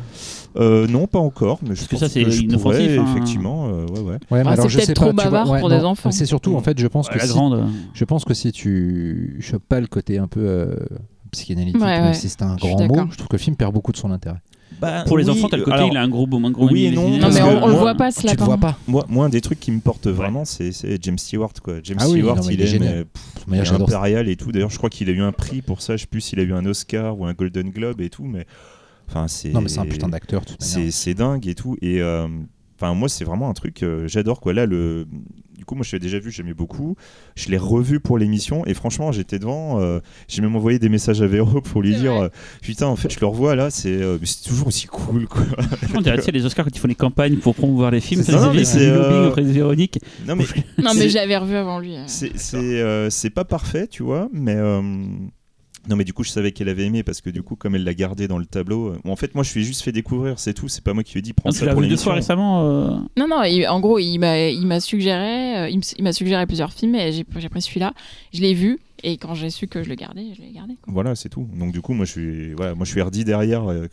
[0.55, 2.97] Euh, non, pas encore, mais je Parce que pense ça, c'est que je inoffensif, pourrais,
[2.99, 3.05] hein.
[3.11, 4.43] effectivement, euh, ouais ouais.
[4.45, 6.11] Ah, c'est je peut-être trop pas, tu vois, bavard ouais, pour non, des enfants.
[6.11, 7.65] C'est surtout, en fait, je pense que La si, grande.
[7.95, 10.75] je pense que si tu chopes pas le côté un peu euh,
[11.31, 13.91] psychanalytique, Ouais, même si c'est un grand mot, je trouve que le film perd beaucoup
[13.91, 14.41] de son intérêt.
[15.07, 16.67] Pour les oui, enfants, t'as le côté, alors, il a un gros beau, un gros
[16.69, 18.45] oui et non, Non, mais on, on le moi- voit pas, ce Tu le lapin.
[18.45, 18.77] vois pas.
[18.87, 21.53] Moi, moi, un des trucs qui me porte vraiment, c'est c'est James Stewart.
[21.63, 21.75] Quoi.
[21.83, 22.95] James Ah oui, Stewart, non, il, il est est, génial.
[22.95, 24.51] mais, pff, il est impérial et tout.
[24.51, 25.95] D'ailleurs, je crois qu'il a eu un prix pour ça.
[25.97, 28.45] Je sais plus s'il a eu un Oscar ou un Golden Globe et tout, mais
[29.09, 29.49] enfin, c'est.
[29.49, 31.77] Non, mais c'est un putain d'acteur, c'est dingue et tout.
[31.81, 32.27] Et euh,
[32.79, 33.83] enfin, moi, c'est vraiment un truc.
[33.83, 34.53] euh, J'adore quoi.
[34.53, 35.07] Là, le.
[35.63, 36.97] Du coup, moi, je l'ai déjà vu, j'aimais beaucoup.
[37.37, 39.79] Je l'ai revu pour l'émission et franchement, j'étais devant.
[39.79, 42.27] euh, J'ai même envoyé des messages à Véro pour lui dire euh,
[42.61, 45.43] Putain, en fait, je le revois là, c'est euh, c'est toujours aussi cool quoi.
[45.45, 48.01] Franchement, on dirait, tu sais, les Oscars quand ils font les campagnes pour promouvoir les
[48.01, 49.99] films, C'est ça, mais c'est lobbying euh, auprès de Véronique.
[50.27, 50.43] Non, mais
[50.83, 51.95] Non, mais c'est- j'avais revu avant lui.
[51.95, 52.03] euh.
[52.07, 54.81] C'est euh, pas parfait, tu vois, mais euh,
[55.89, 57.83] non, mais du coup, je savais qu'elle avait aimé parce que du coup, comme elle
[57.83, 60.39] l'a gardé dans le tableau, euh, en fait, moi, je lui ai juste fait découvrir,
[60.39, 60.67] c'est tout.
[60.69, 62.05] C'est pas moi qui lui ai dit prends tu ça l'as pour vu deux l'émission.
[62.11, 66.03] fois récemment euh, Non, non, il- en gros, il m'a, il m'a suggéré, euh, il,
[66.03, 67.93] m'a suggéré plusieurs films et j'ai, j'ai pris celui-là.
[68.33, 70.75] Je l'ai vu et quand j'ai su que je le gardais, je l'ai gardé.
[70.81, 70.93] quoi.
[70.93, 71.47] Voilà, c'est tout.
[71.57, 73.69] Donc du coup, moi, je suis, voilà, moi, je suis hardi derrière.
[73.69, 73.87] euh,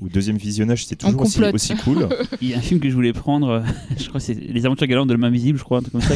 [0.00, 2.08] au deuxième visionnage, c'était On toujours aussi, aussi cool.
[2.40, 3.60] Il y a un film que je voulais prendre, euh,
[3.98, 6.00] je crois que c'est Les Aventures galantes de l'homme invisible, je crois, un truc comme
[6.00, 6.14] ça.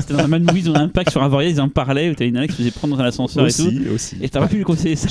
[0.00, 2.14] C'était dans un Mad Movies, on a un pack sur Avoria, ils en parlaient, où
[2.14, 3.62] t'avais une nana qui se faisait prendre dans l'ascenseur et tout.
[3.66, 4.16] aussi, aussi.
[4.20, 5.08] Et t'as pas pu lui conseiller ça.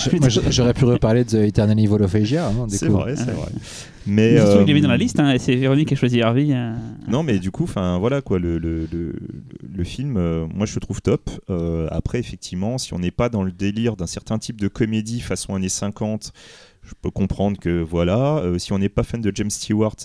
[0.49, 2.47] J'aurais pu reparler de The Eternal Evil of Asia.
[2.47, 3.31] hein, C'est vrai, c'est Ah.
[3.33, 3.51] vrai.
[4.07, 5.93] Mais Mais surtout, euh, il est mis dans la liste, hein, et c'est Véronique qui
[5.93, 6.47] a choisi Harvey.
[6.51, 6.73] euh.
[7.07, 9.13] Non, mais du coup, enfin voilà quoi, le, le, le,
[9.61, 11.29] le film, euh, moi je le trouve top.
[11.49, 15.19] Euh, après, effectivement, si on n'est pas dans le délire d'un certain type de comédie
[15.21, 16.31] façon années 50,
[16.83, 18.37] je peux comprendre que voilà.
[18.37, 19.95] Euh, si on n'est pas fan de James Stewart,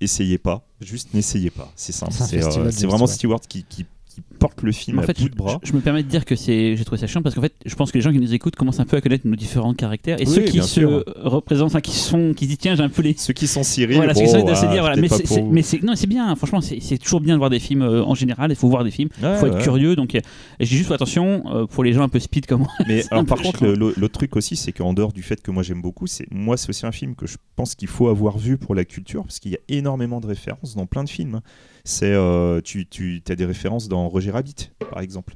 [0.00, 0.64] essayez pas.
[0.80, 1.72] Juste n'essayez pas.
[1.74, 2.12] C'est simple.
[2.12, 2.48] C'est euh,
[2.86, 3.08] vraiment Stewart.
[3.08, 3.84] Stewart qui, qui,
[4.20, 5.58] qui porte le film en à fait, bout de bras.
[5.62, 7.54] je- je me permets de dire que c'est, j'ai trouvé ça chiant parce qu'en fait,
[7.64, 9.74] je pense que les gens qui nous écoutent commencent un peu à connaître nos différents
[9.74, 11.04] caractères et Oui, ceux qui se sûr.
[11.16, 13.14] représentent, enfin qui sont, qui se disent tiens, j'ai un peu les.
[13.16, 14.82] Ceux qui sont Cyril, Voilà, bon, c'est ça de se ah, dire.
[14.82, 14.96] Voilà.
[14.96, 16.34] Mais c'est, mais non, c'est bien.
[16.36, 18.50] Franchement, c'est, toujours bien de voir des films euh, en général.
[18.50, 19.08] Il faut voir des films.
[19.22, 19.96] Il faut être curieux.
[19.96, 20.20] Donc, euh,
[20.60, 22.68] dis juste attention euh, pour les gens un peu speed comme moi.
[22.88, 25.82] Mais alors, par contre, l'autre truc aussi, c'est qu'en dehors du fait que moi j'aime
[25.82, 28.74] beaucoup, c'est moi c'est aussi un film que je pense qu'il faut avoir vu pour
[28.74, 31.40] la culture, parce qu'il y a énormément de références dans plein de films.
[31.84, 35.34] C'est euh, tu, tu as des références dans Roger Rabbit, par exemple.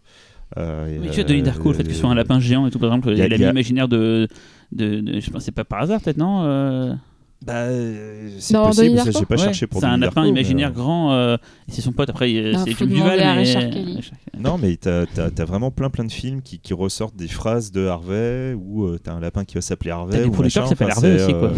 [0.57, 2.71] Euh, et, tu as Denis Darko, le fait que ce soit un lapin géant et
[2.71, 4.29] tout, par exemple, il y a- imaginaire de,
[4.73, 6.43] de, de- je pense, c'est pas par hasard peut-être non.
[6.45, 6.93] euh,
[7.45, 10.69] Bah, euh, c'est possible, ça, j'ai pas ouais, cherché pour C'est un lapin Darko, imaginaire
[10.69, 11.13] euh, grand.
[11.13, 11.37] euh,
[11.69, 13.19] et c'est son pote après, il- c'est Jim Duval.
[13.19, 14.01] mais-.
[14.39, 17.87] Non, mais t'as as, vraiment plein plein de films qui, qui ressortent des phrases de
[17.87, 20.19] Harvey, ou euh, t'as un lapin qui va s'appeler Harvey.
[20.19, 21.53] T'as des producteurs qui s'appellent enfin, Harvey aussi, quoi.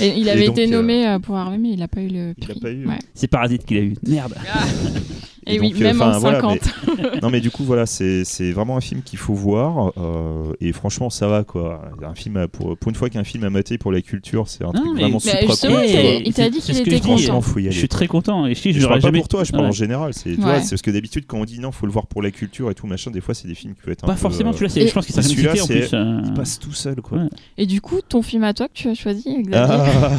[0.00, 2.00] Et il Et avait donc, été euh, nommé euh, pour Harvey, mais il n'a pas
[2.00, 2.54] eu le il prix.
[2.54, 2.86] l'a pas eu.
[2.86, 2.98] Ouais.
[3.14, 3.94] C'est Parasite qu'il a eu.
[4.06, 4.34] Merde.
[5.48, 6.58] Et, oui, donc, euh, même en voilà, 50.
[6.98, 10.52] mais- non mais du coup voilà, c'est c'est vraiment un film qu'il faut voir euh,
[10.60, 11.82] et franchement ça va quoi.
[12.02, 14.64] Un film à- pour pour une fois qu'un film à mater pour la culture, c'est
[14.64, 16.86] un Ah, truc mais- vraiment Mais supra justement, cool, il t'a- dit qu'il ce que
[16.88, 17.16] était je content.
[17.16, 18.46] Franchement, faut y Je suis très content.
[18.46, 19.18] Et je, dis, Je j'aurais parle pas jamais.
[19.20, 19.68] pour toi, je parle Ouais.
[19.70, 20.14] en général.
[20.14, 20.36] C'est Ouais.
[20.68, 22.86] parce que d'habitude quand on dit non, faut le voir pour la culture et tout
[22.86, 24.64] machin, des fois c'est des films qui peuvent être un Pas peu, forcément, euh, tu
[24.78, 25.82] Et- je pense que ça Mais celui-là, en plus.
[25.88, 27.18] c'est- euh, il passe tout seul quoi.
[27.56, 30.10] Et du coup, ton film à toi que tu as choisi, Ah,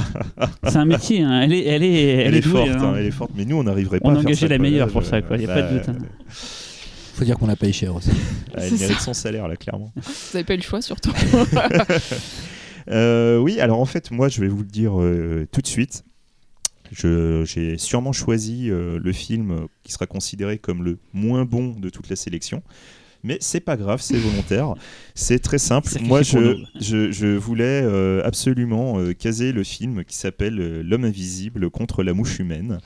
[0.67, 1.41] C'est un métier, hein.
[1.41, 2.67] elle est, elle est, forte,
[2.97, 3.31] elle est forte.
[3.35, 5.07] Mais nous, on n'arriverait pas On à a faire engagé ça, la meilleure pour je-
[5.21, 5.37] ça, quoi.
[5.37, 5.97] Y a pas de doute, hein.
[7.15, 8.09] Faut dire qu'on l'a payé cher aussi.
[8.53, 9.03] Elle C'est mérite ça.
[9.05, 9.91] son salaire là, clairement.
[9.95, 10.03] Vous
[10.33, 11.11] n'avez pas eu le choix, surtout.
[12.89, 16.03] Euh, oui, alors en fait, moi, je vais vous le dire euh, tout de suite.
[16.91, 21.89] Je- J'ai sûrement choisi euh, le film qui sera considéré comme le moins bon de
[21.89, 22.63] toute la sélection.
[23.21, 24.73] Mais c'est pas grave, c'est volontaire.
[25.13, 25.89] C'est très simple.
[26.01, 31.69] Moi, je, je, je voulais euh, absolument euh, caser le film qui s'appelle L'homme invisible
[31.69, 32.79] contre la mouche humaine.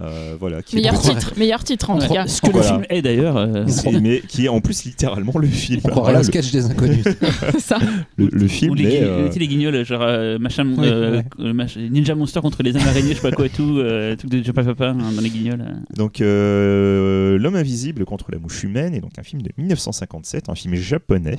[0.00, 2.26] Euh, voilà, qui est meilleur donc- titre, meilleur titre en tout cas.
[2.28, 2.68] Ce que Voilà.
[2.68, 3.36] le film est d'ailleurs.
[3.36, 3.64] euh,
[4.00, 5.80] mais qui est en plus littéralement le film.
[5.84, 7.04] On Voilà, un sketch des inconnus.
[7.58, 7.78] Ça.
[8.16, 11.16] le, le Ou film les, est, gui- euh, les guignols, genre euh, machin, Oui, euh,
[11.16, 11.24] ouais.
[11.40, 14.14] euh, mach- Ninja Monster contre les âmes araignées, je sais pas quoi et tout, euh,
[14.14, 15.62] truc de Papa Papa hein, dans les guignols.
[15.62, 15.74] euh.
[15.96, 20.54] Donc, euh, L'homme invisible contre la mouche humaine est donc un film de 1957, un
[20.54, 21.38] film japonais,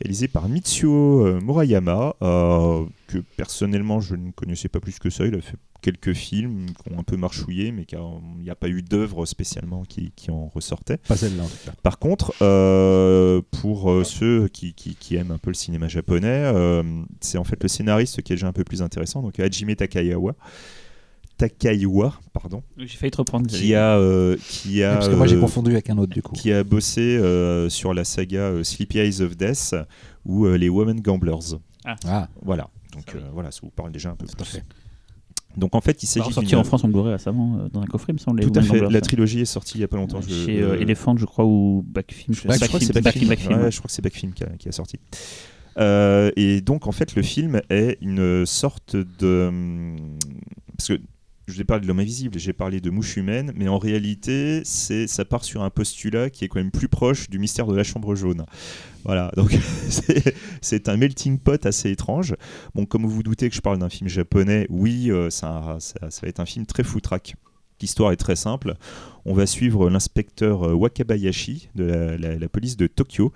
[0.00, 5.26] réalisé par Mitsuo euh, Murayama, euh, que personnellement je ne connaissais pas plus que ça.
[5.26, 8.68] Il a fait quelques films qui ont un peu marchouillé, mais il n'y a pas
[8.68, 10.96] eu d'œuvre spécialement qui, qui en ressortait.
[10.96, 11.72] Pas celle-là en tout cas.
[11.82, 16.26] Par contre, euh, pour euh, ceux qui, qui- qui aiment un peu le cinéma japonais,
[16.52, 16.82] euh,
[17.20, 20.34] c'est en fait le scénariste qui est déjà un peu plus intéressant, donc Hajime Takayawa.
[21.36, 23.46] Takaiwa, pardon, J'ai failli te reprendre.
[23.46, 26.22] qui a, euh, qui a, parce que moi j'ai euh, confondu avec un autre du
[26.22, 26.32] coup.
[26.34, 29.74] qui a bossé euh, sur la saga euh, Sleepy Eyes of Death
[30.24, 31.56] ou euh, les Women Gamblers.
[31.84, 32.68] Ah, Voilà.
[32.94, 34.52] Donc euh, voilà, ça vous parle déjà un peu tout à plus.
[34.52, 34.64] fait.
[35.58, 38.12] Donc en fait, il s'agit sorti en France en Blu-ray récemment euh, dans un coffret,
[38.12, 38.40] il me semble.
[38.40, 38.68] Tout à fait.
[38.68, 39.00] Gamblers, La ça.
[39.02, 40.20] trilogie est sortie il y a pas longtemps.
[40.22, 42.34] je- Chez Elephant, je crois, ou Backfilm.
[42.34, 43.28] je crois que c'est Backfilm.
[43.28, 43.60] Backfilm.
[43.60, 44.98] Ouais, je crois que c'est Backfilm qui a, qui a sorti.
[45.78, 49.96] Euh, et donc en fait, le film est une sorte de hum,
[50.76, 51.00] parce que
[51.46, 55.06] je ai parlé de l'homme invisible, j'ai parlé de mouche humaine, mais en réalité, c'est
[55.06, 57.84] ça part sur un postulat qui est quand même plus proche du mystère de la
[57.84, 58.44] chambre jaune.
[59.04, 59.52] Voilà, donc
[60.60, 62.34] c'est- un melting pot assez étrange.
[62.74, 66.28] Bon, comme vous vous doutez que je parle d'un film japonais, oui, euh, ça, va
[66.28, 67.36] être un film très foutraque.
[67.80, 68.74] L'histoire est très simple.
[69.24, 71.84] On va suivre l'inspecteur euh, Wakabayashi de
[72.18, 73.32] la, police de Tokyo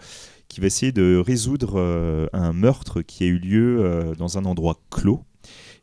[0.49, 4.81] qui va essayer de résoudre euh, un meurtre qui a eu lieu dans un endroit
[4.91, 5.25] clos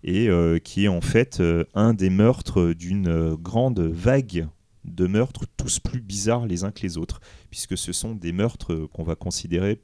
[0.04, 4.48] et euh, qui est en fait euh, un des meurtres d'une euh, grande vague
[4.86, 7.20] de meurtres tous plus bizarres les uns que les autres,
[7.50, 9.82] puisque ce sont des meurtres qu'on va considérer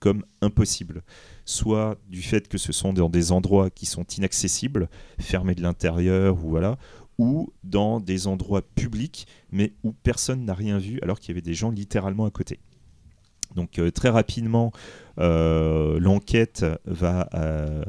[0.00, 1.02] comme impossibles,
[1.46, 6.44] soit du fait que ce sont dans des endroits qui sont inaccessibles, fermés de l'intérieur
[6.44, 6.76] ou voilà,
[7.16, 11.40] ou dans des endroits publics, mais où personne n'a rien vu alors qu'il y avait
[11.40, 12.60] des gens littéralement à côté.
[13.54, 14.72] Donc euh, très rapidement,
[15.18, 17.84] euh, l'enquête va, euh,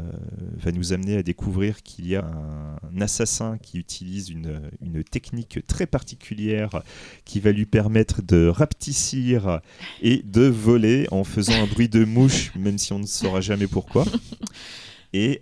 [0.57, 5.59] va nous amener à découvrir qu'il y a un, assassin qui utilise une, une technique
[5.67, 6.81] très particulière
[7.25, 9.59] qui va lui permettre de rapetissir
[10.01, 13.67] et de voler en faisant un bruit de mouche, même si on ne saura jamais
[13.67, 14.05] pourquoi.
[15.13, 15.41] Et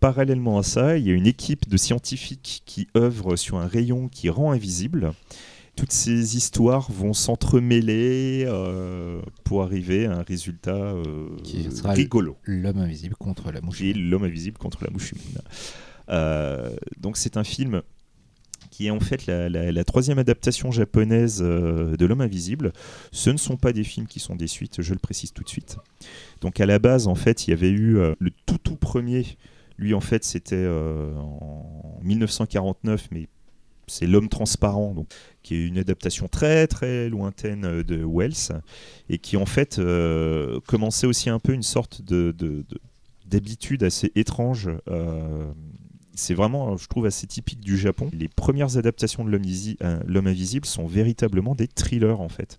[0.00, 4.08] parallèlement à ça, il y a une équipe de scientifiques qui œuvrent sur un rayon
[4.08, 5.12] qui rend invisible.
[5.76, 12.36] Toutes ces histoires vont s'entremêler euh, pour arriver à un résultat euh, Qui sera rigolo.
[12.44, 13.82] L'homme invisible contre la mouche.
[13.82, 15.42] L'homme invisible contre la mouche humaine.
[16.08, 17.82] Euh, donc c'est un film
[18.70, 22.72] qui est en fait la, la- la troisième adaptation japonaise de l'homme invisible.
[23.12, 25.48] Ce ne sont pas des films qui sont des suites, je le précise tout de
[25.48, 25.76] suite.
[26.40, 29.24] Donc à la base, en fait, il y avait eu le tout tout premier.
[29.78, 33.28] Lui, en fait, c'était en 1949, mais
[33.86, 35.06] c'est L'homme transparent,
[35.42, 38.60] qui est une adaptation très très lointaine euh, de Wells,
[39.08, 42.80] et qui en fait euh, commençait aussi un peu une sorte de- de- de,
[43.26, 44.70] d'habitude assez étrange.
[44.88, 45.46] euh,
[46.18, 48.08] c'est vraiment, je trouve, assez typique du Japon.
[48.18, 49.30] Les premières adaptations de
[50.06, 52.56] L'Homme invisible sont véritablement des thrillers, en fait.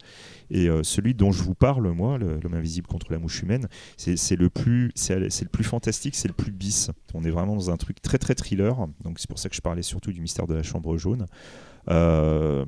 [0.50, 3.68] Et euh, celui dont je vous parle, moi, L'homme invisible contre la mouche humaine,
[3.98, 6.90] c'est le, plus- c'est le plus fantastique, c'est le plus bis.
[7.14, 8.76] On est vraiment dans un truc très, très thriller.
[9.04, 11.26] Donc c'est pour ça que je parlais surtout du mystère de la chambre jaune.
[11.90, 12.66] Euh,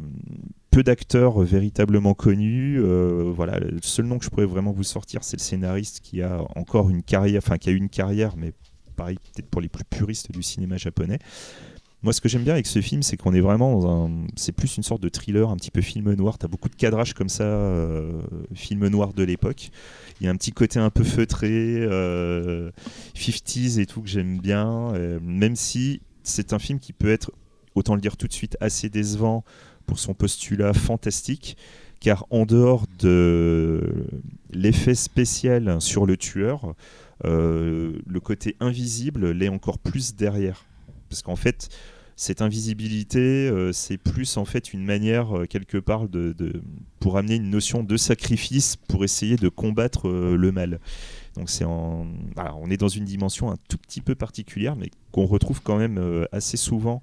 [0.72, 2.80] peu d'acteurs véritablement connus.
[2.80, 6.22] euh, voilà, le seul nom que je pourrais vraiment vous sortir, c'est le scénariste qui
[6.22, 8.54] a encore une carrière, enfin qui a eu une carrière, mais
[8.96, 11.20] pareil, peut-être pour les plus puristes du cinéma japonais.
[12.02, 14.28] Moi, ce que j'aime bien avec ce film, c'est qu'on est vraiment dans un.
[14.38, 16.38] C'est plus une sorte de thriller, un petit peu film noir.
[16.38, 18.22] T'as beaucoup de cadrage comme ça, euh,
[18.54, 19.70] film noir de l'époque.
[20.20, 22.72] Il y a un petit côté un peu feutré, euh,
[23.16, 24.94] 50s et tout, que j'aime bien.
[24.94, 27.32] euh, même si c'est un film qui peut être,
[27.76, 29.44] autant le dire tout de suite, assez décevant
[29.86, 31.58] pour son postulat fantastique,
[32.00, 34.08] car en dehors de
[34.52, 36.76] l'effet spécial sur le tueur,
[37.26, 40.69] euh, le côté invisible l'est encore plus derrière.
[41.10, 41.70] Parce qu'en fait,
[42.20, 46.36] cette invisibilité, euh, c'est plus en fait une manière euh, quelque part de,
[47.00, 50.82] pour amener une notion de sacrifice pour essayer de combattre euh, le mal.
[51.38, 54.90] Donc c'est en, voilà, on est dans une dimension un tout petit peu particulière, mais
[55.14, 57.02] qu'on retrouve quand même assez souvent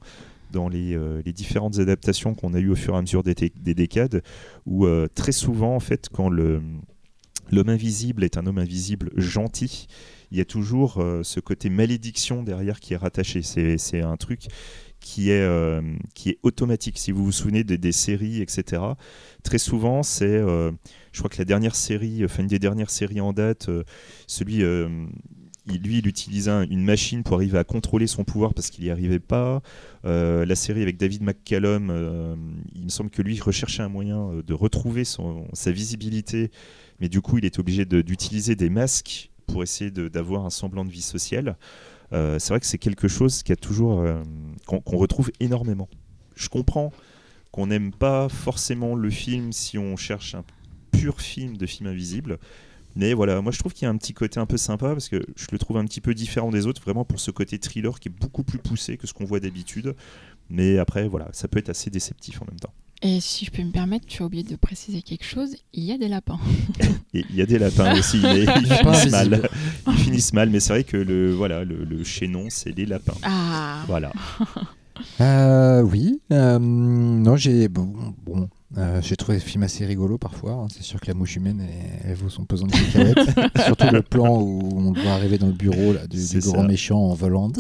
[0.51, 3.75] dans les, les différentes adaptations qu'on a eues au fur et à mesure des, des
[3.75, 4.23] décades,
[4.67, 6.83] où très souvent en fait quand l'homme
[7.53, 9.87] invisible est un homme invisible gentil,
[10.31, 13.43] il y a toujours euh, ce côté malédiction derrière qui est rattaché.
[13.43, 14.47] C'est un truc
[15.01, 15.81] qui est, euh,
[16.14, 16.99] qui est automatique.
[16.99, 18.83] Si vous vous souvenez des, séries, etc.,
[19.43, 20.72] très souvent, c'est, euh,
[21.12, 23.70] je crois que la dernière série, enfin une des dernières séries en date,
[24.27, 28.85] celui, lui, il utilisait un- une machine pour arriver à contrôler son pouvoir parce qu'il
[28.85, 29.62] n'y arrivait pas.
[30.05, 32.37] La série avec David McCallum,
[32.74, 36.51] il me semble que lui recherchait un moyen de retrouver son, sa visibilité,
[37.01, 40.91] mais du coup, il était obligé d'utiliser des masques pour essayer d'avoir un semblant de
[40.91, 41.57] vie sociale.
[42.13, 44.23] Euh, c'est vrai que c'est quelque chose qui a toujours euh,
[44.67, 45.89] qu'on qu'on retrouve énormément.
[46.37, 46.93] Je comprends
[47.51, 50.45] qu'on n'aime pas forcément le film si on cherche un
[50.93, 52.39] pur film de film invisible.
[52.95, 55.09] Mais voilà, moi je trouve qu'il y a un petit côté un peu sympa parce
[55.09, 58.01] que je le trouve un petit peu différent des autres, vraiment pour ce côté thriller
[58.01, 59.95] qui est beaucoup plus poussé que ce qu'on voit d'habitude.
[60.49, 62.73] Mais après, voilà, ça peut être assez déceptif en même temps.
[63.03, 65.93] Et si je peux me permettre, tu as oublié de préciser quelque chose, il y
[65.93, 66.39] a des lapins.
[67.13, 69.49] Il y a des lapins aussi, mais ils finissent mal.
[69.89, 73.15] Ils finissent mal, mais c'est vrai que le, voilà, le, le chaînon, c'est les lapins.
[73.23, 74.13] Ah Voilà.
[75.21, 76.23] Euh, oui.
[76.33, 77.93] euh, non, j'ai bon,
[78.25, 80.53] bon, euh, j'ai trouvé le film assez rigolo parfois.
[80.53, 80.67] hein.
[80.71, 83.63] C'est sûr que la mouche humaine, elle, elle vaut son pesant de cacahuètes.
[83.67, 86.99] Surtout le plan où on doit arriver dans le bureau là, du, du grand méchant
[86.99, 87.51] en volant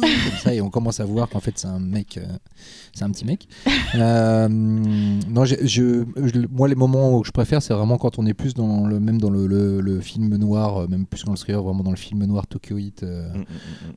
[0.00, 2.26] comme ça et on commence à voir qu'en fait c'est un mec, euh,
[2.94, 3.48] c'est un petit mec.
[3.94, 8.26] Euh, non, j'ai- je, je- moi les moments où je préfère, c'est vraiment quand on
[8.26, 11.32] est plus dans le même dans le, le- le film noir, euh, même plus dans
[11.32, 13.02] le thriller, vraiment dans le film noir tokyoïte.
[13.02, 13.44] euh, Mm, mm, mm,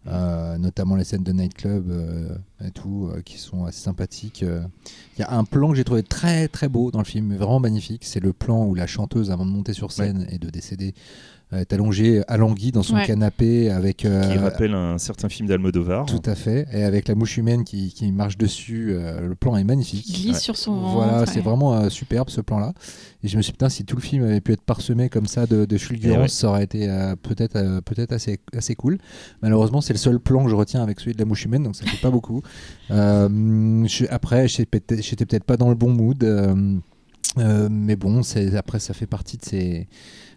[0.08, 2.30] euh, notamment les scènes de nightclub euh,
[2.66, 4.43] et tout, euh, qui sont assez sympathiques.
[4.43, 4.62] euh.
[5.18, 7.36] Il y a un plan que j'ai trouvé très très beau dans le film, mais
[7.38, 8.04] vraiment magnifique.
[8.06, 10.93] C'est le plan où la chanteuse, avant de monter sur scène et de décéder,
[11.54, 13.06] est allongée, alanguie dans son Ouais.
[13.06, 14.06] canapé avec.
[14.06, 16.06] euh, Qui rappelle un certain film d'Almodovar.
[16.06, 18.91] tout à fait, et avec la mouche humaine qui, qui marche dessus.
[18.93, 20.06] euh, le plan est Il magnifique.
[20.08, 20.39] glisse Ouais.
[20.39, 20.93] sur son ventre.
[20.93, 21.26] Voilà, ouais.
[21.28, 22.74] c'est vraiment euh, superbe ce plan-là.
[23.24, 25.28] Et je me suis dit, putain, si tout le film avait pu être parsemé comme
[25.28, 26.28] ça de, de fulgurances, ouais.
[26.30, 28.97] ça aurait été euh, peut-être euh, peut-être assez, assez cool.
[29.41, 31.76] Malheureusement, c'est le seul plan que je retiens avec celui de la mouche humaine, donc
[31.76, 32.41] ça fait pas beaucoup.
[32.89, 36.24] Euh, je- après, j'étais peut-être j'étais peut-être pas dans le bon mood.
[36.24, 36.78] euh,
[37.38, 39.88] euh, mais bon, c'est après, ça fait partie de ces,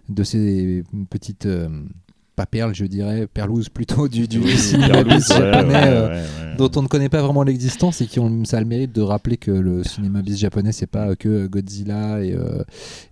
[0.09, 1.49] de ces petites.
[2.35, 5.73] Euh, pas perles, je dirais, perlouses plutôt du, du Oui, ouais, japonais.
[5.73, 6.57] ouais, euh, ouais, ouais.
[6.59, 9.01] dont on ne connaît pas vraiment l'existence et qui ont ça a le mérite de
[9.03, 12.63] rappeler que le cinéma bis japonais c'est pas que Godzilla et, euh,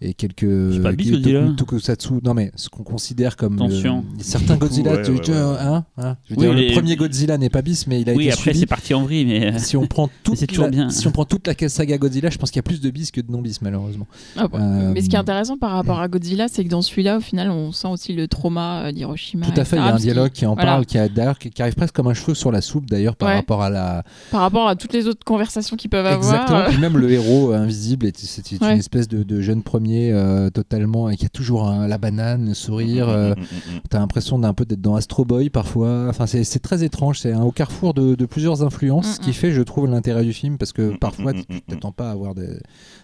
[0.01, 3.65] et quelques C'est pas bis, Godzilla Toku- Tokusatsu non mais ce qu'on considère comme le-
[3.65, 4.05] Attention.
[4.21, 5.37] certains Beaucoup, Godzilla ouais, tu- ouais, tu- ouais.
[5.39, 8.11] hein, hein, je veux Oui, dire, les- le premier Godzilla n'est pas bis mais il
[8.11, 9.59] a Oui, été après suivi c'est parti en vrille, mais.
[9.59, 10.91] si on prend toute c'est toujours la, bien.
[10.91, 13.11] si on prend toute la saga Godzilla je pense qu'il y a plus de bis
[13.11, 14.07] que de non bis malheureusement
[14.37, 17.19] Ah Euh, Mais ce qui est intéressant par rapport à Godzilla, c'est que dans celui-là,
[17.19, 19.97] au final, on sent aussi le trauma euh, tout à fait il y a un
[19.97, 20.71] dialogue qui en voilà.
[20.73, 23.17] parle qui, a, d'ailleurs, qui, qui arrive presque comme un cheveu sur la soupe d'ailleurs
[23.17, 23.37] par Ouais.
[23.37, 26.43] rapport à la Par rapport à toutes les autres conversations qu'ils peuvent Exactement.
[26.59, 26.61] avoir.
[26.69, 28.77] euh, Puis même le héros euh, invisible, est- c'est une Ouais.
[28.79, 32.55] espèce de, de jeune premier euh, totalement et qui a toujours un- la banane, le
[32.55, 33.09] sourire.
[33.09, 33.81] euh, Mm, mm, mm, mm.
[33.91, 36.07] T'as l'impression d'un peu d'être dans Astro Boy parfois.
[36.09, 37.19] Enfin, c'est c'est très étrange.
[37.21, 40.33] C'est un au carrefour de, de plusieurs influences, ce qui fait, je trouve, l'intérêt du
[40.33, 42.49] film parce que parfois, tu t'attends pas à avoir des.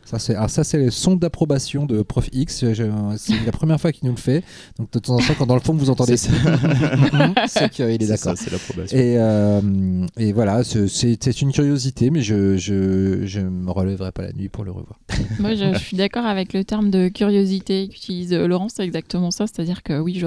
[0.08, 2.64] Ça, c'est alors ça, c'est le son d'approbation de Prof X.
[2.72, 2.84] Je-
[3.18, 4.42] C'est la première fois qu'il nous le fait.
[4.78, 6.30] Donc de temps en temps, quand dans le fond vous entendez, C'est
[7.48, 8.16] c'est qu'il est C'est d'accord.
[8.18, 8.96] ça, c'est l'approbation.
[8.96, 14.12] Et, euh, et voilà, ce- c'est c'est une curiosité, mais je je, je me relèverai
[14.12, 14.98] pas la nuit pour le revoir.
[15.40, 19.46] Moi, je, je suis d'accord avec le terme de curiosité qu'utilise Laurent, c'est exactement ça.
[19.46, 20.26] C'est-à-dire que oui, je,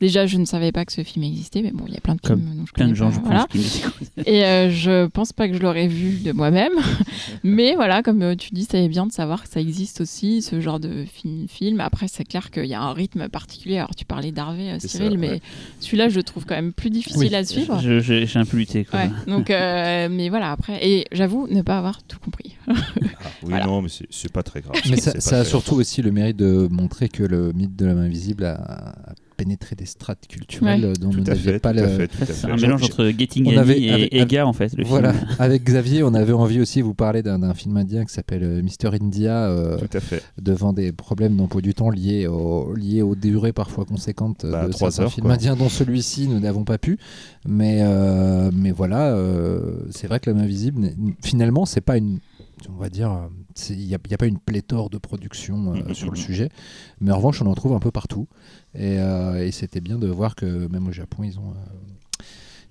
[0.00, 2.14] déjà, je ne savais pas que ce film existait, mais bon, il y a plein
[2.14, 3.46] de Comme films dont je Plein de connais gens, pas, je voilà.
[3.50, 4.26] pense.
[4.26, 6.72] Et euh, je pense pas que je l'aurais vu de moi-même.
[7.44, 10.60] Mais voilà, comme euh, tu dis, c'est bien de savoir que ça existe aussi, ce
[10.60, 11.80] genre de fi- film.
[11.80, 13.78] Après, c'est clair qu'il y a un rythme particulier.
[13.78, 15.40] Alors, tu parlais d'Harvey, euh, Cyril, ça, mais ouais.
[15.80, 17.34] celui-là, je le trouve quand même plus difficile Oui.
[17.34, 17.78] à suivre.
[17.80, 18.84] J'ai un peu lutté.
[18.84, 19.00] Quoi.
[19.00, 20.78] Ouais, donc, euh, mais voilà, après.
[20.86, 22.56] Et j'avoue ne pas avoir tout compris.
[22.68, 23.08] Ah, oui,
[23.42, 23.66] Voilà.
[23.66, 24.76] non, mais c'est- pas très grave.
[24.88, 28.02] Mais ça, a surtout aussi le mérite de montrer que le mythe de la main
[28.02, 28.94] invisible a,
[29.40, 30.92] a pénétré des strates culturelles Ouais.
[31.00, 31.88] dont Tout n'avions fait, pas tout le.
[31.88, 32.46] fait, tout fait.
[32.50, 34.72] un mélange entre Getting on avait- et avec- Ega en fait.
[34.76, 35.26] Le Voilà, film.
[35.38, 38.62] avec Xavier, on avait envie aussi de vous parler d'un film indien qui s'appelle euh,
[38.62, 40.22] Mister India, euh, Tout à fait.
[40.40, 44.72] devant des problèmes d'emploi du temps liés, au, liés aux durées parfois conséquentes Bah, de
[44.72, 45.34] trois certains heures, films quoi.
[45.34, 46.98] indiens, dont celui-ci, nous n'avons pas pu.
[47.48, 49.60] Mais, euh, mais voilà, euh,
[49.90, 50.90] c'est vrai que la main invisible,
[51.22, 52.18] finalement, c'est pas une
[52.68, 53.28] on va dire,
[53.70, 56.18] il n'y a, il y a pas une pléthore de productions euh, Mhm, sur le
[56.18, 56.24] mhm.
[56.24, 56.48] sujet,
[57.00, 58.26] mais en revanche, on en trouve un peu partout.
[58.74, 62.22] Et, euh, et c'était bien de voir que même au Japon, ils ont, euh,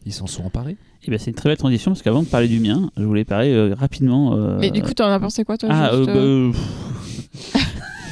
[0.05, 0.77] ils s'en sont emparés.
[1.03, 3.26] Et ben, c'est une très belle transition parce qu'avant de parler du mien, je voulais
[3.26, 4.35] parler euh, rapidement.
[4.35, 6.51] euh, Mais du coup, t'en as pensé quoi, toi ah, juste, bah, euh,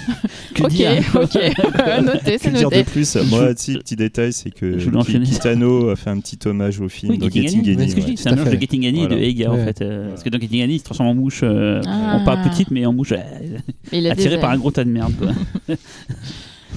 [0.53, 1.33] que Ok, dire ok.
[2.03, 2.83] noté, Que c'est dire de noté.
[2.83, 5.25] plus Moi, petit, petit détail, c'est que Je voulais enchaîner.
[5.25, 7.75] Ki- Kitano a fait un petit hommage au film Oui, dans Getting Annie.
[7.79, 8.11] C'est ce que je ouais.
[8.13, 8.59] dis, c'est un mélange de.
[8.59, 9.23] Getting Annie et de Voilà.
[9.23, 9.65] Eiga en Ouais.
[9.65, 9.81] fait.
[9.81, 12.17] euh, Parce que dans Getting Annie, il se transforme en mouche, euh, Ah.
[12.21, 15.13] en pas petite, mais en mouche euh, attirée par un gros tas de merde.
[15.19, 15.31] Quoi.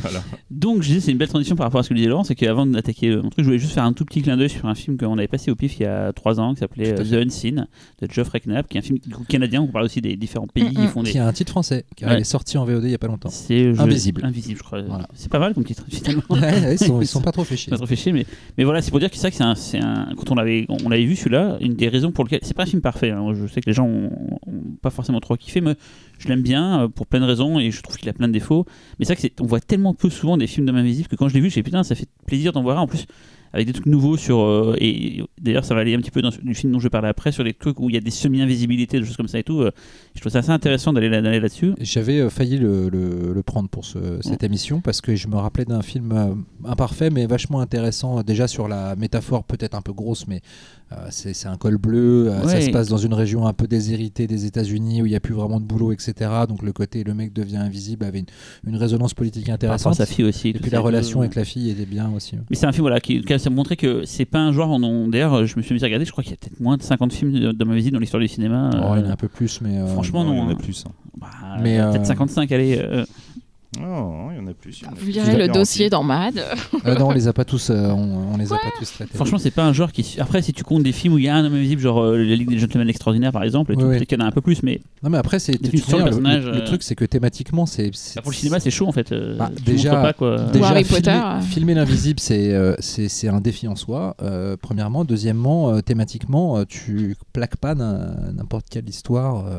[0.03, 0.23] Voilà.
[0.51, 2.35] Donc, je disais, c'est une belle transition par rapport à ce que disait Laurent, c'est
[2.35, 4.67] qu'avant d'attaquer euh, mon truc, je voulais juste faire un tout petit clin d'œil sur
[4.67, 7.05] un film qu'on avait passé au pif il y a 3 ans, qui s'appelait euh,
[7.05, 7.67] The Unseen,
[8.03, 8.99] de Geoffrey Knapp, qui est un film
[9.29, 10.89] canadien, on parle aussi des différents pays qui Mm, mm.
[10.89, 11.11] font des...
[11.13, 12.21] Qui a un titre français, qui Ouais.
[12.21, 13.29] est sorti en VOD il n'y a pas longtemps.
[13.31, 14.25] C'est je- Invisible.
[14.25, 14.83] Invisible, je crois.
[14.83, 15.09] Voilà.
[15.15, 16.23] C'est pas mal comme titre, finalement.
[16.31, 17.71] Ouais, ouais, ils, sont, ils sont pas trop chier.
[17.71, 18.25] pas trop chier, mais,
[18.57, 20.35] mais voilà, c'est pour dire que c'est ça que c'est un, c'est un- quand on
[20.35, 23.11] l'avait, on l'avait vu celui-là, une des raisons pour lesquelles c'est pas un film parfait.
[23.11, 23.33] hein.
[23.35, 24.11] Je sais que les gens ont,
[24.47, 25.75] ont pas forcément trop kiffé, mais
[26.21, 28.33] je l'aime bien euh, pour plein de raisons et je trouve qu'il a plein de
[28.33, 28.67] défauts.
[28.99, 31.17] Mais c'est vrai que c'est, on voit tellement peu souvent des films d'hommes invisibles que
[31.17, 32.83] quand je l'ai vu, j'ai putain, ça fait plaisir d'en voir un.
[32.83, 33.07] En plus,
[33.53, 36.31] avec des trucs nouveaux sur euh, et d'ailleurs ça va aller un petit peu dans
[36.31, 38.11] du film dont je vais parler après sur des trucs où il y a des
[38.11, 39.61] semi-invisibilités, des choses comme ça et tout.
[39.61, 39.71] euh,
[40.15, 41.73] je trouve ça assez intéressant d'aller, là- d'aller là-dessus.
[41.81, 45.37] J'avais euh, failli le, le- le prendre pour ce- cette émission parce que je me
[45.37, 50.27] rappelais d'un film imparfait mais vachement intéressant déjà sur la métaphore peut-être un peu grosse
[50.27, 50.41] mais
[51.11, 55.03] c'est un col bleu, ça se passe dans une région un peu déshéritée des États-Unis
[55.03, 56.13] où il n'y a plus vraiment de boulot etc.
[56.49, 58.27] Donc le côté le mec devient invisible avait une,
[58.67, 59.95] une résonance politique intéressante.
[59.95, 60.49] sa fille aussi.
[60.49, 62.37] Et puis la relation avec la fille était bien aussi.
[62.51, 64.71] Mais c'est un film voilà, qui, qui a montré que c'est pas un genre.
[64.71, 66.77] On, d'ailleurs, je me suis mis à regarder, je crois qu'il y a peut-être moins
[66.77, 68.71] de 50 films d'hommes invisibles dans l'histoire du cinéma.
[68.75, 70.39] Oh, il y en a euh, un peu plus mais euh, franchement, Non, non, Il
[70.39, 70.57] y en hein.
[70.59, 70.85] a plus.
[70.87, 70.93] hein.
[71.19, 71.29] bah,
[71.61, 73.05] Mais, peut-être euh, 55, allez.
[73.81, 74.81] Non, il y en a plus.
[74.81, 75.13] il y en a Vous plus.
[75.13, 76.39] lirez Je le dossier dans Mad.
[76.87, 79.15] euh, non on les a pas tous euh, on, on les a pas tous traités.
[79.15, 80.17] franchement, c'est pas un genre qui.
[80.21, 82.17] Après, si tu comptes des films où il y a un homme invisible, genre euh,
[82.19, 83.97] La Ligue des Gentlemen Extraordinaires par exemple, et Oui, tout, oui.
[83.97, 86.39] peut-être qu'il y en a un peu plus, mais non mais après c'est le le,
[86.53, 89.13] le euh, truc c'est que thématiquement c'est bah, pour le cinéma, c'est chaud en fait.
[89.39, 90.37] Bah, déjà- pas quoi.
[90.63, 94.17] Harry filmer, Potter, filmer l'invisible, c'est euh, c'est un défi en soi.
[94.23, 99.47] euh, premièrement, deuxièmement, euh, thématiquement, euh, tu plaques pas n'im- n'importe quelle histoire.
[99.47, 99.59] euh,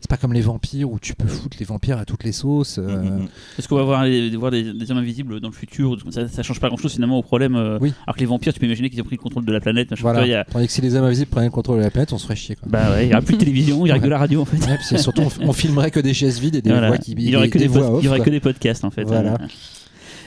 [0.00, 2.78] c'est pas comme les vampires où tu peux foutre les vampires à toutes les sauces.
[2.78, 3.28] euh, Mm, mm, mm.
[3.58, 6.42] Est-ce qu'on va voir, les- voir des, des hommes invisibles dans le futur ça, ça
[6.42, 7.54] change pas grand chose finalement au problème.
[7.56, 7.92] euh, Oui.
[8.06, 9.90] Alors que les vampires, tu peux imaginer qu'ils ont pris le contrôle de la planète.
[9.90, 10.02] machin.
[10.02, 10.26] Voilà.
[10.26, 12.18] Y a- Tandis que si les hommes invisibles prenaient le contrôle de la planète, on
[12.18, 12.56] se ferait chier.
[12.56, 12.68] Quoi.
[12.70, 14.40] Bah ouais, il y aura plus de télévision, il y aura que de la radio
[14.40, 14.56] en fait.
[14.66, 16.88] Ouais, puis surtout, on, on filmerait que des chaises vides et des Voilà.
[16.88, 18.30] voix qui il y aurait des- que des, des voix off, il y aurait que
[18.30, 19.04] des podcasts en fait.
[19.04, 19.38] Voilà.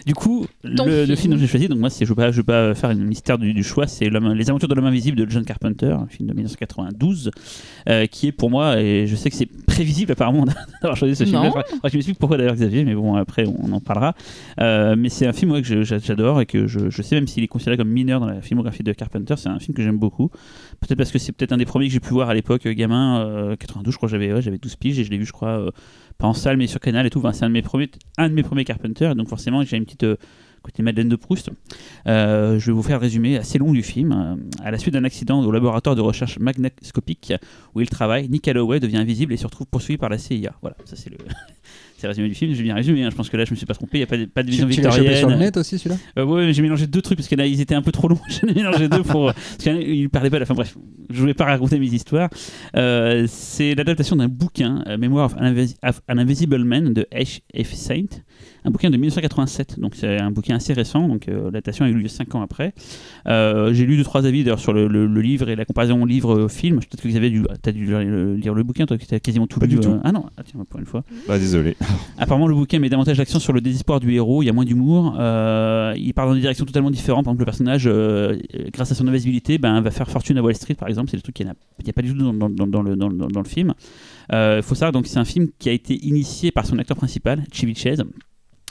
[0.07, 1.33] Du coup, le, le film.
[1.33, 3.37] dont j'ai choisi, donc moi, je ne vais, pas- je vais pas faire une mystère
[3.37, 6.33] du, du choix, c'est Les Aventures de l'Homme Invisible de John Carpenter, un film de
[6.33, 7.31] 1992,
[7.89, 10.45] euh, qui est pour moi, et je sais que c'est prévisible apparemment
[10.81, 11.35] d'avoir choisi ce film.
[11.35, 11.51] Non.
[11.83, 14.15] Je m'explique pourquoi d'ailleurs, Xavier, mais bon, après on en parlera.
[14.59, 17.43] Euh, mais c'est un film ouais, que j'adore et que je, je sais même s'il
[17.43, 20.31] est considéré comme mineur dans la filmographie de Carpenter, c'est un film que j'aime beaucoup.
[20.79, 22.73] Peut-être parce que c'est peut-être un des premiers que j'ai pu voir à l'époque, euh,
[22.73, 25.31] gamin, euh, 92, je crois j'avais ouais, j'avais 12 piges et je l'ai vu, je
[25.31, 25.71] crois, euh,
[26.17, 27.21] pas en salle, mais sur Canal et tout.
[27.33, 30.03] C'est un de mes premiers, un de mes premiers Carpenter, donc forcément j'ai une petite
[30.03, 30.15] euh,
[30.61, 31.49] côté Madeleine de Proust.
[32.07, 34.11] Euh, je vais vous faire le résumé assez long du film.
[34.11, 37.33] Euh, à la suite d'un accident au laboratoire de recherche magnoscopique
[37.73, 40.53] où il travaille, Nick Calloway devient invisible et se retrouve poursuivi par la CIA.
[40.61, 41.17] Voilà, ça c'est le.
[41.97, 43.09] C'est le résumé du film, j'ai bien résumé, hein.
[43.09, 44.43] je pense que là je me suis pas trompé, il n'y a pas de, pas
[44.43, 45.39] de Tu, vision tu l'as chopé sur le victorienne.
[45.39, 45.95] net aussi celui-là?
[46.19, 48.19] Euh, ouais, mais j'ai mélangé deux trucs parce qu'ils étaient un peu trop longs.
[48.29, 49.33] J'en ai mélangé deux pour.
[49.33, 50.53] Parce qu'ils parlaient pas à la fin.
[50.53, 50.77] Bref,
[51.09, 52.29] je voulais pas raconter mes histoires.
[52.75, 57.07] Euh, c'est l'adaptation d'un bouquin, euh, Memoir of an, Invis- of an Invisible Man de
[57.11, 57.39] H.
[57.63, 57.73] F.
[57.73, 58.05] Saint,
[58.63, 59.79] un bouquin de 1987.
[59.79, 61.07] Donc c'est un bouquin assez récent.
[61.07, 62.73] Donc euh, l'adaptation a eu lieu 5 ans après.
[63.27, 66.05] Euh, j'ai lu deux trois avis d'ailleurs sur le, le- le livre et la comparaison
[66.05, 66.77] livre-film.
[66.79, 69.19] Peut-être que vous avez dû, as dû lire le, lire le bouquin, toi qui as
[69.19, 69.75] quasiment tout Pas lu.
[69.75, 69.89] du tout.
[69.91, 71.03] euh, Ah non, ah, tiens, pour une fois.
[71.27, 71.75] Bah, désolé.
[72.17, 74.65] Apparemment, le bouquin met davantage l'accent sur le désespoir du héros, il y a moins
[74.65, 77.25] d'humour, euh, il part dans des directions totalement différentes.
[77.25, 80.41] Par exemple, le personnage, euh, euh, grâce à son invisibilité, ben, va faire fortune à
[80.41, 81.09] Wall Street, par exemple.
[81.09, 83.73] C'est le truc qu'il n'y a, pas du tout dans, le, film.
[84.31, 87.43] Il faut savoir, donc, c'est un film qui a été initié par son acteur principal,
[87.51, 88.03] Chevy Chase.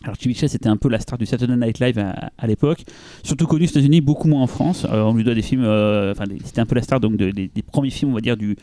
[0.05, 2.84] Alors Chevy Chase était un peu la star du Saturday Night Live à, l'époque,
[3.22, 4.86] surtout connu aux États-Unis, beaucoup moins en France.
[4.90, 6.14] Euh, on lui doit des films, euh,
[6.44, 8.56] c'était un peu la star des, des premiers films, on va dire du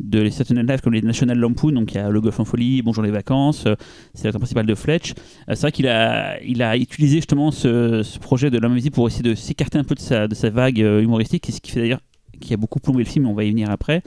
[0.00, 2.38] de les Saturday Night Live comme les National Lampoon, donc il y a Le Golf
[2.40, 3.74] en folie, Bonjour les vacances, euh,
[4.14, 5.12] c'est l'acteur principal de Fletch.
[5.12, 8.94] Euh, c'est vrai qu'il a, il a utilisé justement ce, ce projet de l'homme invisible
[8.94, 11.70] pour essayer de s'écarter un peu de sa, de sa vague euh, humoristique, ce qui
[11.70, 12.00] fait d'ailleurs
[12.42, 14.02] qui a beaucoup plombé le film, on va y venir après.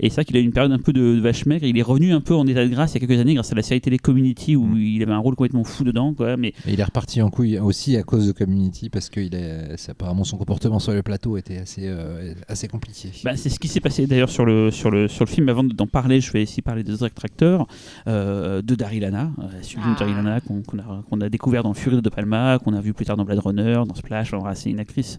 [0.00, 1.66] Et c'est vrai qu'il a eu une période un peu de, de vache maigre.
[1.66, 3.52] Il est revenu un peu en état de grâce il y a quelques années grâce
[3.52, 6.14] à la série télé Community où il avait un rôle complètement fou dedans.
[6.14, 6.36] Quoi.
[6.36, 9.34] Mais Et il est reparti en couille aussi à cause de Community parce que il
[9.34, 13.10] est, apparemment son comportement sur le plateau était assez, euh, assez compliqué.
[13.24, 15.48] Bah, c'est ce qui s'est passé d'ailleurs sur le, sur, le, sur le film.
[15.48, 17.66] Avant d'en parler, je vais ici parler des autres acteurs.
[18.06, 19.98] Euh, de Daryl Hannah, euh, sublime Ah.
[19.98, 23.16] Daryl Hannah, qu'on a, découvert dans Fury de De Palma, qu'on a vu plus tard
[23.16, 24.32] dans Blade Runner, dans Splash.
[24.54, 25.18] C'est une actrice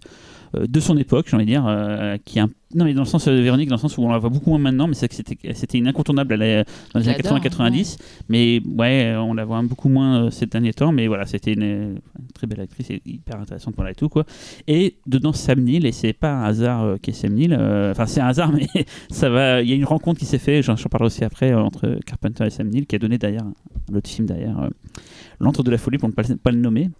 [0.56, 3.02] euh, de son époque, j'ai envie de dire, euh, qui est un non, mais dans
[3.02, 4.94] le sens de Véronique, dans le sens où on la voit beaucoup moins maintenant, mais
[4.94, 6.64] c'est que c'était, c'était une incontournable elle est
[6.94, 7.98] dans les années J'adore, 80-90.
[8.28, 10.92] Mais ouais, on la voit beaucoup moins euh, ces derniers temps.
[10.92, 11.98] Mais voilà, c'était une, une
[12.34, 14.24] très belle actrice et hyper intéressante voilà, et tout quoi.
[14.68, 17.52] Et dedans Sam Neill, et c'est pas un hasard euh, qui est Sam Neill.
[17.58, 18.68] euh, Enfin, c'est un hasard, mais
[19.10, 19.62] ça va.
[19.62, 20.62] Il y a une rencontre qui s'est faite.
[20.64, 23.46] J'en, parlerai aussi après euh, entre Carpenter et Sam Neill, qui a donné d'ailleurs
[23.92, 24.58] l'autre film derrière.
[24.60, 24.68] euh,
[25.42, 26.90] L'antre de la folie, pour ne pas, le- pas le nommer.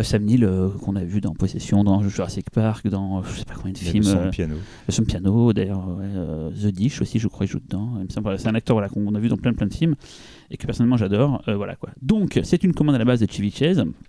[0.00, 3.38] Euh, Sam Neill, euh, qu'on a vu dans Possession, dans Jurassic Park, dans euh, je
[3.38, 4.02] sais pas combien de films.
[4.02, 4.56] le son euh, piano.
[4.88, 5.13] son piano,
[5.52, 7.98] d'ailleurs, ouais, euh, The Dish aussi, je crois, il joue dedans.
[8.08, 9.94] C'est un acteur voilà, qu'on a vu dans plein plein de films
[10.50, 11.42] et que personnellement j'adore.
[11.48, 11.90] Euh, voilà quoi.
[12.02, 13.52] Donc, c'est une commande à la base de Chevy.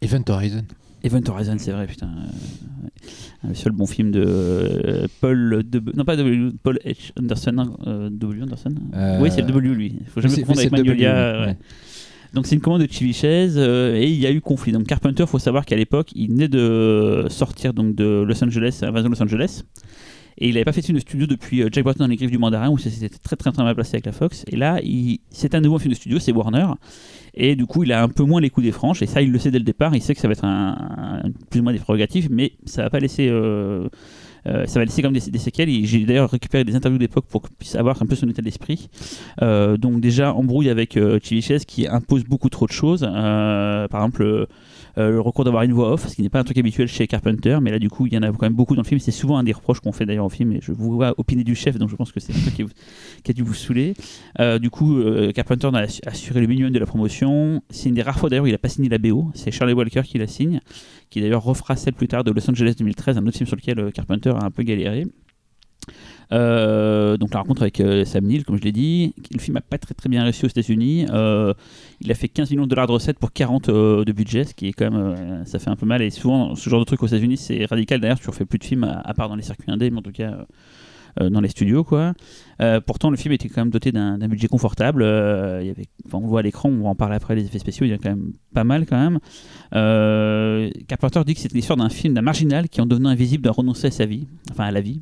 [0.01, 0.63] Event Horizon.
[1.03, 2.07] Event Horizon, c'est vrai, putain.
[2.07, 5.95] euh, le seul bon film de euh, Paul W.
[5.95, 7.11] Non, pas W, Paul H.
[7.19, 7.75] Anderson.
[7.85, 8.43] euh, w.
[8.43, 8.73] Anderson?
[9.19, 9.95] Oui, c'est le W, lui.
[9.99, 11.31] Il faut jamais confondre avec Magnolia.
[11.33, 11.47] W, ouais.
[11.47, 11.57] ouais.
[12.35, 12.87] Donc c'est une commande de
[13.57, 14.73] euh, et il y a eu conflit.
[14.73, 19.09] Donc Carpenter, faut savoir qu'à l'époque, il venait de sortir donc de Los Angeles, Invasion
[19.09, 19.63] de Los Angeles.
[20.37, 22.17] Et il n'avait pas fait de film de studio depuis euh, Jack Burton dans les
[22.17, 24.43] griffes du mandarin où ça s'était très très très mal placé avec la Fox.
[24.47, 24.79] Et là,
[25.29, 26.67] c'est un nouveau film de studio, c'est Warner.
[27.33, 29.01] Et du coup, il a un peu moins les coups des franches.
[29.01, 29.95] Et ça, il le sait dès le départ.
[29.95, 32.89] Il sait que ça va être un, plus ou moins des prérogatives, mais ça va
[32.89, 33.27] pas laisser.
[33.29, 33.87] euh,
[34.47, 35.69] euh, ça va laisser comme des, des séquelles.
[35.85, 38.89] J'ai d'ailleurs récupéré des interviews d'époque pour qu'on puisse avoir un peu son état d'esprit.
[39.41, 43.03] Euh, donc déjà embrouille avec euh, qui impose beaucoup trop de choses.
[43.03, 44.47] Euh, par exemple,
[44.97, 47.57] le recours d'avoir une voix off, ce qui n'est pas un truc habituel chez Carpenter,
[47.61, 48.99] mais là du coup il y en a quand même beaucoup dans le film.
[48.99, 51.43] C'est souvent un des reproches qu'on fait d'ailleurs au film, et je vous vois opiner
[51.43, 52.67] du chef, donc je pense que c'est un truc
[53.23, 53.93] qui, a dû vous saouler.
[54.39, 57.61] Euh, du coup, euh, Carpenter a assu- assuré le minimum de la promotion.
[57.69, 59.31] C'est une des rares fois d'ailleurs où il a pas signé la BO.
[59.33, 60.59] C'est Charlie Walker qui la signe,
[61.09, 63.79] qui d'ailleurs refera celle plus tard de Los Angeles 2013, un autre film sur lequel
[63.79, 65.05] euh, Carpenter a un peu galéré.
[66.31, 69.61] Euh, donc la rencontre avec euh, Sam Neill, comme je l'ai dit, le film n'a
[69.61, 71.05] pas très très bien réussi aux États-Unis.
[71.11, 71.53] Euh,
[72.01, 74.53] il a fait 15 millions de dollars de recettes pour 40 euh, de budget, ce
[74.53, 76.01] qui est quand même, ça fait un peu mal.
[76.01, 77.99] Et souvent, ce genre de truc aux États-Unis, c'est radical.
[77.99, 80.11] D'ailleurs, tu refais plus de films à, part dans les circuits indés, mais en tout
[80.11, 80.45] cas
[81.21, 82.13] dans les studios, quoi.
[82.85, 85.01] Pourtant, le film était quand même doté d'un budget confortable.
[85.01, 87.35] Euh, il on voit à l'écran, on va en parler après.
[87.35, 89.19] Les effets spéciaux, il y a quand même pas mal quand même.
[90.87, 93.87] Carpenter dit que c'est l'histoire d'un film d'un marginal qui, en devenant invisible, doit renoncer
[93.87, 95.01] à sa vie, enfin à la vie.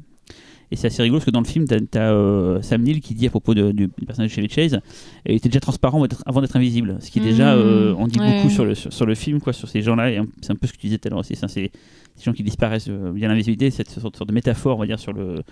[0.73, 3.27] Et c'est assez rigolo parce que dans le film, tu as, Sam Neill qui dit
[3.27, 4.79] à propos de- du, du personnage de Chevy Chase,
[5.27, 6.97] il était déjà transparent avant d'être- invisible.
[6.99, 8.37] Ce qui est déjà, Mmh, euh, on dit ouais.
[8.37, 10.11] beaucoup sur le, sur, sur le film, quoi, sur ces gens-là.
[10.11, 11.35] Et c'est un peu ce que tu disais tout à l'heure aussi.
[11.35, 11.71] C'est ces
[12.23, 15.13] gens qui disparaissent euh, via l'invisibilité, cette sorte, sorte de métaphore, on va dire, sur
[15.13, 15.43] le.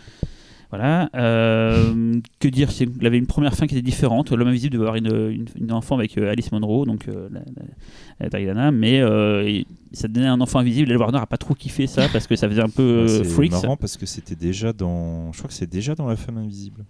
[0.72, 1.10] Voilà.
[1.16, 2.70] Euh, que dire
[3.00, 4.32] Il avait une première fin qui était différente.
[4.32, 7.40] L'homme invisible devait avoir une, une, une enfant avec euh, Alice Monroe, donc euh, la,
[7.42, 9.62] la- la Diana, mais euh,
[9.92, 10.92] ça donnait un enfant invisible.
[10.92, 13.08] Et Warner a pas trop kiffé ça parce que ça faisait un peu euh,
[13.52, 15.32] c'est marrant parce que c'était déjà dans.
[15.34, 16.86] Je crois que c'est déjà dans La Femme Invisible.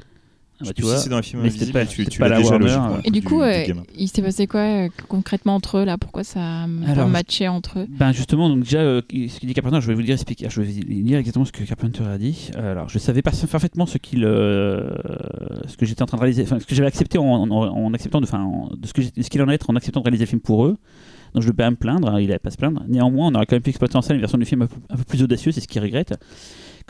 [0.61, 1.79] Ah bah, tu si vois, c'est dans La Femme mais c'était Invisible.
[1.79, 3.01] pas- tu, tu pas la déjà Warner, ouais.
[3.05, 3.63] Et du du- coup, du euh,
[3.97, 5.97] il s'est passé quoi euh, concrètement entre eux là?
[5.97, 7.87] Pourquoi ça a matché entre eux?
[7.89, 10.61] Ben justement, donc déjà, euh, ce qu'il dit Carpenter, je vais vous dire, expliquer, je
[10.61, 12.49] vais vous lire exactement ce que Carpenter a dit.
[12.55, 14.91] Euh, Alors, je savais pas parfaitement ce qu'il, euh,
[15.67, 17.93] ce que j'étais en train de réaliser, enfin, ce que j'avais accepté en, en- en
[17.93, 20.25] acceptant de, enfin, en- de ce que ce qu'il en est en acceptant de réaliser
[20.25, 20.77] le film pour eux.
[21.33, 22.83] Donc je ne vais pas me plaindre, hein, il n'allait pas à se plaindre.
[22.89, 24.75] Néanmoins, on aurait quand même pu exploiter en salle une version du film un peu,
[24.89, 26.13] un peu plus audacieuse, c'est ce qu'il regrette.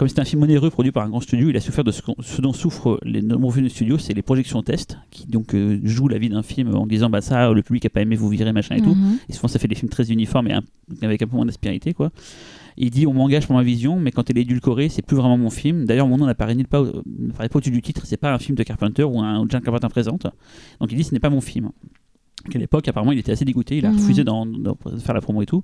[0.02, 2.02] Comme c'est un film onéreux produit par un grand studio, il a souffert de ce,
[2.42, 6.08] dont souffrent les nombreux films de studio, c'est les projections test, qui donc euh, jouent
[6.08, 8.52] la vie d'un film en disant bah ça, le public a pas aimé, vous virez
[8.52, 8.96] machin et tout.
[8.96, 9.20] Mhm.
[9.30, 10.64] Et souvent, ça fait des films très uniformes et un-
[11.04, 12.10] avec un peu moins d'aspérité, quoi.
[12.78, 15.38] Il dit on m'engage pour ma vision, mais quand elle est édulcorée, c'est plus vraiment
[15.38, 15.86] mon film.
[15.86, 18.02] D'ailleurs, mon nom n'apparaît n'apparaît pas au-dessus du titre.
[18.08, 20.24] C'est pas un film de Carpenter ou un John Carpenter présente.
[20.80, 21.70] Donc il dit ce n'est pas mon film.
[22.50, 23.78] Qu'à l'époque, apparemment, il était assez dégoûté.
[23.78, 23.98] Il a Mhm.
[24.00, 25.64] refusé d'en, d'en faire la promo et tout.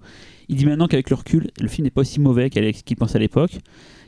[0.49, 3.19] Il dit maintenant qu'avec le recul, le film n'est pas aussi mauvais qu'il pensait à
[3.19, 3.57] l'époque.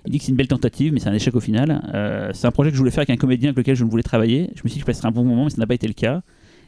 [0.06, 1.82] Il dit que c'est une belle tentative, mais c'est un échec au final.
[1.94, 3.90] Euh, c'est un projet que je voulais faire avec un comédien avec lequel je ne
[3.90, 4.50] voulais travailler.
[4.56, 5.88] Je me suis dit que je passerais un bon moment, mais ça n'a pas été
[5.88, 6.22] le cas.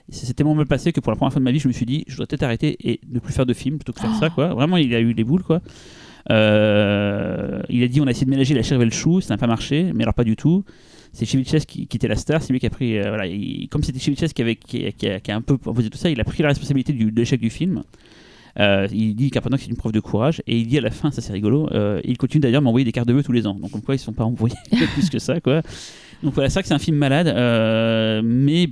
[0.10, 1.86] S'est tellement mal passé que pour la première fois de ma vie, je me suis
[1.86, 4.30] dit, je dois peut-être arrêter et ne plus faire de film plutôt que faire ça,
[4.30, 4.53] quoi.
[4.53, 5.61] Vraiment, il a eu les boules, quoi.
[6.30, 9.34] Euh, il a dit, on a essayé de ménager la chair et le chou, ça
[9.34, 10.64] n'a pas marché, mais alors pas du tout.
[11.14, 13.26] C'est Chevy Chase qui, qui était la star, c'est lui qui a pris, euh, voilà,
[13.28, 15.90] il- comme c'était Chevy Chase qui, avait, qui, qui a, qui a un peu proposé
[15.90, 17.84] tout ça, il a pris la responsabilité du, de l'échec du film.
[18.60, 20.92] Euh, il dit Carpenter que c'est une preuve de courage et il dit à la
[20.92, 23.48] fin, ça c'est rigolo, euh, il continue d'ailleurs m'envoyer des cartes de vœux tous les
[23.48, 23.56] ans.
[23.56, 24.56] Donc comme quoi ils ne sont pas envoyés
[24.94, 25.62] plus que ça quoi.
[26.22, 28.70] Donc voilà, c'est vrai que c'est un film malade, euh, mais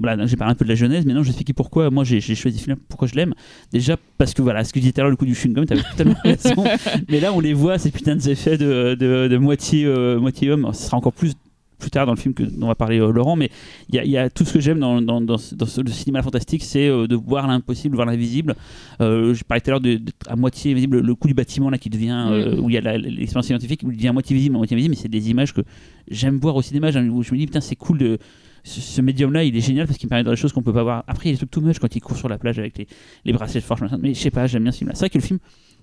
[0.00, 2.20] voilà, j'ai parlé un peu de la jeunesse, mais non, je expliquer pourquoi moi j'ai
[2.20, 3.32] choisi ce film, pourquoi je l'aime.
[3.72, 5.64] Déjà parce que voilà, ce que je disais tout à l'heure, le coup du chewing-gum,
[5.64, 6.64] t'avais totalement raison.
[7.08, 10.68] mais là, on les voit, ces putains d'effets de, de, de moitié, euh, moitié homme.
[10.74, 11.32] Ce sera encore plus
[11.80, 13.50] plus tard dans le film que dont va parler euh, Laurent, mais
[13.88, 15.66] il y, a- il y a tout ce que j'aime dans, dans, dans, ce- dans
[15.66, 18.54] ce- le cinéma fantastique, c'est euh, de voir l'impossible, voir l'invisible.
[19.00, 21.70] Euh, je parlais tout à l'heure de, de- à moitié visible, le coup du bâtiment
[21.70, 24.36] là qui devient, euh, où il y a l'expérience scientifique, où il devient à moitié
[24.36, 25.62] visible, à moitié invisible, mais c'est des images que
[26.08, 28.18] j'aime voir au cinéma, où je me dis putain c'est cool de
[28.62, 30.60] ce, ce médium-là, il est génial parce qu'il me permet de voir des choses qu'on
[30.62, 31.02] peut pas voir.
[31.06, 32.76] Après, il y a des trucs too much quand il court sur la plage avec
[32.76, 32.86] les,
[33.24, 34.94] les bracelets de force, mais je sais pas, j'aime bien ce film-là.
[34.94, 35.38] C'est vrai que le film,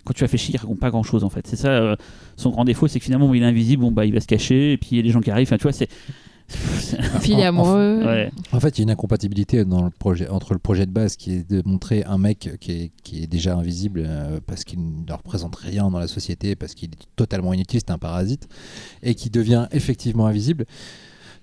[0.08, 1.46] quand tu réfléchis, il raconte pas grand chose en fait.
[1.46, 1.96] C'est ça euh,
[2.38, 4.72] son grand défaut, c'est que finalement, il est invisible, bon, bah, il va se cacher,
[4.72, 5.48] et puis il y a des gens qui arrivent.
[5.48, 5.90] Enfin, tu vois, c'est.
[7.20, 8.04] Filet amoureux.
[8.06, 8.32] Ouais.
[8.54, 11.18] En fait, il y a une incompatibilité dans le projet, entre le projet de base
[11.18, 14.80] qui est de montrer un mec qui est, qui est déjà invisible euh, parce qu'il
[14.80, 18.48] ne représente rien dans la société, parce qu'il est totalement inutile, c'est un parasite,
[19.04, 20.66] et qui devient effectivement invisible.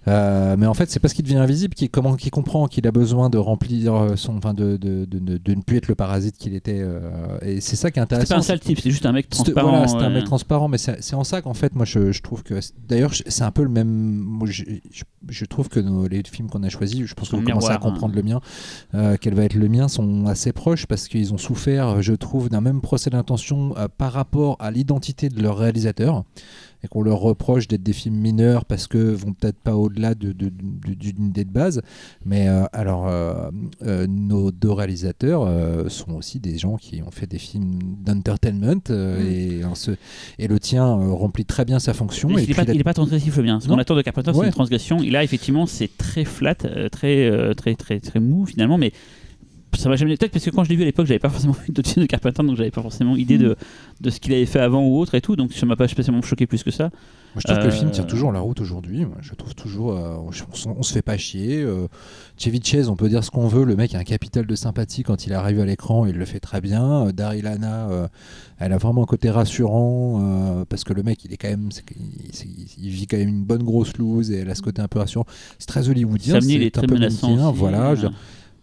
[0.07, 3.39] Euh, mais en fait, c'est parce qu'il devient invisible qu'il comprend qu'il a besoin de
[3.39, 6.55] remplir euh, son, enfin de, de, de, de- de ne plus être le parasite qu'il
[6.55, 6.81] était.
[6.83, 8.35] euh, et c'est ça qui est C'est intéressant.
[8.35, 9.71] pas un sale type, c'est juste un mec transparent.
[9.71, 12.23] Voilà, c'est un mec transparent, mais c'est c'est en ça qu'en fait, moi, je, je
[12.23, 12.55] trouve que.
[12.87, 13.89] D'ailleurs, c'est un peu le même.
[13.89, 17.37] moi, je, je- je trouve que nos- les films qu'on a choisis, je pense que
[17.37, 17.79] vous commencez à hein.
[17.79, 18.41] comprendre le mien,
[18.95, 22.51] euh, quel va être le mien, sont assez proches parce qu'ils ont souffert, je trouve,
[22.51, 26.25] d'un même procès d'intention par rapport à l'identité de leur réalisateur
[26.85, 30.33] et qu'on leur reproche d'être des films mineurs parce que vont peut-être pas au-delà de,
[30.33, 31.81] de- de- d'une idée de base.
[32.27, 33.51] Mais euh, alors, euh,
[33.83, 39.27] euh, nos deux réalisateurs sont aussi des gens qui ont fait des films d'entertainment Mm.
[40.39, 42.29] et, le tien remplit très bien sa fonction.
[42.31, 43.61] Il, est puis pas, la- pas transgressif le bien.
[43.61, 44.47] Ce qu'on attend de Carpenter, c'est Ouais.
[44.47, 44.99] une transgression.
[45.03, 48.77] Et là, effectivement, c'est très flat, très, très, très, très mou finalement.
[48.79, 48.93] Mais
[49.77, 50.17] ça m'a jamais.
[50.17, 52.05] Peut-être parce que quand je l'ai vu à l'époque, j'avais pas forcément vu d'autres films
[52.05, 53.57] de Carpenter, donc j'avais pas forcément idée de,
[54.01, 55.37] de ce qu'il avait fait avant ou autre et tout.
[55.37, 56.91] Donc ça m'a pas spécialement choqué plus que ça.
[57.35, 59.05] Moi, je trouve que le film Euh, tient toujours la route aujourd'hui.
[59.21, 61.63] Je trouve toujours, euh, on, se- on se fait pas chier.
[61.63, 61.89] Euh,
[62.39, 63.65] Chevy Chase, on peut dire ce qu'on veut.
[63.65, 66.39] Le mec a un capital de sympathie quand il arrive à l'écran, il le fait
[66.39, 67.11] très bien.
[67.13, 68.07] Daryl euh,
[68.61, 71.71] elle a vraiment un côté rassurant parce que le mec, il est quand même,
[72.79, 75.01] il, vit quand même une bonne grosse loose et elle a ce côté un peu
[75.01, 75.27] rassurant.
[75.59, 77.33] C'est très hollywoodien, est c'est un très peu menaçant.
[77.49, 78.07] aussi, Voilà, je,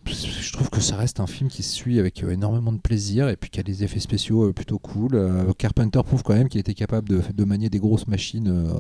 [0.06, 3.30] je trouve que ça reste un film qui se suit avec euh, énormément de plaisir
[3.30, 5.16] et puis qui a des effets spéciaux euh, plutôt cool.
[5.16, 8.74] Euh, Carpenter prouve quand même qu'il était capable de, manier des grosses machines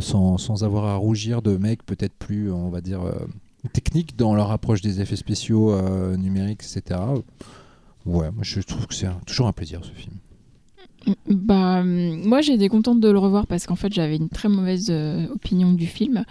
[0.00, 3.00] sans, sans avoir à rougir de mecs peut-être plus, on va dire,
[3.72, 5.74] techniques dans leur approche des effets spéciaux
[6.16, 7.00] numériques, etc.
[8.04, 10.16] Ouais, moi je trouve que c'est toujours un plaisir ce film.
[11.26, 14.90] Bah, moi j'ai été contente de le revoir parce qu'en fait j'avais une très mauvaise
[15.32, 16.24] opinion du film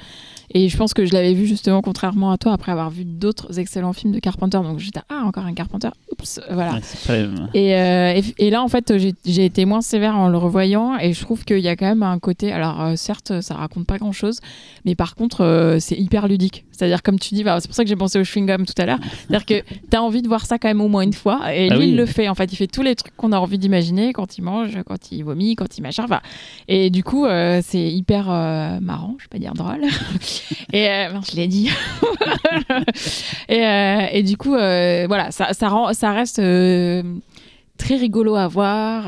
[0.53, 3.59] et je pense que je l'avais vu justement contrairement à toi après avoir vu d'autres
[3.59, 7.75] excellents films de Carpenter donc j'étais ah encore un Carpenter oups voilà ouais, euh, et,
[7.75, 8.93] euh, et, et là, en fait,
[9.25, 12.03] j'ai été moins sévère en le revoyant et je trouve qu'il y a quand même
[12.03, 12.51] un côté.
[12.51, 14.39] Alors, euh, certes, ça raconte pas grand chose,
[14.85, 16.65] mais par contre, euh, c'est hyper ludique.
[16.71, 18.85] C'est-à-dire, comme tu dis, bah, c'est pour ça que j'ai pensé au chewing-gum tout à
[18.85, 18.99] l'heure.
[19.27, 21.53] C'est-à-dire que tu as envie de voir ça quand même au moins une fois.
[21.53, 21.89] Et Ah lui, oui.
[21.91, 22.27] il le fait.
[22.27, 25.11] En fait, il fait tous les trucs qu'on a envie d'imaginer quand il mange, quand
[25.11, 26.03] il vomit, quand il machin.
[26.05, 26.21] Enfin,
[26.67, 28.27] et du coup, euh, c'est hyper
[28.81, 29.81] marrant, je vais pas dire drôle.
[30.73, 31.69] et euh, je l'ai dit.
[33.49, 36.41] et, euh, et du coup, euh, voilà, ça, ça, reste
[37.77, 39.05] très rigolo à voir.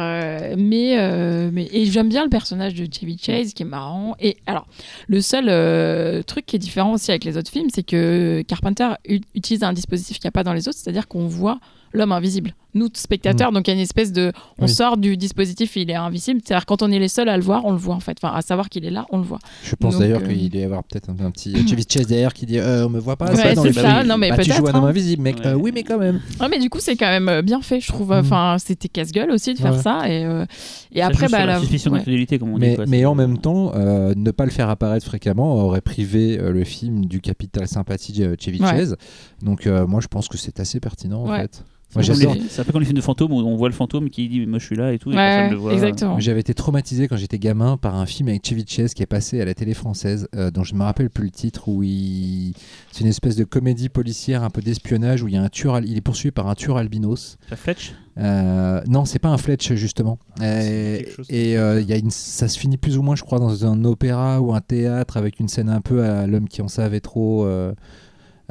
[0.57, 4.15] mais, mais et j'aime bien le personnage de Chevy Chase qui est marrant.
[4.19, 4.67] Et alors,
[5.07, 8.89] le seul truc qui est différent aussi avec les autres films, c'est que Carpenter
[9.35, 11.59] utilise un dispositif qu'il n'y a pas dans les autres, c'est-à-dire qu'on voit
[11.93, 12.55] l'homme invisible.
[12.75, 14.31] Nous, spectateurs, donc il y a une espèce de...
[14.57, 14.69] On Oui.
[14.69, 16.41] sort du dispositif, il est invisible.
[16.43, 18.17] C'est-à-dire quand on est les seuls à le voir, on le voit en fait.
[18.19, 19.37] Enfin, à savoir qu'il est là, on le voit.
[19.63, 22.33] Je pense d'ailleurs euh, qu'il doit y avoir peut-être un, un petit Chevy Chase derrière
[22.33, 23.97] qui dit euh, On me voit pas Ouais, ça dans c'est les ça.
[23.99, 24.07] films.
[24.09, 24.89] Non, mais Bah, Tu joues peut-être, un homme hein.
[24.89, 25.35] invisible, mec.
[25.37, 25.45] Ouais.
[25.47, 26.19] Euh, oui, mais quand même.
[26.39, 28.09] Ouais, mais du coup, c'est quand même bien fait, je trouve.
[28.09, 28.19] Mhm.
[28.21, 29.81] Enfin, c'était casse-gueule aussi de faire Ouais.
[29.83, 30.09] ça.
[30.09, 30.45] Et, euh,
[30.93, 32.69] et ça après, bah, la suspicion d'incrédulité, comme on dit.
[32.69, 36.63] Mais, quoi, mais en même temps, ne pas le faire apparaître fréquemment aurait privé le
[36.63, 38.57] film du capital sympathie de Chevy.
[38.57, 38.97] Chase.
[39.43, 41.63] Donc moi je pense que c'est assez pertinent en fait.
[41.93, 42.33] C'est Moi comme j'adore.
[42.35, 44.27] les- c'est un peu comme les films de fantômes où on voit le fantôme qui
[44.27, 45.11] dit Moi je suis là et tout.
[45.11, 45.73] et Ouais, personne le voit.
[45.73, 46.19] exactement.
[46.19, 49.39] J'avais été traumatisé quand j'étais gamin par un film avec Chevy Chase qui est passé
[49.41, 52.53] à la télé française, euh, dont je ne me rappelle plus le titre, où il...
[52.91, 55.75] c'est une espèce de comédie policière un peu d'espionnage où il y a un tueur,
[55.75, 57.37] al- il est poursuivi par un tueur albinos.
[57.49, 57.93] Ça Fletch?
[58.19, 60.19] Euh, non, c'est pas un Fletch justement.
[60.41, 61.25] Euh, chose.
[61.29, 63.65] et euh, il y a une, ça se finit plus ou moins, je crois, dans
[63.65, 66.99] un opéra ou un théâtre avec une scène un peu à l'homme qui en savait
[66.99, 67.45] trop.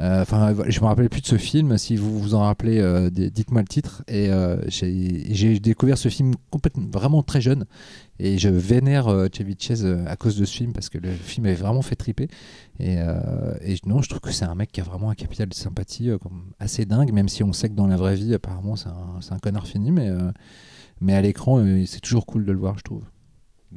[0.03, 1.77] Euh, Enfin, je me rappelle plus de ce film.
[1.77, 4.03] Si vous vous en rappelez, euh, dites-moi le titre.
[4.07, 6.33] Et euh, j'ai j'ai découvert ce film
[6.91, 7.65] vraiment très jeune.
[8.19, 9.57] Et je vénère Chevy
[10.05, 12.27] à cause de ce film parce que le film avait vraiment fait triper.
[12.79, 15.53] Et, et non, je trouve que c'est un mec qui a vraiment un capital de
[15.53, 16.09] sympathie
[16.59, 19.39] assez dingue, même si on sait que dans la vraie vie, apparemment, c'est un, un
[19.39, 19.91] connard fini.
[19.91, 20.09] Mais,
[21.01, 23.03] mais à l'écran, c'est toujours cool de le voir, je trouve.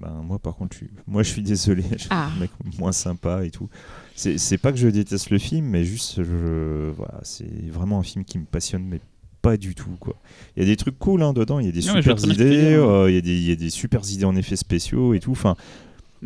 [0.01, 0.91] Ben, moi, par contre, je suis...
[1.07, 1.83] moi, je suis désolé.
[1.93, 2.31] Je suis Ah.
[2.37, 3.69] un mec moins sympa et tout.
[4.15, 6.91] C'est c'est pas que je déteste le film, mais juste, je...
[6.97, 9.01] voilà, c'est vraiment un film qui me passionne, mais
[9.43, 9.97] pas du tout.
[10.01, 10.17] Quoi.
[10.57, 12.35] Il y a des trucs cool hein, dedans, il y a des Non, super idées,
[12.71, 15.15] dire, euh, il y, a des- il y a des super idées en effets spéciaux
[15.15, 15.31] et tout.
[15.33, 15.55] Enfin,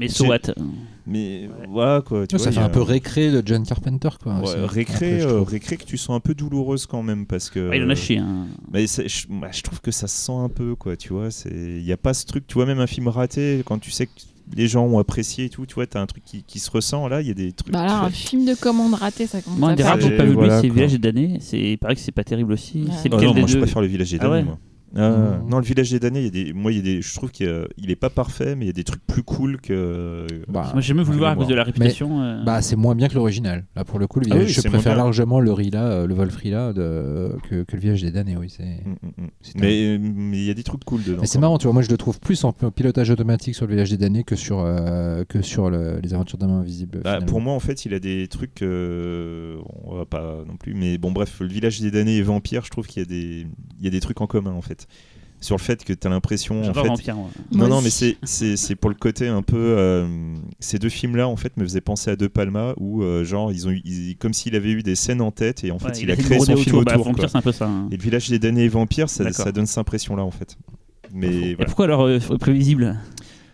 [0.00, 0.38] Mais so J'ai- what?
[1.06, 2.26] Mais voilà quoi.
[2.26, 4.38] Tu ça vois, fait il y un peu récré de John Carpenter, quoi.
[4.40, 5.48] Ouais, récré, euh, trouve.
[5.48, 7.68] récré que tu sens un peu douloureuse quand même parce que.
[7.70, 8.18] Ah, Il en a chié.
[8.18, 8.46] hein.
[8.72, 11.28] Mais je, bah, je trouve que ça se sent un peu, quoi, tu vois.
[11.50, 14.06] Il n'y a pas ce truc, tu vois, même un film raté, quand tu sais
[14.06, 14.12] que
[14.56, 17.06] les gens ont apprécié et tout, tu vois, t'as un truc qui, qui se ressent.
[17.08, 17.72] Là, il y a des trucs.
[17.72, 19.98] Bah là, un film de commande raté, ça commence Moi, un à des faire rares
[20.00, 20.68] que j'ai pas vu, c'est.
[20.68, 21.36] Village des damnés.
[21.40, 22.82] C'est il paraît que c'est pas terrible aussi.
[22.84, 22.90] Ouais.
[23.02, 24.58] C'est Ah non, moi, je préfère le village des Ah ouais damnés, moi.
[24.96, 25.48] Ah, Mm.
[25.48, 27.14] Non, le village des damnés, il y a des, moi, il y a des, je
[27.14, 27.46] trouve qu'il
[27.88, 30.26] est pas parfait, mais il y a des trucs plus cool que.
[30.48, 32.22] Bah, Moi j'ai même voulu voir à cause de la réputation.
[32.22, 33.64] euh, Bah, c'est moins bien que l'original.
[33.76, 36.72] Là, pour le coup, le Ah oui, je préfère largement le Rila, euh, le Wolfrila
[36.72, 38.36] de, que, que le village des damnés.
[38.36, 38.64] Oui, c'est.
[38.64, 39.28] Mm, mm, mm.
[39.42, 41.18] c'est un- Mais il y a des trucs cool dedans.
[41.20, 41.72] Mais c'est marrant, tu vois.
[41.74, 44.60] Moi, je le trouve plus en pilotage automatique sur le village des damnés que sur
[44.60, 47.00] euh, que sur le- les aventures d'un main invisible.
[47.04, 48.62] Bah, pour moi, en fait, il a des trucs.
[48.62, 50.74] euh, on va pas non plus.
[50.74, 53.46] Mais bon, bref, le village des damnés et Vampire, je trouve qu'il y, a des-
[53.78, 54.79] il y a des trucs en commun, en fait.
[55.42, 56.60] Sur le fait que tu as l'impression.
[56.68, 57.16] En fait, Vampire.
[57.16, 57.30] moi.
[57.50, 57.84] Non, Moi non, aussi.
[57.84, 59.56] mais c'est- c'est c'est pour le côté un peu.
[59.56, 60.06] euh,
[60.58, 63.66] ces deux films-là, en fait, me faisaient penser à De Palma, où, euh, genre, ils
[63.66, 65.98] ont eu, ils- comme s'il avait eu des scènes en tête, et en fait, Ouais,
[66.02, 67.06] il, a créé son film Bah, autour.
[67.06, 67.28] Vampire, quoi.
[67.28, 67.66] c'est un peu ça.
[67.68, 67.88] hein.
[67.90, 70.58] Et le village des damnés et vampires, ça, donne cette impression-là, en fait.
[71.12, 71.64] Mais Et voilà.
[71.66, 72.98] pourquoi alors euh, prévisible?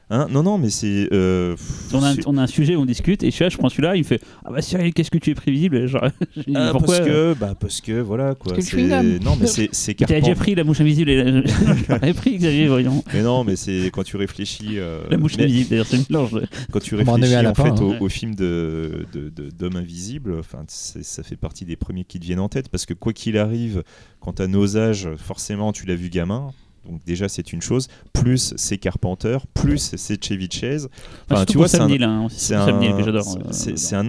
[0.09, 1.09] Hein non, non, mais c'est.
[1.12, 1.57] euh,
[1.93, 3.57] on a, un, c'est- on a un sujet, on discute, et je, suis là, je
[3.57, 6.07] prends celui-là, il me fait Ah bah Cyril, qu'est-ce que tu es prévisible Genre,
[6.37, 8.55] je lui dis, Ah, Pourquoi parce que, bah, parce que, voilà, quoi.
[8.55, 9.19] Parce que le.
[9.19, 11.43] Non, mais c'est c'est Tu as déjà pris la mouche invisible et la...
[11.47, 13.03] Je l'aurais pris, Xavier, voyons.
[13.12, 14.78] Mais non, mais c'est quand tu réfléchis.
[14.78, 16.31] euh, La mouche mais invisible, d'ailleurs, c'est une mélange.
[16.31, 17.74] de- Quand tu en réfléchis à la en fin, fait hein.
[17.83, 17.99] au, Ouais.
[18.01, 22.39] au film de de- de- d'Homme Invisible, ça fait partie des premiers qui te viennent
[22.39, 23.83] en tête parce que quoi qu'il arrive,
[24.20, 26.53] quand t'as nos âges, forcément tu l'as vu gamin.
[26.88, 27.88] Donc déjà c'est une chose.
[28.12, 30.88] Plus c'est Carpenter, plus c'est Chevy Chase.
[31.30, 32.28] Enfin, tu vois, c'est Sam un- hein,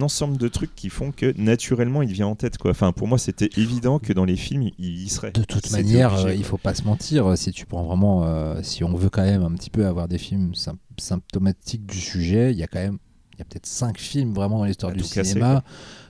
[0.02, 2.70] ensemble de trucs qui font que naturellement il vient en tête quoi.
[2.70, 5.32] Enfin pour moi c'était évident que dans les films il, y serait.
[5.32, 7.36] De toute manière, obligé, euh, il faut pas se mentir.
[7.36, 10.18] Si tu prends vraiment, euh, si on veut quand même un petit peu avoir des
[10.18, 12.98] films sym- symptomatiques du sujet, il y a quand même,
[13.34, 15.62] il y a peut-être cinq films vraiment dans l'histoire du cinéma,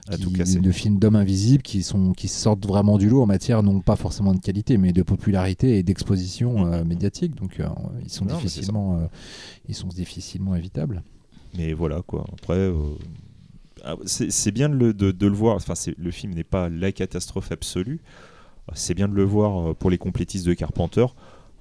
[0.09, 0.59] À qui- tout casser.
[0.59, 3.95] de films d'hommes invisibles qui sont, qui sortent vraiment du lot en matière non pas
[3.95, 7.35] forcément de qualité, mais de popularité et d'exposition euh, médiatique.
[7.35, 7.67] Donc, euh,
[8.03, 9.05] ils sont Non, difficilement, euh,
[9.67, 11.03] ils sont difficilement évitables.
[11.57, 12.25] Mais voilà quoi.
[12.33, 12.71] Après,
[13.83, 15.55] ah, c'est bien de le, de, de le voir.
[15.55, 17.99] Enfin, le film n'est pas la catastrophe absolue.
[18.75, 21.05] C'est bien de le voir pour les complétistes de Carpenter.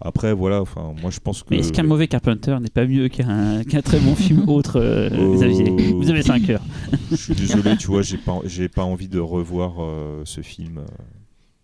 [0.00, 0.60] Après, voilà.
[0.62, 1.48] Enfin, moi, je pense que.
[1.50, 5.34] Mais est-ce qu'un mauvais Carpenter n'est pas mieux qu'un très bon film autre, euh, Oh.
[5.34, 5.70] Xavier?
[5.94, 6.62] Vous avez 5 heures.
[7.10, 8.38] Je suis désolé, tu vois, j'ai pas,
[8.74, 10.78] pas envie de revoir euh, ce film.
[10.78, 10.84] euh.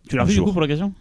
[0.08, 0.92] Tu l'as Un vu du coup pour l'occasion?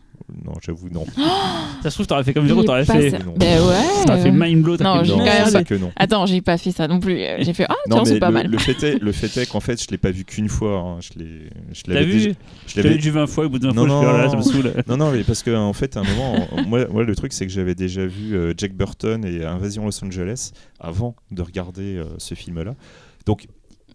[0.45, 1.05] Non, j'avoue, non.
[1.83, 3.09] Ça se trouve, t'aurais fait comme Véro, t'aurais fait.
[3.11, 3.33] ça- non.
[3.37, 3.59] Ben
[4.05, 4.47] T'aurais fait ouais.
[4.49, 5.91] mind blow, t'as fait non, quand Non, même- que non.
[5.95, 7.17] Attends, j'ai pas fait ça non plus.
[7.39, 8.47] J'ai fait ah Non, tiens c'est pas le, mal.
[8.47, 10.77] le fait est, le fait est qu'en fait, je l'ai pas vu qu'une fois.
[10.79, 10.97] hein.
[11.01, 12.29] Je l'ai, je l'avais vu déjà-
[12.67, 14.29] je Je l'avais vu 20 fois, au bout de 20 Non, fois, je non, là,
[14.29, 14.43] ça me non.
[14.43, 14.73] saoule.
[14.87, 17.33] Non, non, mais parce qu'en en fait, à un moment, en- moi, moi, le truc,
[17.33, 21.97] c'est que j'avais déjà vu euh, Jack Burton et Invasion Los Angeles avant de regarder
[21.97, 22.75] euh, ce film-là.
[23.25, 23.47] Donc,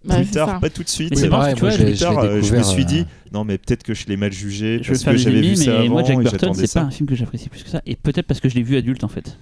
[0.05, 1.11] Bah, plus c'est tard, pas tout de suite.
[1.11, 3.59] Mais c'est marrant, tu vois, plus tard, euh, je me suis euh, dit, non, mais
[3.59, 6.05] peut-être que je l'ai mal jugé Je parce que j'avais vu ça mais avant moi,
[6.05, 7.83] Jack et Burton, c'est pas un film que j'apprécie plus que ça.
[7.85, 9.37] Et peut-être parce que je l'ai vu adulte en fait.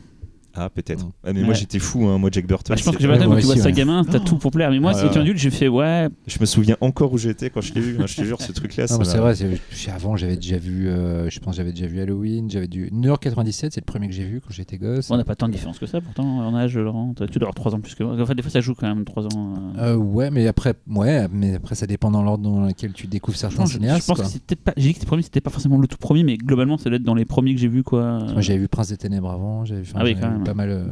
[0.58, 1.04] Ah, peut-être.
[1.04, 1.10] Mm.
[1.24, 2.74] Ah, mais moi, j'étais fou, hein, moi, Jack Burton.
[2.74, 4.70] Bah, je pense que Jack Burton, tu vois ça gamin, t'as tout pour plaire.
[4.70, 5.18] Mais moi, si ouais.
[5.18, 6.08] adulte, j'ai fait ouais.
[6.26, 7.96] Je me souviens encore où j'étais quand je l'ai vu.
[8.00, 8.86] hein, je te jure, ce truc-là.
[8.90, 9.34] Non, c'est vrai,
[9.94, 13.08] avant j'avais déjà vu, euh, je pense que j'avais déjà vu Halloween, j'avais du New
[13.08, 15.10] York 97, c'est le premier que j'ai vu quand j'étais gosse.
[15.10, 17.14] On n'a pas tant de différence que ça pourtant en âge, Laurent.
[17.14, 18.20] Tu dois avoir 3 ans plus que moi.
[18.20, 19.54] En fait, des fois, ça joue quand même 3 ans.
[19.78, 19.92] euh.
[19.92, 23.36] Euh, ouais, mais après, ouais, mais après ça dépend dans l'ordre dans lequel tu découvres
[23.36, 24.06] Je certains pense, je cinéastes.
[24.06, 24.24] pense quoi.
[24.24, 24.72] que c'était pas.
[24.76, 26.96] J'ai dit que c'était premier, c'était pas forcément le tout premier, mais globalement, ça doit
[26.96, 28.18] être dans les premiers que j'ai vu quoi.
[28.32, 30.44] Moi j'avais vu Prince des Ténèbres avant, j'avais enfin, Ah oui, quand vu même.
[30.46, 30.86] Pas mal, euh,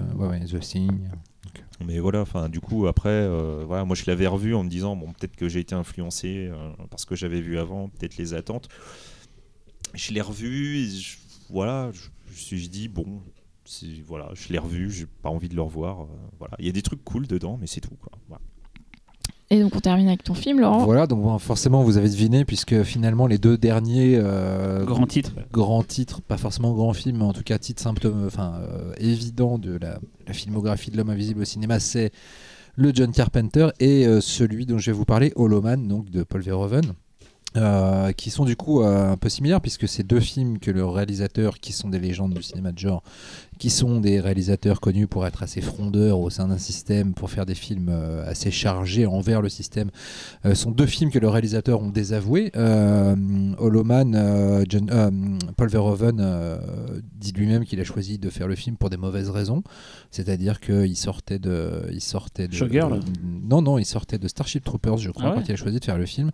[0.47, 1.09] The Thing.
[1.85, 4.97] Mais voilà, enfin, du coup, après, euh, voilà, moi, je l'avais revu en me disant,
[4.97, 8.69] bon, peut-être que j'ai été influencé euh, parce que j'avais vu avant, peut-être les attentes.
[9.95, 11.19] Je l'ai revu, et je-
[11.51, 13.23] voilà, je, me suis dit, bon,
[14.07, 16.03] voilà, je l'ai revu, j'ai pas envie de le revoir.
[16.03, 16.07] euh,
[16.39, 18.13] voilà, il y a des trucs cool dedans, mais c'est tout, quoi.
[19.51, 20.85] Et donc on termine avec ton film, Laurent.
[20.85, 25.33] Voilà, donc bon, forcément vous avez deviné puisque finalement les deux derniers euh, Grand titre.
[25.53, 29.59] grands titres, pas forcément grands films, mais en tout cas titres symptômes, enfin euh, évidents
[29.59, 32.11] de la, la filmographie de l'homme invisible au cinéma, c'est
[32.77, 36.23] le John Carpenter et euh, celui dont je vais vous parler, Hollow Man, donc de
[36.23, 36.95] Paul Verhoeven.
[37.57, 40.85] Euh, qui sont du coup euh, un peu similaires puisque c'est deux films que le
[40.85, 43.03] réalisateur qui sont des légendes du cinéma de genre
[43.59, 47.47] qui sont des réalisateurs connus pour être assez frondeurs au sein d'un système pour faire
[47.47, 49.91] des films euh, assez chargés envers le système
[50.45, 52.51] euh, sont deux films que le réalisateur ont désavoués.
[52.57, 53.15] Euh,
[53.59, 55.11] Hollow Man, euh, John- euh,
[55.57, 56.59] Paul Verhoeven euh,
[57.15, 59.63] dit lui-même qu'il a choisi de faire le film pour des mauvaises raisons.
[60.11, 62.99] C'est-à-dire qu'il sortait de il sortait de Showgirl
[63.49, 65.37] non non il sortait de Starship Troopers je crois Ah ouais.
[65.37, 66.33] quand il a choisi de faire le film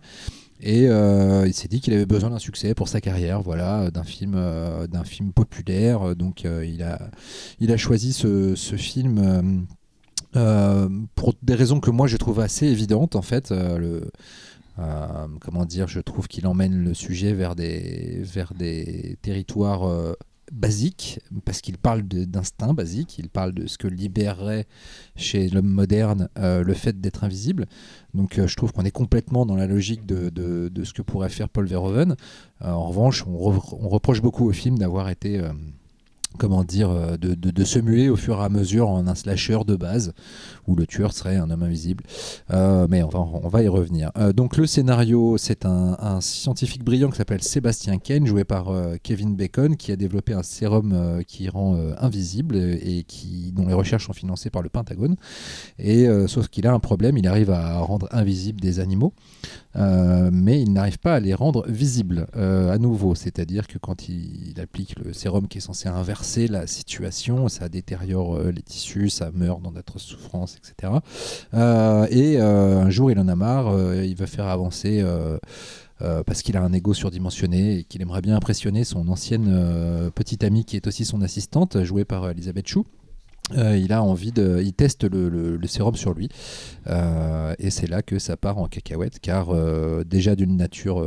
[0.61, 4.03] et euh, il s'est dit qu'il avait besoin d'un succès pour sa carrière, voilà, d'un
[4.03, 6.15] film, euh, d'un film populaire.
[6.15, 7.09] Donc euh, il a,
[7.59, 9.65] il a choisi ce, film
[11.15, 13.53] pour des raisons que moi je trouve assez évidentes en fait.
[15.41, 20.15] Comment dire, je trouve qu'il emmène le sujet vers des, vers des territoires
[20.51, 24.67] basiques, parce qu'il parle d'instinct basique, il parle de ce que libérerait
[25.15, 27.65] chez l'homme moderne euh, le fait d'être invisible.
[28.13, 31.29] Donc euh, je trouve qu'on est complètement dans la logique de, de- ce que pourrait
[31.29, 32.15] faire Paul Verhoeven.
[32.61, 35.39] Euh, en revanche, on, re- on reproche beaucoup au film d'avoir été...
[36.37, 39.59] comment dire, euh, de, de, se muer au fur et à mesure en un slasher
[39.65, 40.13] de base,
[40.67, 42.03] où le tueur serait un homme invisible.
[42.51, 44.11] Euh, mais on va, on va y revenir.
[44.17, 48.71] Euh, donc le scénario, c'est un, scientifique brillant qui s'appelle Sébastien Kane, joué par
[49.03, 54.07] Kevin Bacon, qui a développé un sérum qui rend invisible et qui, dont les recherches
[54.07, 55.15] sont financées par le Pentagone.
[55.79, 59.13] Et sauf qu'il a un problème, il arrive à rendre invisibles des animaux.
[59.77, 63.15] Euh, mais il n'arrive pas à les rendre visibles euh, à nouveau.
[63.15, 68.35] C'est-à-dire que quand il, applique le sérum qui est censé inverser la situation, ça détériore
[68.35, 70.93] euh, les tissus, ça meurt dans d'atroces souffrances, etc.
[72.11, 73.73] et un jour, il en a marre,
[74.03, 75.03] il veut faire avancer.
[76.25, 80.65] Parce qu'il a un ego surdimensionné et qu'il aimerait bien impressionner son ancienne petite amie
[80.65, 82.85] qui est aussi son assistante, jouée par Elisabeth Chou.
[83.57, 86.29] Euh, il a envie de, il teste le, le, le sérum sur lui,
[86.87, 91.05] euh, et c'est là que ça part en cacahuète, car euh, déjà d'une nature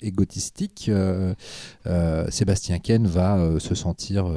[0.00, 0.90] égotistique,
[2.28, 4.30] Sébastien Ken va se sentir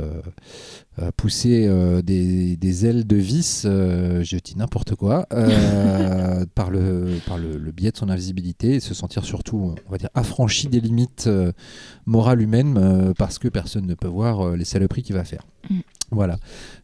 [1.18, 1.68] pousser
[2.04, 5.26] des, des, ailes de vis, je dis n'importe quoi,
[6.56, 9.98] par, le, par le, le, biais de son invisibilité, et se sentir surtout, on va
[9.98, 11.30] dire, affranchi des limites
[12.06, 15.46] morales humaines, parce que personne ne peut voir les saloperies qu'il va faire.
[16.14, 16.38] Voilà.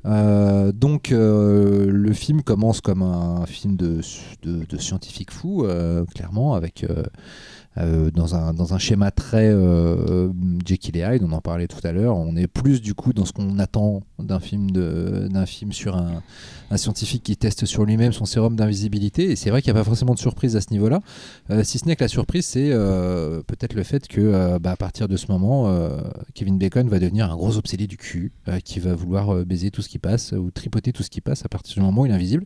[0.05, 4.01] Euh, donc euh, le film commence comme un film de,
[4.41, 6.85] de, de scientifique fou, euh, clairement, avec
[7.77, 10.29] euh, dans, un, dans un schéma très euh,
[10.65, 12.17] Jekyll et Hyde, on en parlait tout à l'heure.
[12.17, 16.23] On est plus du coup dans ce qu'on attend d'un film, d'un film sur un,
[16.71, 19.31] un, scientifique qui teste sur lui-même son sérum d'invisibilité.
[19.31, 21.01] Et c'est vrai qu'il n'y a pas forcément de surprise à ce niveau-là.
[21.51, 24.75] Euh, si ce n'est que la surprise, c'est euh, peut-être le fait que bah, à
[24.75, 25.71] partir de ce moment,
[26.33, 28.31] Kevin Bacon va devenir un gros obsédé du cul
[28.65, 31.49] qui va vouloir baiser tout ce qui passe ou tripoter tout ce qui passe à
[31.49, 32.45] partir du moment où il est invisible.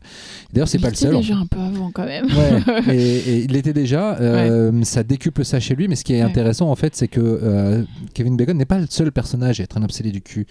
[0.52, 1.14] D'ailleurs, c'est pas le seul.
[1.14, 2.26] Il déjà un peu avant quand même.
[2.26, 4.18] Ouais, et, et il l'était déjà.
[4.20, 4.84] Ouais.
[4.84, 7.84] Ça décuple ça chez lui, mais ce qui est intéressant en fait, c'est que euh,
[8.14, 10.46] Kevin Bacon n'est pas le seul personnage à être un obsédé du cul.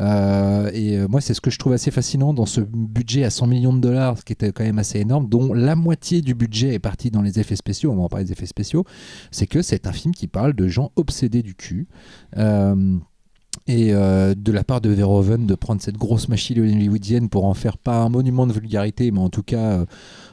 [0.00, 3.30] Euh, et euh, moi, c'est ce que je trouve assez fascinant dans ce budget à
[3.30, 6.34] 100 millions de dollars, ce qui était quand même assez énorme, dont la moitié du
[6.34, 7.92] budget est parti dans les effets spéciaux.
[7.92, 8.84] On va en parler des effets spéciaux.
[9.30, 11.88] C'est que c'est un film qui parle de gens obsédés du cul.
[12.38, 12.98] Euh,
[13.66, 17.54] et euh, de la part de Verhoeven de prendre cette grosse machine hollywoodienne pour en
[17.54, 19.86] faire pas un monument de vulgarité, mais en tout cas euh,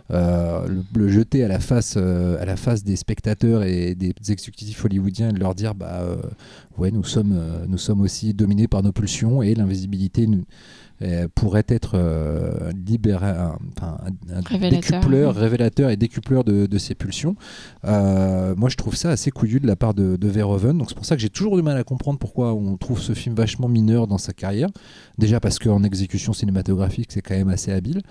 [0.09, 4.83] le, le, jeter à la face, euh, à la face des spectateurs et des exécutifs
[4.83, 6.03] hollywoodiens et de leur dire bah
[6.77, 10.27] ouais nous sommes nous sommes aussi dominés par nos pulsions et l'invisibilité
[11.03, 13.57] euh, pourrait être euh, un,
[14.45, 14.99] révélateur.
[14.99, 17.35] décupleur, révélateur et décupleur de, de ses pulsions.
[17.83, 20.77] Euh, moi, je trouve ça assez couillu de la part de, de Verhoeven.
[20.77, 23.13] Donc, c'est pour ça que j'ai toujours du mal à comprendre pourquoi on trouve ce
[23.13, 24.69] film vachement mineur dans sa carrière.
[25.17, 28.01] Déjà parce qu'en exécution cinématographique, c'est quand même assez habile,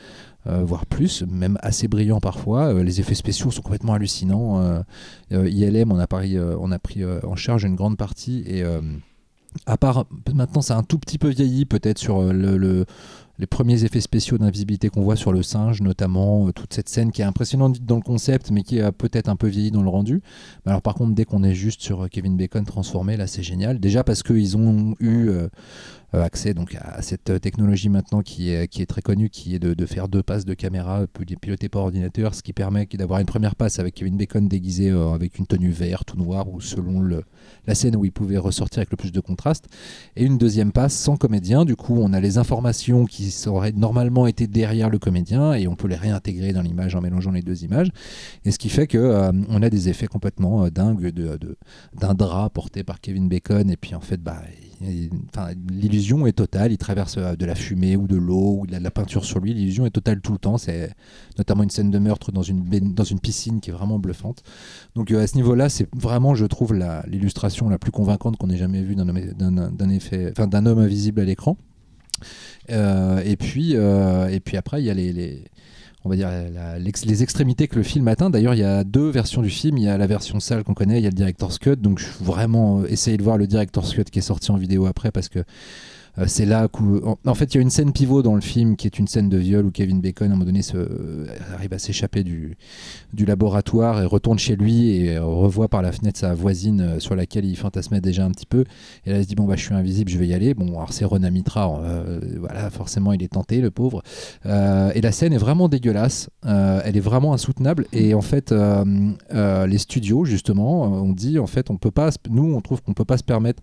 [0.49, 2.75] euh, voire plus, même assez brillant parfois.
[2.75, 4.61] Euh, les effets spéciaux sont complètement hallucinants.
[5.31, 8.65] Euh, ILM, on a, a pris en charge une grande partie et
[9.67, 12.87] à part maintenant c'est un tout petit peu vieilli peut-être sur le, le,
[13.39, 17.21] les premiers effets spéciaux d'invisibilité qu'on voit sur le singe notamment toute cette scène qui
[17.21, 20.23] est impressionnante dans le concept mais qui a peut-être un peu vieilli dans le rendu
[20.65, 24.05] alors par contre dès qu'on est juste sur Kevin Bacon transformé là c'est génial déjà
[24.05, 25.31] parce qu'ils ont eu
[26.13, 29.75] accès donc à cette technologie maintenant qui est, qui est très connue, qui est de,
[29.75, 31.07] de faire deux passes de caméra
[31.41, 35.13] pilotées par ordinateur, ce qui permet d'avoir une première passe avec Kevin Bacon déguisé euh,
[35.13, 37.03] avec une tenue verte ou noire ou selon
[37.67, 39.67] la scène où il pouvait ressortir avec le plus de contraste,
[40.17, 41.65] et une deuxième passe sans comédien.
[41.65, 45.77] Du coup, on a les informations qui auraient normalement été derrière le comédien et on
[45.77, 47.91] peut les réintégrer dans l'image en mélangeant les deux images.
[48.45, 51.57] Et ce qui fait que euh, on a des effets complètement euh, dingues de, de,
[51.99, 54.43] d'un drap porté par Kevin Bacon et puis en fait, bah,
[55.71, 56.73] l'illusion est totale.
[56.73, 59.55] Il traverse de la fumée ou de l'eau de la, de la peinture sur lui.
[59.55, 60.59] L'illusion est totale tout le temps.
[60.59, 60.91] C'est
[61.39, 62.65] notamment une scène de meurtre dans une,
[63.21, 64.43] piscine qui est vraiment bluffante.
[64.95, 66.75] Donc euh, à ce niveau-là, c'est vraiment, je trouve,
[67.07, 71.57] l'illustration la, plus convaincante qu'on ait jamais vue d'un d'un homme invisible à l'écran.
[72.71, 75.45] Euh, et puis, euh, et puis après, il y a les
[76.05, 76.31] on va dire
[77.05, 78.31] les extrémités que le film atteint.
[78.31, 79.79] D'ailleurs, il y a deux versions du film.
[79.79, 81.77] Il y a la version sale qu'on connaît, il y a le director's cut.
[81.77, 85.13] Donc, je vraiment essayer de voir le director's cut qui est sorti en vidéo après
[85.13, 85.43] parce que euh,
[86.27, 88.87] c'est là où, en, fait, il y a une scène pivot dans le film qui
[88.87, 91.73] est une scène de viol où Kevin Bacon, à un moment donné, se, euh, arrive
[91.73, 92.57] à s'échapper du,
[93.13, 96.99] du laboratoire et retourne chez lui et euh, revoit par la fenêtre sa voisine euh,
[96.99, 98.65] sur laquelle il fantasmait déjà un petit peu.
[99.05, 100.55] Et là, il se dit bon bah je suis invisible, je vais y aller.
[100.55, 104.03] Bon, alors c'est Rona Mitra, euh, voilà, forcément il est tenté, le pauvre.
[104.45, 106.31] et la scène est vraiment dégueulasse.
[106.45, 107.87] elle est vraiment insoutenable.
[107.93, 112.61] Et en fait, les studios justement, on dit en fait on peut pas, nous on
[112.61, 113.63] trouve qu'on peut pas se permettre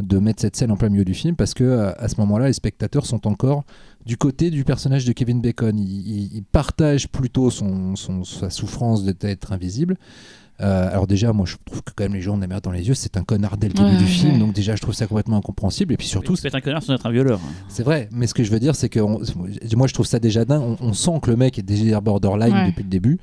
[0.00, 2.52] de mettre cette scène en plein milieu du film parce que à ce moment-là, les
[2.52, 3.64] spectateurs sont encore
[4.06, 5.78] du côté du personnage de Kevin Bacon.
[5.78, 9.96] Il, il, partage plutôt son, son, sa souffrance d'être invisible.
[10.60, 12.62] Euh, alors déjà, moi je trouve que quand même les gens ont de la merde
[12.62, 14.82] dans les yeux, c'est un connard dès le début Ouais, du film, donc déjà je
[14.82, 15.94] trouve ça complètement incompréhensible.
[15.94, 17.40] Et puis surtout, être un connard sans être un violeur.
[17.68, 19.20] c'est vrai, mais ce que je veux dire, c'est que on-
[19.76, 20.62] moi je trouve ça déjà dingue.
[20.62, 22.66] On, on sent que le mec est déjà borderline Ouais.
[22.68, 23.18] depuis le début.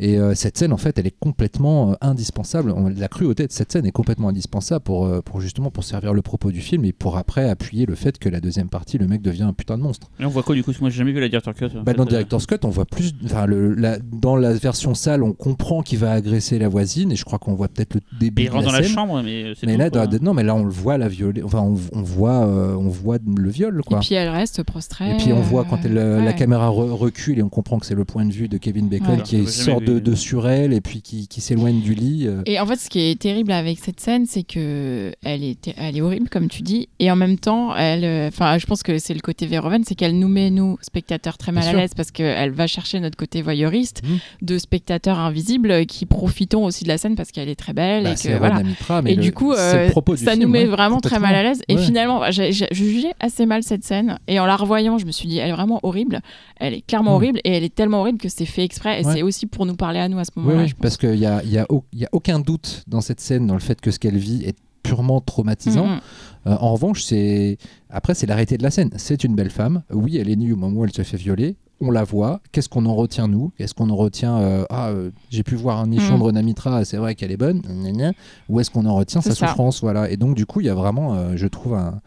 [0.00, 2.72] Et euh, cette scène, en fait, elle est complètement euh, indispensable.
[2.76, 6.12] On- la cruauté de cette scène est complètement indispensable pour, euh, pour justement pour servir
[6.14, 9.06] le propos du film et pour après appuyer le fait que la deuxième partie, le
[9.06, 10.10] mec devient un putain de monstre.
[10.20, 10.66] Et on voit quoi du coup?
[10.70, 11.66] Parce que Moi j'ai jamais vu la director cut.
[11.74, 13.12] Bah, fait, dans euh, Director's Cut, on voit plus.
[13.46, 17.24] Le, la- dans la version sale, on comprend qu'il va agresser la voisine et je
[17.24, 19.72] crois qu'on voit peut-être le début il de rentre dans la chambre, mais c'est Mais
[19.74, 20.06] tout, là, quoi.
[20.06, 21.42] dans- non, mais là, on le voit la violer.
[21.42, 23.98] Enfin, on, on voit, euh, on voit le viol, quoi.
[23.98, 25.12] Et puis elle reste prostrée.
[25.12, 27.86] Et puis on voit quand elle, euh, la caméra re- recule et on comprend que
[27.86, 29.22] c'est le point de vue de Kevin Bacon Ouais.
[29.22, 32.26] qui sort de, de sur elle et puis qui, qui s'éloigne du lit.
[32.26, 32.42] euh.
[32.46, 35.96] Et en fait, ce qui est terrible avec cette scène, c'est que elle est, elle
[35.96, 38.98] est horrible, comme tu dis, et en même temps, elle, euh, enfin, je pense que
[38.98, 41.92] c'est le côté Verhoeven, c'est qu'elle nous met nous spectateurs très mal Bien à l'aise
[41.96, 44.18] parce qu'elle va chercher notre côté voyeuriste Mhm.
[44.42, 48.12] de spectateurs invisibles qui profitons aussi de la scène parce qu'elle est très belle Bah,
[48.12, 48.62] et que voilà.
[48.62, 51.18] Mitra, mais Et le- du coup, euh, du ça film, nous met ouais, vraiment très
[51.18, 51.62] mal à l'aise.
[51.68, 54.18] Et finalement, j'ai- jugeais assez mal cette scène.
[54.28, 56.20] Et en la revoyant, je me suis dit, elle est vraiment horrible.
[56.60, 57.14] Elle est clairement Mm.
[57.14, 57.40] horrible.
[57.44, 59.00] Et elle est tellement horrible que c'est fait exprès.
[59.00, 59.12] Et Ouais.
[59.14, 60.64] c'est aussi pour nous parler à nous à ce moment-là.
[60.64, 63.00] oui, parce qu'il n'y a, il y a, au- il y a aucun doute dans
[63.00, 65.86] cette scène dans le fait que ce qu'elle vit est purement traumatisant.
[65.86, 66.00] Mm, mm.
[66.48, 67.56] Euh, en revanche, c'est
[67.90, 68.90] après c'est l'arrêté de la scène.
[68.96, 69.82] C'est une belle femme.
[69.90, 71.56] Oui, elle est nue au moment où elle se fait violer.
[71.80, 72.40] On la voit.
[72.52, 73.52] Qu'est-ce qu'on en retient nous?
[73.58, 76.32] Est-ce qu'on en retient euh, ah euh, j'ai pu voir un nichon Mm.
[76.32, 77.60] de c'est vrai qu'elle est bonne.
[77.60, 78.12] gna gna.
[78.48, 79.46] Ou est-ce qu'on en retient sa ça.
[79.46, 80.10] souffrance Voilà.
[80.10, 82.00] Et donc du coup, il y a vraiment, je trouve un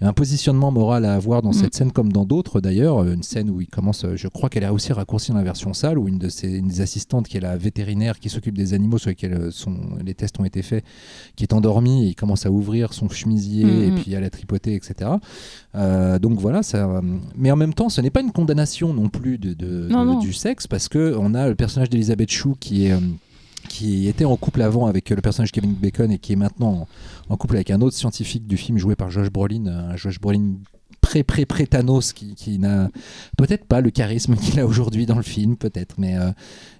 [0.00, 1.54] un positionnement moral à avoir dans Mm.
[1.54, 4.62] cette scène comme dans d'autres d'ailleurs une scène où il commence euh, je crois qu'elle
[4.64, 7.36] a aussi raccourci dans la version sale où une de ses une des assistantes qui
[7.36, 10.62] est la vétérinaire qui s'occupe des animaux sur lesquels euh, sont, les tests ont été
[10.62, 10.84] faits
[11.34, 13.82] qui est endormie et il commence à ouvrir son chemisier Mhm.
[13.82, 15.10] et puis à la tripoter etc
[15.74, 17.00] Euh, donc voilà ça
[17.36, 20.10] mais en même temps ce n'est pas une condamnation non plus de, de- Non, de-
[20.12, 20.18] non.
[20.18, 22.94] du sexe parce que on a le personnage d'Elisabeth Chou qui est
[23.68, 26.86] qui était en couple avant avec euh, le personnage Kevin Bacon et qui est maintenant
[27.28, 30.54] en, couple avec un autre scientifique du film joué par Josh Brolin, un Josh Brolin
[31.00, 32.90] pré pré pré Thanos qui, qui n'a
[33.36, 36.30] peut-être pas le charisme qu'il a aujourd'hui dans le film peut-être mais euh,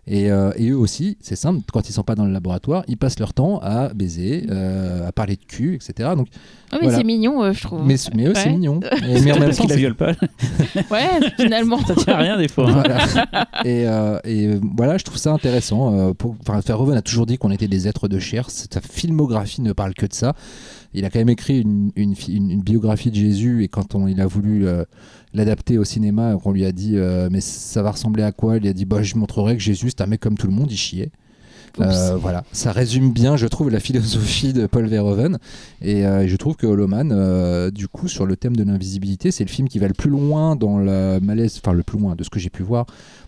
[0.09, 2.97] et, euh, et eux aussi c'est simple quand ils sont pas dans le laboratoire ils
[2.97, 6.29] passent leur temps à baiser euh, à parler de cul etc donc
[6.71, 6.99] Ah, mais Voilà.
[6.99, 7.81] c'est mignon, euh, je trouve.
[7.87, 8.53] mais, mais eux c'est Ouais.
[8.53, 10.13] mignon Et- mais en même temps qu'il la c'est- viole pas,
[10.91, 11.09] Ouais,
[11.39, 11.79] finalement.
[11.87, 12.69] ça tient à rien des fois.
[12.71, 12.83] hein.
[12.85, 13.49] voilà.
[13.65, 13.85] et,
[14.25, 15.95] et, voilà, je trouve ça intéressant.
[15.95, 18.51] euh, pour, enfin, Verhoeven a toujours dit qu'on était des êtres de chair.
[18.51, 20.35] Sa filmographie ne parle que de ça.
[20.95, 23.95] Il a quand même écrit une, une, fi- une- une biographie de Jésus et quand
[23.95, 24.85] on, il a voulu euh,
[25.35, 28.57] l'adapter au cinéma, on lui a dit euh, mais ça va ressembler à quoi?
[28.57, 30.71] Il a dit bah je montrerai que Jésus c'est un mec comme tout le monde,
[30.73, 31.11] il chiait.
[31.81, 35.39] Euh, voilà, ça résume bien, je trouve, la philosophie de Paul Verhoeven.
[35.81, 39.45] Et euh, je trouve que Holoman, euh, du coup, sur le thème de l'invisibilité, c'est
[39.45, 42.25] le film qui va le plus loin dans le malaise, enfin le plus loin de
[42.25, 42.87] ce que j'ai pu voir,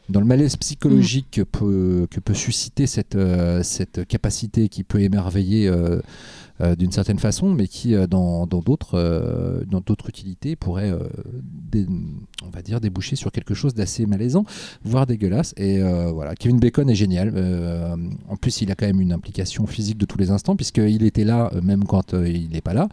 [0.09, 3.17] dans le malaise psychologique que, peut, que peut susciter cette,
[3.63, 5.71] cette capacité qui peut émerveiller
[6.77, 10.99] d'une certaine façon, mais qui, euh, dans dans d'autres euh, dans d'autres utilités, pourrait, euh,
[11.73, 11.87] dé-
[12.47, 14.45] on va dire, déboucher sur quelque chose d'assez malaisant,
[14.85, 15.55] voire dégueulasse.
[15.57, 17.33] Et euh, voilà, Kevin Bacon est génial.
[17.35, 17.97] Euh,
[18.29, 21.25] en plus, il a quand même une implication physique de tous les instants, puisqu'il était
[21.25, 22.89] là euh, même quand euh, il n'est pas là.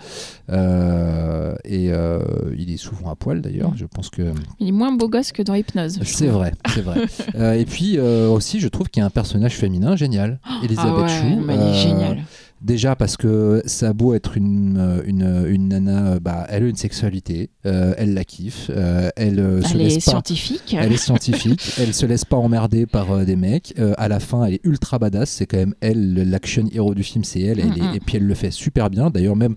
[0.49, 2.19] Euh, et euh,
[2.57, 3.73] il est souvent à poil d'ailleurs.
[3.76, 5.99] Je pense que Il est moins beau gosse que dans Hypnose.
[6.03, 7.02] c'est vrai, c'est vrai.
[7.35, 10.94] Euh, et puis euh, aussi, je trouve qu'il y a un personnage féminin génial, Elisabeth
[10.98, 11.41] Ah ouais, Chou.
[11.45, 12.18] mais elle est Euh, géniale.
[12.61, 16.63] Déjà parce que ça a beau être une, euh, une, une nana, euh, bah, elle
[16.63, 20.11] a une sexualité, euh, elle la kiffe, euh, elle euh, se Elle laisse est pas.
[20.11, 20.75] scientifique.
[20.79, 23.75] Elle est scientifique, elle se laisse pas emmerder par des mecs.
[23.97, 25.29] À la fin, elle est ultra badass.
[25.29, 27.59] C'est quand même elle, le- l'action hero du film, c'est elle.
[27.59, 29.11] elle est- et puis elle le fait super bien.
[29.11, 29.55] D'ailleurs, même,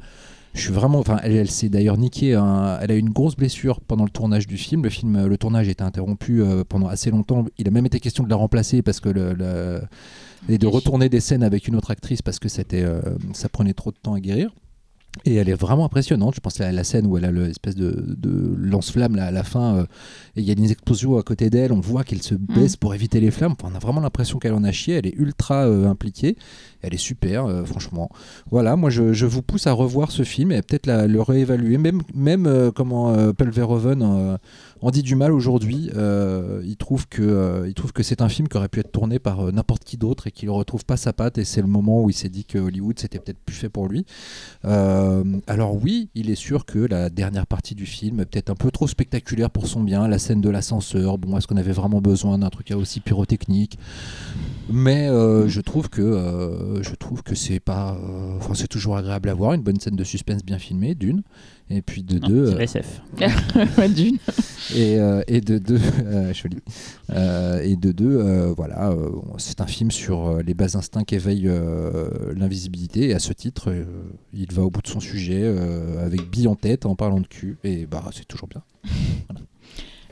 [0.53, 0.99] je suis vraiment.
[0.99, 2.35] Enfin, elle, elle s'est d'ailleurs niquée.
[2.35, 4.83] un- elle a eu une grosse blessure pendant le tournage du film.
[4.85, 7.47] Le film, le tournage était interrompu euh, pendant assez longtemps.
[7.57, 9.33] Il a même été question de la remplacer parce que le.
[9.33, 9.81] le-
[10.49, 13.01] et de retourner des scènes avec une autre actrice parce que c'était, euh,
[13.33, 14.51] ça prenait trop de temps à guérir.
[15.25, 16.37] Et elle est vraiment impressionnante.
[16.37, 19.79] Je pense à la scène où elle a l'espèce de, de lance-flamme à la fin.
[19.79, 19.83] euh,
[20.37, 21.73] et il y a une explosion à côté d'elle.
[21.73, 23.55] On voit qu'elle se baisse pour éviter les flammes.
[23.61, 24.95] Enfin, on a vraiment l'impression qu'elle en a chié.
[24.95, 26.37] Elle est ultra euh, impliquée.
[26.81, 28.09] Elle est super, euh, franchement.
[28.53, 31.77] Voilà, moi je, je vous pousse à revoir ce film et peut-être le réévaluer.
[31.77, 34.39] Même, même comment Paul Verhoeven
[34.83, 35.91] en dit du mal aujourd'hui.
[35.95, 38.93] Euh, il trouve que, euh, il trouve que c'est un film qui aurait pu être
[38.93, 41.39] tourné par euh, n'importe qui d'autre et qu'il ne retrouve pas sa patte.
[41.39, 43.89] Et c'est le moment où il s'est dit que Hollywood c'était peut-être plus fait pour
[43.89, 44.05] lui.
[44.65, 48.71] Alors oui, il est sûr que la dernière partie du film est peut-être un peu
[48.71, 50.09] trop spectaculaire pour son bien.
[50.09, 53.79] La scène de l'ascenseur, bon, est-ce qu'on avait vraiment besoin d'un truc aussi pyrotechnique?
[54.71, 57.99] Mais je trouve que c'est pas,
[58.55, 61.23] c'est toujours agréable à voir une bonne scène de suspense bien filmée d'une.
[61.73, 63.03] Et puis de Non, deux, c'est euh, SF.
[63.79, 64.19] Ouais, Dune.
[64.75, 66.33] et, euh, et de deux, euh.
[67.11, 71.05] Euh, et de deux, euh, voilà, euh, c'est un film sur euh, les bas instincts
[71.05, 73.11] qu'éveille euh, l'invisibilité.
[73.11, 73.85] Et à ce titre, euh,
[74.35, 77.27] il va au bout de son sujet euh, avec bille en tête en parlant de
[77.29, 77.57] cul.
[77.63, 78.63] Et bah, c'est toujours bien.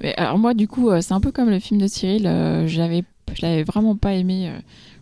[0.01, 2.27] Mais alors moi, du coup, euh, c'est un peu comme le film de Cyril.
[2.29, 3.03] euh, j'avais,
[3.35, 4.59] je l'avais vraiment pas aimé euh,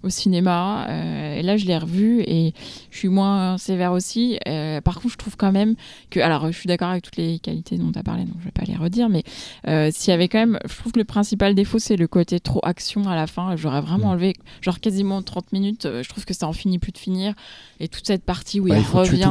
[0.07, 0.87] au cinéma.
[0.89, 2.55] euh, et là, je l'ai revu et
[2.91, 4.39] je suis moins sévère aussi.
[4.49, 5.75] Euh, par contre, je trouve quand même
[6.11, 8.45] que, alors, je suis d'accord avec toutes les qualités dont tu as parlé, donc je
[8.45, 9.09] vais pas les redire.
[9.09, 9.23] Mais
[9.69, 12.41] euh, s'il y avait quand même, je trouve que le principal défaut, c'est le côté
[12.41, 13.57] trop action à la fin.
[13.57, 14.11] J'aurais vraiment Mm.
[14.11, 15.89] enlevé, genre quasiment 30 minutes.
[16.03, 17.35] je trouve que ça en finit plus de finir.
[17.81, 19.31] Et toute cette partie où Bah, il, il revient,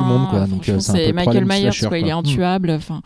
[0.80, 2.14] c'est Michael Myers, quoi, il est.
[2.14, 2.18] Mm.
[2.18, 2.72] intuable.
[2.72, 3.02] Enfin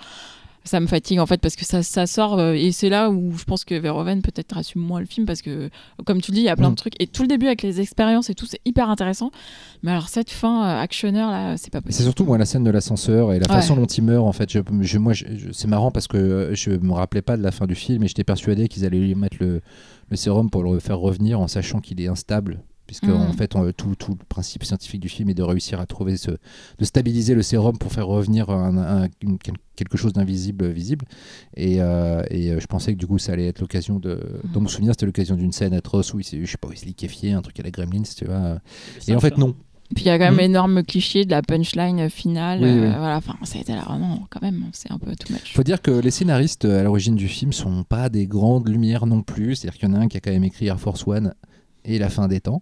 [0.65, 3.36] ça me fatigue en fait parce que ça, ça sort euh, et c'est là où
[3.38, 5.69] je pense que Verhoeven peut-être assume moins le film parce que
[6.06, 6.73] comme tu le dis il y a plein Mm.
[6.73, 9.31] de trucs et tout le début avec les expériences et tout c'est hyper intéressant
[9.84, 12.64] mais alors cette fin euh, actionneur là c'est pas C'est possible surtout moi la scène
[12.64, 13.53] de l'ascenseur et la Ouais.
[13.56, 14.52] façon dont il meurt en fait.
[14.52, 17.52] Je, je- moi, je- c'est marrant parce que euh, je me rappelais pas de la
[17.52, 19.61] fin du film et j'étais persuadé qu'ils allaient lui mettre le,
[20.10, 22.60] le sérum pour le faire revenir en sachant qu'il est instable.
[22.90, 25.86] Puisque en fait, on- tout, tout le principe scientifique du film est de réussir à
[25.86, 30.11] trouver ce, de stabiliser le sérum pour faire revenir un- un- une- quel- quelque chose
[30.14, 31.06] d'invisible visible.
[31.56, 34.16] Et, euh, et, euh, je pensais que du coup, ça allait être l'occasion de.
[34.44, 34.52] Mhm.
[34.53, 36.72] Dans mon souvenir, c'était l'occasion d'une scène atroce où il s'est, je sais pas, où
[36.74, 38.57] il liquéfié, un truc à la Gremlins, tu vois.
[39.07, 39.53] Et en fait, non.
[39.95, 40.40] puis il y a quand même Mm.
[40.40, 44.24] l'énorme cliché de la punchline finale Oui, euh, voilà enfin ça a été là vraiment
[44.30, 47.28] quand même c'est un peu too much faut dire que les scénaristes à l'origine du
[47.28, 49.56] film sont pas des grandes lumières non plus.
[49.56, 51.34] C'est-à-dire qu'il y en a un qui a quand même écrit Air Force One
[51.85, 52.61] et La fin des temps.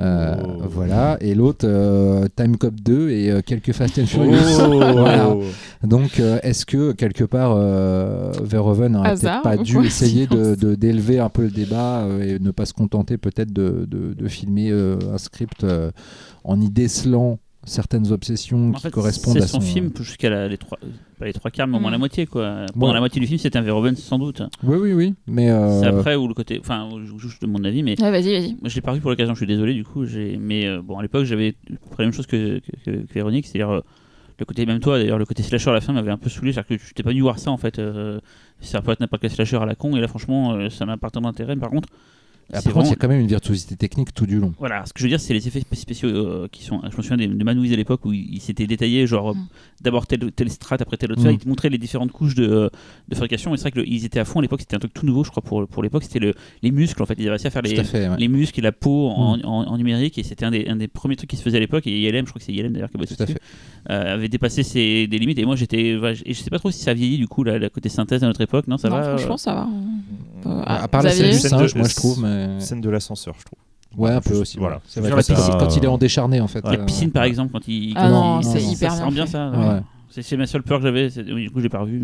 [0.00, 0.62] Euh, Oh.
[0.70, 1.16] Voilà.
[1.20, 4.36] Et l'autre, euh, Time Cop 2 et euh, quelques Fast and Furious.
[4.60, 4.68] Oh.
[4.92, 5.34] Voilà.
[5.82, 10.76] Donc, euh, est-ce que quelque part, euh, Verhoeven n'aurait peut-être pas dû essayer de- de-
[10.76, 14.28] d'élever un peu le débat euh, et ne pas se contenter peut-être de, de- de
[14.28, 15.90] filmer euh, un script euh,
[16.44, 20.48] en y décelant certaines obsessions En qui fait, correspondent c'est à son son film jusqu'à
[20.48, 20.78] les trois,
[21.18, 21.92] pas les trois quarts, mais au moins Mm.
[21.92, 22.66] la moitié quoi.
[22.74, 22.94] Pendant Ouais.
[22.94, 24.42] la moitié du film, c'était un Verhoeven sans doute.
[24.62, 25.14] Oui, oui, oui.
[25.26, 28.10] Mais euh, C'est après où le côté, enfin, je, je, de mon avis, mais Ouais,
[28.10, 30.04] vas-y vas-y Moi, je l'ai pas vu pour l'occasion, je suis désolé du coup.
[30.04, 32.70] j'ai- Mais euh, bon, à l'époque, j'avais à peu près la même chose que, que,
[32.84, 33.80] que- que Véronique, c'est-à-dire euh,
[34.38, 36.52] le côté, même toi d'ailleurs, le côté slasher à la fin m'avait un peu saoulé,
[36.52, 37.78] c'est-à-dire que je t'ai pas dû voir ça en fait.
[37.78, 38.20] euh,
[38.60, 40.96] ça peut être n'importe quel slasher à la con, et là franchement, euh, ça n'a
[40.96, 41.54] pas tant d'intérêt.
[41.56, 41.88] Mais par contre,
[42.50, 44.54] Après, contre, il y vraiment- a quand même une virtuosité technique tout du long.
[44.58, 46.80] voilà, ce que je veux dire, c'est les effets spéciaux euh, qui sont.
[46.90, 49.46] Je me souviens des- de Manouise à l'époque où il, il s'était détaillé, genre Mm.
[49.82, 51.24] d'abord telle, telle strate, après telle autre Mm.
[51.24, 52.68] strate, il te montrait les différentes couches de, euh,
[53.08, 53.52] de fabrication.
[53.54, 55.30] Et c'est vrai qu'ils étaient à fond à l'époque, c'était un truc tout nouveau, je
[55.30, 57.14] crois, pour, pour l'époque, c'était le, les muscles en fait.
[57.18, 58.08] Ils avaient réussi à faire les, Tout à fait.
[58.08, 58.16] ouais.
[58.18, 59.40] les muscles et la peau en, Mm.
[59.44, 61.60] en- en numérique et c'était un des, un des premiers trucs qui se faisait à
[61.60, 63.36] l'époque et ILM je crois que c'est ILM d'ailleurs qui a bossé Tout à dessus,
[63.86, 63.92] fait.
[63.92, 66.70] euh, avait dépassé ses, des limites et moi j'étais ouais, et je sais pas trop
[66.70, 68.96] si ça vieillit du coup la, la côté synthèse à notre époque non ça non,
[68.96, 69.68] va euh, franchement ça va
[70.46, 72.20] Euh, à part la scène du singe, moi je trouve.
[72.22, 72.37] Mais...
[72.60, 73.58] Scène de l'ascenseur, je trouve.
[73.96, 74.58] Ouais, un peu aussi.
[74.58, 74.80] voilà.
[74.86, 75.54] C'est vrai, quand, la il, piscine.
[75.58, 76.62] quand il est en décharné, en fait.
[76.64, 79.08] la euh, piscine par exemple quand il Ah non, il- c'est non, hyper ça bien
[79.08, 79.56] sent bien ça Ouais.
[79.74, 79.80] ouais.
[80.10, 81.98] C'est c'est ma seule peur que j'avais c'est- oui, du coup j'ai pas revu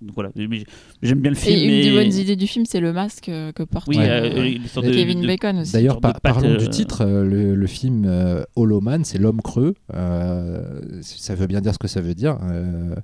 [0.00, 0.66] donc voilà Mais j'ai-
[1.02, 3.28] j'aime bien le film et une mais des bonnes idées du film c'est le masque
[3.28, 4.58] euh, que porte oui euh, euh,
[4.92, 7.04] Kevin de- Bacon aussi D'ailleurs, par- parlons euh, du titre.
[7.04, 9.74] le, le film euh, Hollow Man, c'est l'homme creux.
[9.94, 10.62] Euh,
[11.02, 12.38] ça veut bien dire ce que ça veut dire.
[12.42, 12.94] Euh,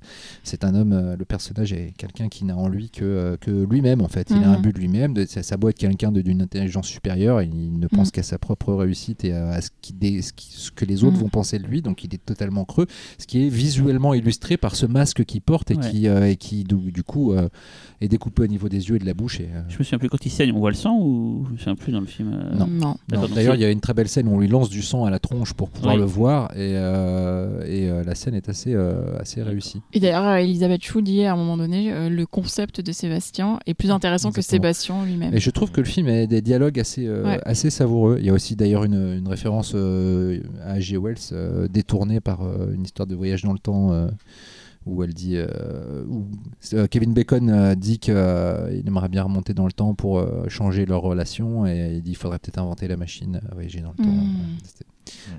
[0.43, 4.07] c'est un homme, le personnage est quelqu'un qui n'a en lui que, que lui-même, en
[4.07, 4.27] fait.
[4.29, 4.53] Il a Mhm.
[4.55, 5.25] un but de lui-même.
[5.27, 7.41] Ça, ça doit être quelqu'un de- d'une intelligence supérieure.
[7.41, 8.11] Il ne pense Mhm.
[8.11, 11.03] qu'à sa propre réussite et à, à ce, qui dé- ce qui- ce que les
[11.03, 11.21] autres Mhm.
[11.23, 11.81] vont penser de lui.
[11.81, 12.87] Donc, il est totalement creux.
[13.17, 15.89] Ce qui est visuellement illustré par ce masque qu'il porte et Ouais.
[15.91, 17.49] qui, euh, et qui du, du coup, euh,
[18.01, 19.39] est découpé au niveau des yeux et de la bouche.
[19.39, 21.53] Et, euh, je me souviens plus quand il saigne on voit le sang ou je
[21.53, 22.67] me souviens plus dans le film euh, Non.
[22.67, 22.95] non
[23.35, 25.09] D'ailleurs, il y a une très belle scène où on lui lance du sang à
[25.09, 25.99] la tronche pour pouvoir Oui.
[26.01, 29.81] le voir, et, euh, et euh, la scène est assez, euh, assez réussie.
[29.93, 33.59] Et d'ailleurs, euh, Elisabeth Chou dit à un moment donné, euh, le concept de Sébastien
[33.65, 34.41] est plus intéressant que.
[34.41, 35.33] Sébastien lui-même.
[35.35, 37.39] Et je trouve que le film a des dialogues assez, euh, Ouais.
[37.45, 38.17] assez savoureux.
[38.19, 40.97] Il y a aussi d'ailleurs une, une référence euh, à H.G.
[40.97, 43.91] Wells, euh, détournée par euh, une histoire de voyage dans le temps.
[44.85, 46.27] Où elle dit, euh, où
[46.73, 51.01] euh, Kevin Bacon euh, dit qu'il aimerait bien remonter dans le temps pour changer leur
[51.01, 54.09] relation et il dit qu'il faudrait peut-être inventer la machine à voyager dans le temps.
[54.09, 54.57] Mm.
[54.63, 54.85] C'était-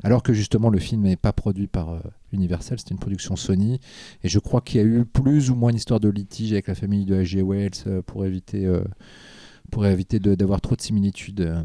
[0.03, 2.03] Alors que justement le film n'est pas produit par
[2.33, 3.81] Universal, c'était une production Sony
[4.23, 6.69] et je crois qu'il y a eu plus ou moins une histoire de litige avec
[6.69, 7.43] la famille de H.G.
[7.43, 8.71] Wells pour éviter,
[9.71, 11.65] pour éviter d'avoir trop de similitudes.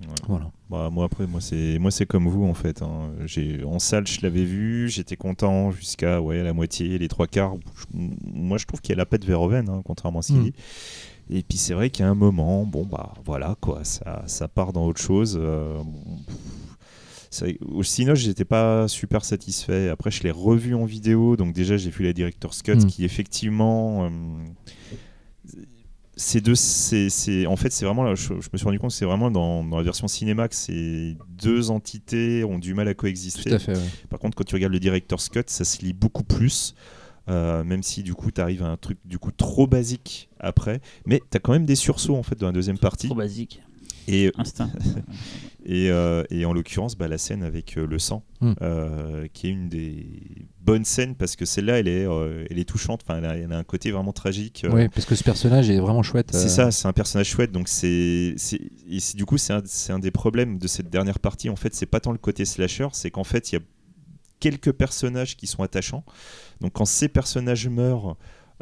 [0.00, 0.06] Ouais.
[0.28, 0.50] Voilà.
[0.68, 3.12] Bah, moi après moi c'est moi c'est comme vous en fait hein.
[3.24, 7.54] j'ai en salle je l'avais vu j'étais content jusqu'à ouais la moitié les trois quarts
[7.76, 7.98] Je-
[8.34, 10.44] moi je trouve qu'il y a la patte Verhoeven hein, contrairement à ce qu'il Mm.
[10.44, 10.52] dit
[11.30, 14.48] et puis c'est vrai qu'il y a un moment bon bah voilà quoi ça, ça
[14.48, 20.22] part dans autre chose euh, bon, pff, au cinéma j'étais pas super satisfait après je
[20.24, 22.86] l'ai revu en vidéo donc déjà j'ai vu la director's cut Mm.
[22.86, 24.10] qui effectivement euh,
[26.16, 28.90] ces deux, c'est, c'est- en fait, c'est vraiment, là, je, je me suis rendu compte,
[28.90, 32.88] que c'est vraiment dans, dans la version cinéma que ces deux entités ont du mal
[32.88, 33.50] à coexister.
[33.50, 33.74] Tout à fait.
[33.76, 33.88] ouais.
[34.08, 36.74] Par contre, quand tu regardes le director's cut, ça se lit beaucoup plus.
[37.28, 40.80] euh, même si du coup tu arrives à un truc du coup trop basique après,
[41.06, 43.08] mais tu as quand même des sursauts en fait dans la deuxième partie.
[43.08, 43.62] Trop basique.
[44.08, 44.70] Et, Instinct.
[45.64, 48.52] et, euh, et en l'occurrence, bah, la scène avec euh, le sang, Mm.
[48.60, 50.06] euh, qui est une des
[50.60, 53.00] bonnes scènes parce que celle-là, elle est, euh, elle est touchante.
[53.06, 54.62] Enfin, elle a, elle a un côté vraiment tragique.
[54.64, 56.28] euh, Oui, parce que ce personnage est vraiment chouette.
[56.32, 57.50] c'est ça, c'est un personnage chouette.
[57.52, 58.34] Donc c'est,
[59.14, 61.48] du coup, c'est un, c'est un des problèmes de cette dernière partie.
[61.48, 63.62] En fait, c'est pas tant le côté slasher, c'est qu'en fait, il y a
[64.38, 66.04] quelques personnages qui sont attachants.
[66.60, 68.16] Donc quand ces personnages meurent,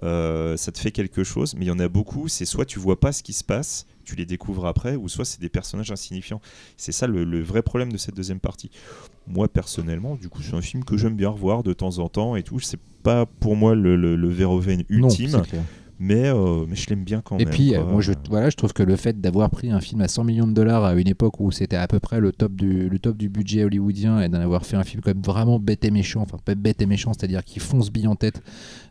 [0.05, 1.55] euh, ça te fait quelque chose.
[1.57, 2.29] Mais il y en a beaucoup.
[2.29, 5.25] C'est soit tu vois pas ce qui se passe, tu les découvres après, ou soit
[5.25, 6.41] c'est des personnages insignifiants.
[6.77, 8.71] C'est ça le, le vrai problème de cette deuxième partie.
[9.27, 12.37] Moi personnellement, du coup, c'est un film que j'aime bien revoir de temps en temps
[12.37, 12.61] et tout.
[12.61, 15.43] C'est pas pour moi le, le, le Verhoeven non, ultime.
[16.05, 17.55] Mais, euh, mais je l'aime bien quand Et même.
[17.55, 17.79] puis, quoi.
[17.81, 20.25] euh, moi, je, voilà, je trouve que le fait d'avoir pris un film à 100
[20.25, 22.99] millions de dollars à une époque où c'était à peu près le top du, le
[22.99, 25.91] top du budget hollywoodien et d'en avoir fait un film quand même vraiment bête et
[25.91, 28.43] méchant, enfin pas bête et méchant, c'est-à-dire qui fonce bille en tête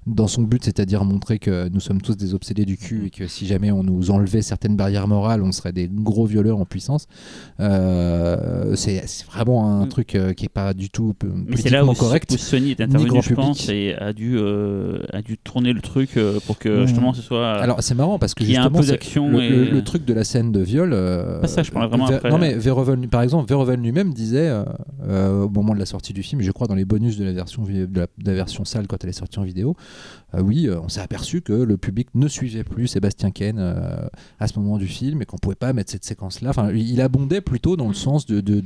[0.06, 3.28] dans son but, c'est-à-dire montrer que nous sommes tous des obsédés du cul et que
[3.28, 7.08] si jamais on nous enlevait certaines barrières morales, on serait des gros violeurs en puissance.
[7.74, 9.90] Euh, c'est vraiment un Mm.
[9.90, 11.14] truc euh, qui est pas du tout
[11.48, 12.32] Mais c'est là où, correct.
[12.34, 16.18] où Sony est intervenu, je pense, et a dû, euh, a dû tourner le truc
[16.46, 16.88] pour que Mhm.
[17.12, 17.54] Ce soit.
[17.56, 18.80] Alors c'est marrant parce que justement
[19.28, 20.92] le, et- le- le truc de la scène de viol.
[20.94, 22.30] euh, Pas ça, je parlais vraiment Ver- après.
[22.30, 24.64] Non mais Verhoeven, par exemple, Verhoeven lui-même disait euh,
[25.10, 27.34] euh, au moment de la sortie du film, je crois dans les bonus de la
[27.34, 30.68] version de la, de la version sale quand elle est sortie en vidéo, euh, oui,
[30.68, 34.08] euh, on s'est aperçu que le public ne suivait plus Sébastien Ken euh,
[34.40, 36.50] à ce moment du film et qu'on pouvait pas mettre cette séquence-là.
[36.50, 38.62] Enfin, il abondait plutôt dans le sens de- de-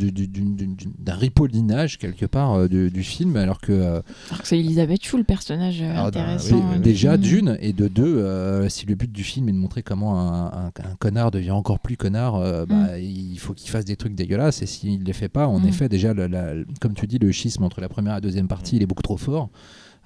[0.99, 5.03] d'un ripollinage quelque part euh, du, du film, alors que euh, Alors que c'est Elisabeth
[5.03, 6.55] Chou, le personnage euh, alors, bah, intéressant.
[6.73, 7.21] oui, déjà film.
[7.23, 10.45] d'une et de deux, euh, si le but du film est de montrer comment un,
[10.47, 14.15] un- un connard devient encore plus connard, euh, bah, il faut qu'il fasse des trucs
[14.15, 15.67] dégueulasses et s'il ne les fait pas, en Mm.
[15.67, 18.75] effet déjà, la- comme tu dis, le schisme entre la première et la deuxième partie,
[18.77, 19.49] il est beaucoup trop fort.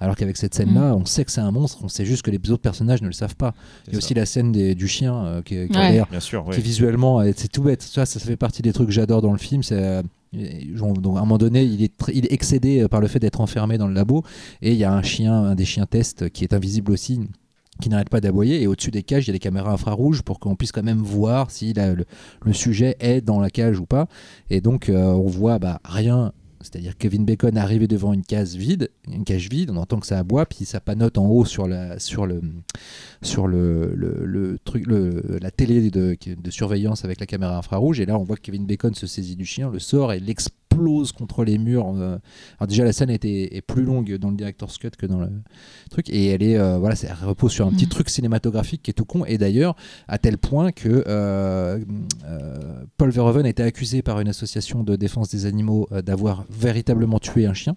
[0.02, 2.38] Alors qu'avec cette scène-là, on sait que c'est un monstre, on sait juste que les
[2.50, 3.54] autres personnages ne le savent pas.
[3.86, 5.92] Il y a aussi la scène des- du chien euh, qui, qui a Ouais.
[5.92, 6.54] l'air Bien sûr, ouais.
[6.56, 9.32] qui visuellement euh, c'est tout bête ça ça fait partie des trucs que j'adore dans
[9.32, 10.02] le film c'est euh,
[10.32, 13.78] donc à un moment donné il est, il est excédé par le fait d'être enfermé
[13.78, 14.22] dans le labo
[14.62, 17.20] et il y a un chien un des chiens test qui est invisible aussi
[17.80, 20.40] qui n'arrête pas d'aboyer et au-dessus des cages il y a des caméras infrarouges pour
[20.40, 22.04] qu'on puisse quand même voir si la- le,
[22.44, 24.06] le sujet est dans la cage ou pas
[24.50, 28.22] et donc euh, on voit bah, rien c'est-à-dire Kevin Bacon arrivé devant une
[28.56, 31.66] vide, une cage vide, on entend que ça aboie, puis ça panote en haut sur
[31.68, 32.40] la, sur le,
[33.20, 38.00] sur le, le, le truc, le, la télé de, de surveillance avec la caméra infrarouge.
[38.00, 40.61] Et là, on voit que Kevin Bacon se saisit du chien, le sort et l'explose
[41.16, 41.92] contre les murs.
[41.96, 42.18] euh.
[42.58, 45.28] Alors déjà, la scène était, est plus longue dans le director's cut que dans le
[45.90, 47.90] truc, et elle est, euh, voilà, elle repose sur un petit Mhm.
[47.90, 49.24] truc cinématographique qui est tout con.
[49.24, 49.76] Et d'ailleurs,
[50.08, 51.78] à tel point que euh,
[52.26, 52.58] euh,
[52.96, 57.46] Paul Verhoeven a été accusé par une association de défense des animaux d'avoir véritablement tué
[57.46, 57.74] un chien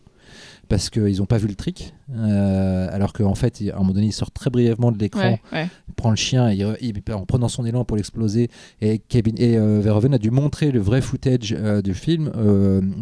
[0.68, 1.94] parce qu'ils n'ont pas vu le trick.
[2.16, 5.22] Euh, alors qu'en fait, il- à un moment donné, il sort très brièvement de l'écran,
[5.22, 5.70] Ouais, ouais.
[5.88, 6.76] il prend le chien et il-
[7.08, 8.50] il- en prenant son élan pour l'exploser.
[8.82, 12.32] Et, Kevin, et euh, Verhoeven a dû montrer le vrai footage euh, du film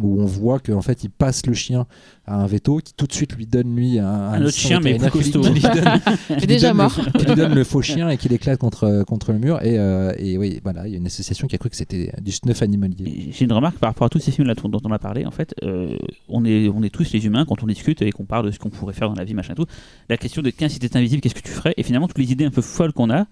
[0.02, 1.86] où on voit qu'en fait, il passe le chien
[2.26, 4.98] à un veto qui tout de suite lui donne lui un, Un autre chien, mais
[4.98, 5.40] plus costaud.
[5.42, 6.92] qui lui donne- C'est qui déjà donne mort.
[7.04, 9.62] Le, qui lui donne le faux chien et qui l'éclate contre, contre le mur.
[9.62, 12.12] Et, euh, et oui, voilà, il y a une association qui a cru que c'était
[12.22, 13.28] du snuff animalier.
[13.32, 15.26] J'ai une remarque par rapport à tous ces films là dont on a parlé.
[15.26, 15.96] En fait, euh,
[16.28, 18.58] on, est, on est tous les humains quand on discute et qu'on parle de ce
[18.58, 19.66] qu'on pourrait faire dans la vie, machin tout.
[20.08, 21.74] La question de tiens, si t'étais invisible, qu'est-ce que tu ferais?
[21.76, 23.26] Et finalement, toutes les idées un peu folles qu'on a,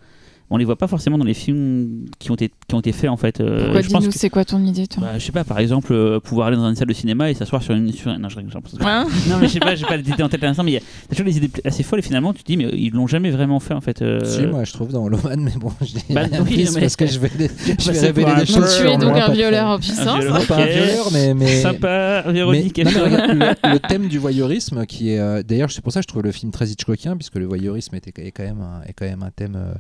[0.52, 3.10] on les voit pas forcément dans les films qui ont été, qui ont été faits
[3.10, 3.40] en fait.
[3.40, 5.58] Euh, Pourquoi je pense que- c'est quoi ton idée, toi bah, je sais pas, par
[5.58, 7.90] exemple, euh, pouvoir aller dans une salle de cinéma et s'asseoir sur une.
[7.92, 8.16] Sur...
[8.18, 10.62] Non, je Hein non, mais je sais pas, j'ai pas d'idée en tête à l'instant,
[10.62, 12.56] mais il y a t'as toujours des idées assez folles et finalement, tu te dis,
[12.56, 14.02] mais ils l'ont jamais vraiment fait en fait.
[14.02, 16.96] euh, Si, moi je trouve dans Holoman, mais bon, je dis Bah, oui, mais- parce
[16.96, 17.30] que je vais,
[17.78, 18.76] je vais révéler des choses.
[18.80, 20.18] tu es donc un violeur en puissance.
[20.20, 20.38] violeur.
[20.38, 20.70] Non, pas un Ok.
[20.70, 21.34] violeur, mais.
[21.34, 21.60] mais...
[21.62, 22.78] Sympa, Véronique.
[22.78, 25.70] Mais- non, mais est-ce que- regarde, le, le thème du voyeurisme, qui est euh, d'ailleurs,
[25.70, 28.30] c'est pour ça que je trouve le film très Hitchcockien, puisque le voyeurisme était, est,
[28.32, 29.74] quand même un, est quand même un thème euh, euh,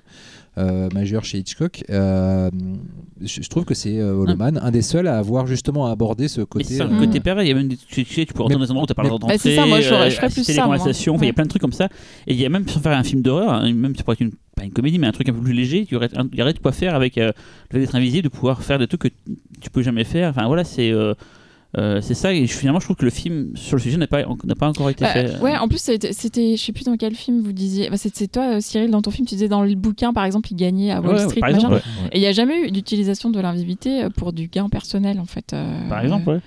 [0.56, 1.82] majeur chez Hitchcock.
[1.90, 2.50] Euh,
[3.20, 6.42] je, je trouve que c'est euh, Holoman, un des seuls à avoir justement abordé ce
[6.42, 6.64] côté.
[6.64, 8.32] c'est ça, euh, le côté pareil, il y a même des, tu, tu sais, tu
[8.34, 9.36] peux dans des endroits où t'as pas le droit mais- d'entrer.
[9.36, 10.56] Bah, c'est ça, moi, je ferais- je ferais euh, plus ça, il
[11.26, 11.88] y a plein de trucs comme ça.
[12.26, 14.20] Et il y a même, sans faire un film d'horreur, hein, même ça pourrait être
[14.20, 16.28] une, pas une comédie, mais un truc un peu plus léger, il y aurait, un-
[16.32, 17.32] il y aurait de quoi faire avec euh,
[17.70, 19.08] le fait d'être invisible, de pouvoir faire des trucs que
[19.60, 20.30] tu peux jamais faire.
[20.30, 20.90] Enfin voilà, c'est.
[20.90, 21.14] euh,
[21.78, 24.22] euh, c'est ça, et finalement, je trouve que le film sur le sujet n'a pas,
[24.44, 25.38] n'a pas encore été Bah, fait.
[25.40, 27.88] ouais, en plus, c'était, c'était- je sais plus dans quel film vous disiez.
[27.88, 30.24] bah, c'est, c'est toi, euh, Cyril, dans ton film, tu disais dans le bouquin, par
[30.24, 31.40] exemple, il gagnait à Wall Ouais, Street.
[31.40, 31.54] machin.
[31.54, 32.08] exemple, Ouais, ouais.
[32.12, 35.24] Et il n'y a jamais eu d'utilisation de l'invisibilité euh, pour du gain personnel, en
[35.24, 35.52] fait.
[35.54, 36.40] euh, Par exemple, ouais.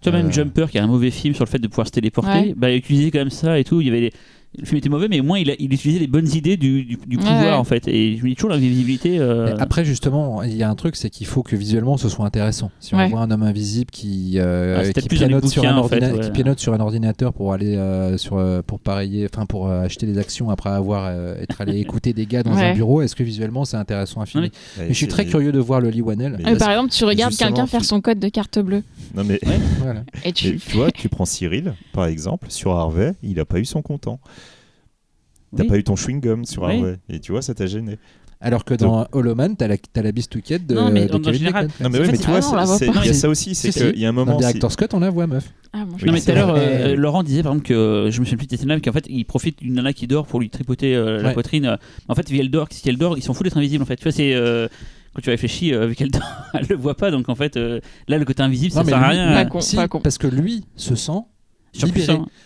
[0.00, 1.86] Tu vois, même Euh, Jumper, qui est un mauvais film sur le fait de pouvoir
[1.86, 2.54] se téléporter, Ouais.
[2.56, 3.80] bah, il utilisait quand même ça et tout.
[3.80, 4.12] Il y avait les-
[4.56, 6.84] Le film était mauvais, mais au moins il, a- il utilisait les bonnes idées du,
[6.84, 7.50] du- du Ouais, pouvoir ouais.
[7.52, 7.88] en fait.
[7.88, 9.18] Et je me dis toujours l'invisibilité.
[9.18, 12.24] euh, Après, justement, il y a un truc, c'est qu'il faut que visuellement ce soit
[12.24, 12.70] intéressant.
[12.78, 13.08] Si on Ouais.
[13.08, 16.20] voit un homme invisible qui, euh, Ah, qui, pianote sur un en fait, ordina- ouais.
[16.20, 19.82] qui pianote sur un ordinateur pour aller euh, sur, euh, pour parier, enfin pour euh,
[19.84, 23.16] acheter des actions après avoir euh, être allé écouter des gars dans un bureau, est-ce
[23.16, 24.52] que visuellement c'est intéressant à filmer?
[24.78, 26.02] Mais- je suis très curieux de voir le Lee.
[26.04, 28.82] Mais Euh, par exemple, tu regardes quelqu'un faire tu- son code de carte bleue
[29.16, 29.40] Non mais
[29.80, 30.02] Voilà.
[30.24, 30.48] et tu.
[30.48, 33.82] Et tu vois, tu prends Cyril, par exemple, sur Harvey, il a pas eu son
[33.82, 34.20] content.
[35.56, 35.68] T'as Oui.
[35.68, 36.76] pas eu ton chewing-gum sur Oui.
[36.78, 36.96] Harvey.
[37.08, 37.98] Et tu vois, ça t'a gêné.
[38.40, 41.18] Alors que dans Hollow Man, t'as la, t'as la bistouquette de, Non, mais de en
[41.20, 41.84] Kevin général, Bacon.
[41.84, 42.40] Non mais oui, fait, mais tu vois,
[43.02, 44.00] il y a ça aussi, c'est Si, qu'il si.
[44.00, 44.32] y a un Dans moment.
[44.32, 45.48] le si- Director's Cut, on la voit, meuf.
[45.72, 47.66] Ah, bon, je Oui, Non mais tout à l'heure, euh, Euh, Laurent disait par exemple
[47.68, 49.94] que je me souviens plus de cette scène-là, mais qu'en fait il profite d'une nana
[49.94, 51.32] qui dort pour lui tripoter euh, la Ouais.
[51.34, 51.64] poitrine.
[51.64, 51.76] euh,
[52.08, 53.96] En fait, vu qu'elle dort, si elle dort, ils s'en foutent d'être invisible en fait.
[53.96, 54.68] Tu vois, c'est euh,
[55.14, 56.22] quand tu réfléchis, euh, vu qu'elle dort,
[56.54, 58.92] elle le voit pas, donc en fait euh, là le côté invisible ça Non, mais
[58.92, 59.32] sert à rien.
[59.32, 60.00] Pas euh, con, Si, pas con.
[60.00, 61.12] parce que lui se sent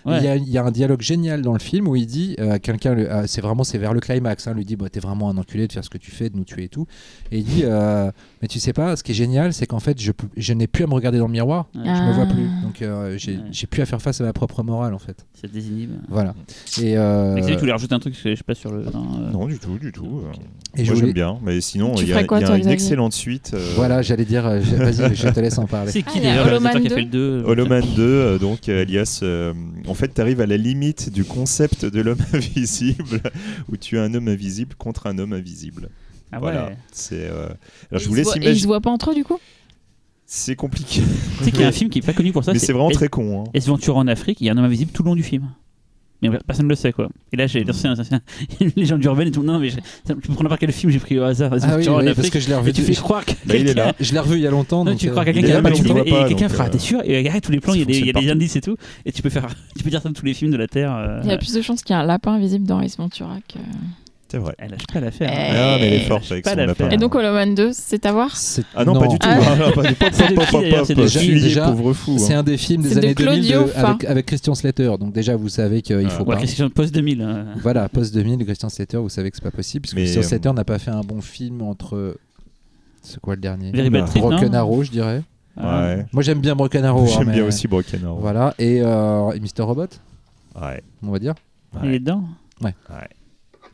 [0.05, 0.19] Ouais.
[0.19, 2.35] Il, y a, il y a un dialogue génial dans le film où il dit
[2.39, 5.29] euh, quelqu'un, euh, c'est vraiment c'est vers le climax, hein, lui dit bah, t'es vraiment
[5.29, 6.87] un enculé de faire ce que tu fais, de nous tuer et tout.
[7.31, 8.11] Et il dit euh,
[8.43, 10.87] mais tu sais pas, ce qui est génial, c'est qu'en fait je, n'ai plus à
[10.87, 11.83] me regarder dans le miroir, Ouais.
[11.85, 12.33] je me vois Ah.
[12.35, 13.43] plus, donc euh, j'ai Ouais.
[13.51, 15.27] j'ai plus à faire face à ma propre morale en fait.
[15.35, 15.91] Ça te désinhibe.
[16.09, 16.35] Voilà.
[16.81, 18.85] Et, euh, Mais tu voulais rajouter un truc que je sais pas sur le.
[18.85, 20.23] dans, euh, Non, du tout, du tout.
[20.25, 20.33] euh,
[20.77, 22.59] et je Moi voulais- j'aime bien, mais sinon il y a, quoi, y a toi,
[22.59, 23.53] une excellente suite.
[23.55, 25.91] euh, Voilà, j'allais dire, euh, vas-y, je te laisse en parler.
[25.93, 27.39] C'est qui Ah, il y a déjà le Hollow Man réalisateur qui a 2?
[27.41, 29.53] fait le 2 Hollow Man 2, euh, donc alias, euh,
[29.87, 33.21] en fait, tu arrives à la limite du concept de l'homme invisible,
[33.71, 35.89] où tu as un homme invisible contre un homme invisible.
[36.33, 36.41] Ah ouais.
[36.41, 36.71] Voilà.
[36.93, 37.15] C'est.
[37.29, 37.55] euh, Alors
[37.93, 38.67] Et je ils vous se laisse voient- et ils se imaginer.
[38.67, 39.39] voient pas entre eux du coup?
[40.31, 41.01] C'est compliqué,
[41.39, 42.53] Tu sais qu'il y a un film qui est pas connu pour ça.
[42.53, 43.45] mais c'est vraiment très con.
[43.47, 43.51] hein.
[43.55, 45.49] S Ventura en Afrique, il y a un homme invisible tout le long du film.
[46.21, 47.09] Mais personne ne le sait quoi.
[47.33, 48.21] Et là j'ai c'est un- c'est un-
[48.77, 49.43] les gens urbaine et tout.
[49.45, 49.77] Non mais je-
[50.21, 51.53] tu prends n'importe quel film j'ai pris au hasard.
[51.63, 52.71] Ah oui, oui, parce que je l'ai revu.
[52.71, 53.95] Et tu fais croire que Bah, il est là.
[54.01, 54.85] Je l'ai revu il y a longtemps.
[54.85, 56.79] Non, donc, tu euh, crois il quelqu'un qui a pas et quelqu'un fera, euh, t'es
[56.81, 58.77] sûr Et regarde tous les plans, il y a des, y a indices et tout.
[59.07, 59.47] Et tu peux faire,
[59.79, 60.93] tu peux dire ça dans tous les films de la Terre.
[60.95, 62.97] euh, Il y a plus de chances qu'il y ait un lapin invisible dans Ace
[62.99, 63.59] Ventura que.
[64.31, 64.55] C'est vrai.
[64.59, 65.31] Elle lâche pas l'affaire.
[65.33, 65.57] Eh.
[65.57, 66.91] Ah, mais elle est forte avec son lapin.
[66.91, 68.31] Et donc Hollow Man 2, c'est à voir
[68.75, 69.27] Ah non, pas du tout.
[69.31, 69.39] Ah.
[69.41, 72.19] Ah, pas du- pop, C'est pauvre fou.
[72.19, 72.41] C'est hein.
[72.41, 73.89] un des films des années 2000 Claudio de- Fa.
[73.91, 74.91] avec, avec Christian Slater.
[74.99, 76.09] Donc déjà, vous savez qu'il Ah.
[76.11, 76.37] faut Ouais, pas.
[76.37, 77.23] Christian Post 2000.
[77.23, 77.45] euh.
[77.63, 80.53] Voilà, post 2000, Christian Slater, vous savez que c'est pas possible puisque Christian euh, Slater
[80.53, 82.17] n'a pas fait un bon film entre.
[83.01, 83.73] C'est quoi le dernier?
[83.73, 85.23] Non Broken Arrow, je dirais.
[85.57, 86.05] Ouais.
[86.13, 87.05] Moi, j'aime bien Broken Arrow.
[87.05, 88.19] hein, J'aime bien mais- aussi Broken Arrow.
[88.21, 89.63] Voilà, et, euh, et Mr.
[89.63, 89.87] Robot,
[90.61, 90.83] Ouais.
[91.03, 91.35] on va dire.
[91.83, 92.25] Il est dedans?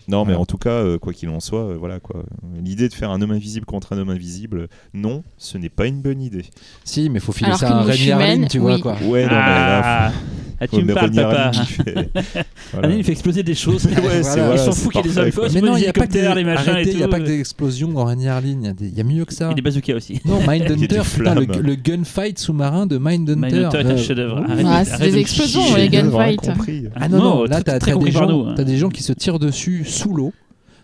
[0.09, 0.40] Non, mais Voilà.
[0.40, 2.24] en tout cas, euh, quoi qu'il en soit, euh, voilà quoi.
[2.62, 6.02] L'idée de faire un homme invisible contre un homme invisible, non, ce n'est pas une
[6.02, 6.44] bonne idée.
[6.85, 8.97] Si, mais faut filer Alors ça à Rémi humaine, tu vois quoi.
[9.05, 10.12] Ouais, non, mais là, Ah,
[10.65, 11.28] Ah, tu me parles, papa.
[11.47, 12.11] Harlin, il fait-
[12.73, 12.89] voilà.
[12.89, 13.86] Allez, il fait exploser des choses.
[14.05, 14.45] Ouais, c'est- Voilà.
[14.47, 16.07] voilà, il s'en fout qu'il y ait des hommes Mais non, il n'y a pas
[16.07, 18.59] que des, les machins il y a pas que des explosions dans Rémi Harlin.
[18.61, 19.51] Il y a des- il y, a mieux que ça.
[19.51, 20.20] Et des bazookas aussi.
[20.24, 23.41] Non, Il y a Mindhunter, putain, le, gunfight sous-marin de Mindhunter.
[23.41, 24.45] Mindhunter est un euh, chef-d'œuvre.
[24.66, 26.51] Ah, c'est des explosions, les gunfights.
[26.97, 28.55] Ah non, non, là, nous.
[28.55, 30.32] t'as des gens qui se tirent dessus sous l'eau.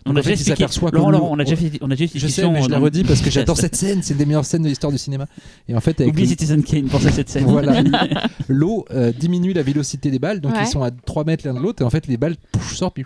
[0.05, 0.65] On a déjà expliqué.
[0.93, 2.79] Laurent, Laurent, on a déjà fait, on a déjà fait Je sais, mais je la
[2.79, 3.99] redis parce que j'adore cette scène.
[4.01, 5.27] C'est une des meilleures scènes de l'histoire du cinéma.
[5.67, 7.45] Et en fait, avec Oublie Citizen Kane pour cette scène.
[7.45, 7.83] Voilà.
[8.47, 11.59] l'eau euh, diminue la vélocité des balles, donc ils sont à 3 mètres l'un de
[11.59, 12.35] l'autre, et en fait les balles
[12.73, 13.05] sortent, puis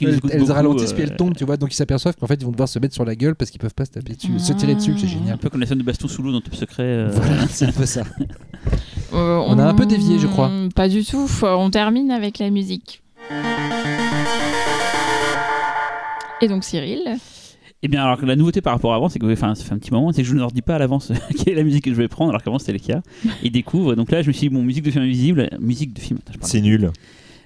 [0.00, 2.52] elles, ralentissent, euh, puis elles tombent, tu vois, donc ils s'aperçoivent qu'en fait ils vont
[2.52, 4.74] devoir se mettre sur la gueule parce qu'ils peuvent pas se taper dessus, se tirer
[4.74, 5.38] dessus, c'est Un génial.
[5.38, 6.82] peu comme la scène de baston sous l'eau dans Top Secret.
[6.82, 8.02] euh, Voilà, c'est un peu ça.
[9.14, 10.50] Euh, On a un peu dévié, je crois.
[10.74, 11.26] Pas du tout.
[11.42, 13.02] On termine avec la musique.
[16.40, 17.02] Et donc Cyril.
[17.82, 19.72] Eh bien, alors que la nouveauté par rapport à avant, c'est que, enfin, ça fait
[19.72, 21.62] un petit moment, c'est que je ne leur dis pas à l'avance quelle est la
[21.62, 23.02] musique que je vais prendre, alors qu'avant c'était le cas.
[23.44, 23.94] Ils découvrent.
[23.94, 26.18] Donc là, je me suis dit, bon, musique de film invisible, musique de film.
[26.40, 26.90] C'est nul.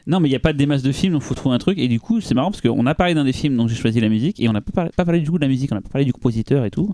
[0.07, 1.59] Non, mais il n'y a pas des masses de films, donc il faut trouver un
[1.59, 1.79] truc.
[1.79, 4.01] Et du coup, c'est marrant parce qu'on a parlé d'un des films dont j'ai choisi
[4.01, 5.75] la musique, et on n'a pas, parlé- pas parlé du coup de la musique, on
[5.75, 6.93] n'a pas parlé du compositeur et tout.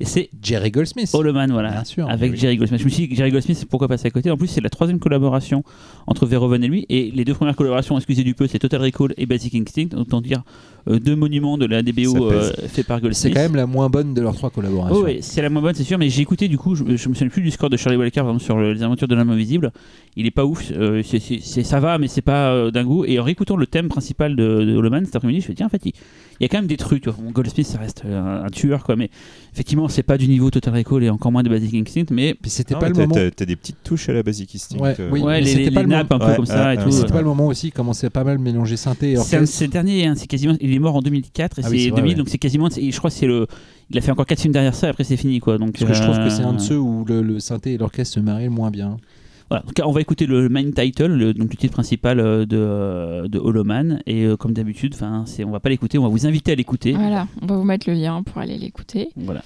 [0.00, 1.10] Et c'est Jerry Goldsmith.
[1.12, 1.70] Hollow Man, voilà.
[1.72, 2.08] Bien sûr.
[2.08, 2.38] Avec oui.
[2.38, 2.80] Jerry Goldsmith.
[2.80, 4.30] Je me suis dit Jerry Goldsmith, pourquoi passer à côté?
[4.30, 5.62] En plus, c'est la troisième collaboration
[6.06, 6.86] entre Verhoeven et lui.
[6.88, 9.88] Et les deux premières collaborations, excusez du peu, c'est Total Recall et Basic Instinct.
[9.96, 10.42] Autant dire
[10.88, 13.34] euh, deux monuments de la DBO euh, fait par Goldsmith.
[13.34, 14.96] C'est quand même la moins bonne de leurs trois collaborations.
[15.00, 17.08] Oh, ouais, c'est la moins bonne, c'est sûr, mais j'ai écouté du coup, je, je
[17.10, 19.28] me souviens plus du score de Charlie Walker exemple, sur le- les aventures de l'homme
[19.30, 19.70] invisible.
[20.16, 23.04] Il est pas ouf, euh, c'est- ça va, mais c'est pas euh, d'un goût.
[23.04, 25.52] Et en réécoutant le thème principal de, de Hollow Man cet après-midi, je me suis
[25.52, 25.92] dit, tiens, en fait, il,
[26.40, 27.04] il y a quand même des trucs.
[27.04, 29.10] Bon, Goldsmith, ça reste euh, un, un tueur, quoi, mais
[29.52, 32.74] effectivement, c'est pas du niveau Total Recall et encore moins de Basic Instinct, mais c'était
[32.74, 33.14] Non, pas le moment.
[33.14, 34.78] T'as des petites touches à la Basic Instinct.
[34.78, 35.20] Ouais, euh, oui.
[35.20, 36.78] ouais, les, c'était les, pas les le nappes un peu Ouais, comme ça ouais, et
[36.78, 36.90] ouais, tout.
[36.90, 37.12] C'était euh.
[37.12, 39.56] pas le moment aussi, il commençait pas mal mélanger synthé et C'est orchestre.
[39.56, 40.54] c'est le dernier, hein, c'est quasiment.
[40.60, 42.18] Il est mort en 2004 et Ah oui, c'est c'est vrai, 2000, ouais.
[42.18, 42.68] donc c'est quasiment.
[42.70, 43.46] Je crois que c'est le.
[43.90, 45.58] Il a fait encore 4 films derrière ça, et après c'est fini quoi.
[45.58, 47.72] Donc, Parce que je trouve que c'est un de euh, ceux où le, le synthé
[47.74, 48.96] et l'orchestre se marient le moins bien.
[49.50, 53.28] Voilà, on va écouter le main title, le, donc le titre principal euh, de, euh,
[53.28, 54.00] de Hollow Man.
[54.06, 56.92] Et euh, comme d'habitude, on va pas l'écouter, on va vous inviter à l'écouter.
[56.92, 59.08] Voilà, on va vous mettre le lien pour aller l'écouter.
[59.16, 59.42] Voilà.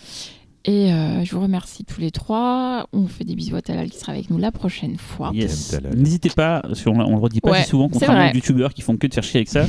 [0.67, 2.87] Et euh, je vous remercie tous les trois.
[2.93, 5.31] On fait des bisous à Talal qui sera avec nous la prochaine fois.
[5.35, 5.79] Yes.
[5.95, 8.81] N'hésitez pas, parce qu'on on le redit pas Ouais, si souvent, contrairement aux youtubeurs qui
[8.83, 9.67] font que de faire chier avec ça.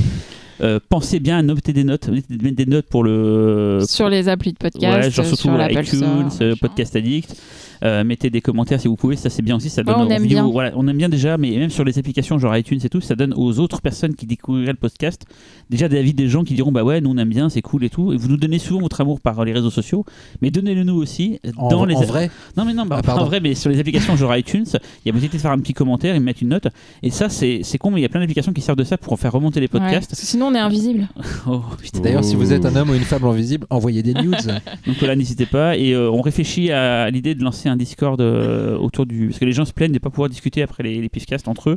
[0.60, 4.52] Euh, pensez bien à noter des notes, mettez des notes pour le sur les applis
[4.52, 5.98] de podcast, ouais, genre surtout sur l'Apple iTunes,
[6.30, 6.54] Store, euh.
[6.60, 7.36] Podcast Addict.
[7.84, 10.08] Euh, mettez des commentaires si vous pouvez, ça c'est bien aussi, ça donne Ouais, on
[10.10, 10.50] aime vidéos- bien.
[10.50, 13.14] Voilà, on aime bien déjà, mais même sur les applications genre iTunes et tout, ça
[13.14, 15.26] donne aux autres personnes qui découvriraient le podcast
[15.68, 17.84] déjà des avis des gens qui diront bah ouais, nous on aime bien, c'est cool
[17.84, 18.14] et tout.
[18.14, 20.06] Et vous nous donnez souvent votre amour par les réseaux sociaux,
[20.40, 23.16] mais donnez-le nous aussi En, dans les en vrai, non mais non, bah, Ah, pas
[23.16, 24.72] en vrai, mais sur les applications genre iTunes, il
[25.04, 26.68] y a possibilité de faire un petit commentaire et de mettre une note.
[27.02, 28.96] Et ça, c'est c'est con, mais il y a plein d'applications qui servent de ça
[28.96, 30.14] pour en faire remonter les podcasts.
[30.14, 31.08] sinon on est invisible.
[31.48, 32.00] Oh, putain.
[32.00, 34.32] d'ailleurs, si vous êtes un homme ou une femme invisible, envoyez des news.
[34.86, 35.76] Donc voilà, n'hésitez pas.
[35.76, 39.28] Et euh, on réfléchit à l'idée de lancer un Discord euh, autour du.
[39.28, 41.46] Parce que les gens se plaignent de ne pas pouvoir discuter après les, les pifcasts
[41.46, 41.76] entre eux.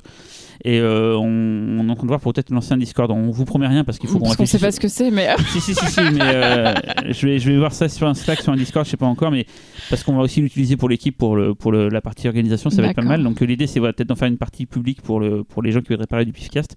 [0.65, 3.11] Et euh, on, on est en train de voir pour peut-être lancer un Discord.
[3.11, 4.61] On vous promet rien parce qu'il faut qu'on Parce qu'on sait réfléchisse.
[4.61, 6.73] pas ce que c'est, mais Si, si, si, si, mais euh,
[7.09, 9.05] je, vais, je vais voir ça sur un Slack, sur un Discord, je sais pas
[9.05, 9.45] encore, mais
[9.91, 12.81] parce qu'on va aussi l'utiliser pour l'équipe, pour, le, pour le- la partie organisation, ça
[12.81, 13.23] va être pas mal.
[13.23, 15.81] Donc l'idée, c'est voilà, peut-être d'en faire une partie publique pour, le, pour les gens
[15.81, 16.75] qui voudraient parler du Pifcast.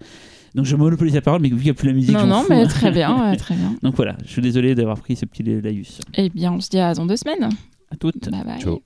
[0.55, 2.43] Donc je monopolise la parole, mais vu qu'il n'y a plus la musique, non, non,
[2.43, 2.67] fous, mais hein.
[2.67, 3.75] très bien, ouais, très bien.
[3.83, 6.01] Donc voilà, je suis désolé d'avoir pris ce petit laïus.
[6.15, 7.49] Eh bien, on se dit à dans deux semaines.
[7.91, 8.31] À toutes.
[8.31, 8.61] Bye bye.
[8.61, 8.83] Ciao.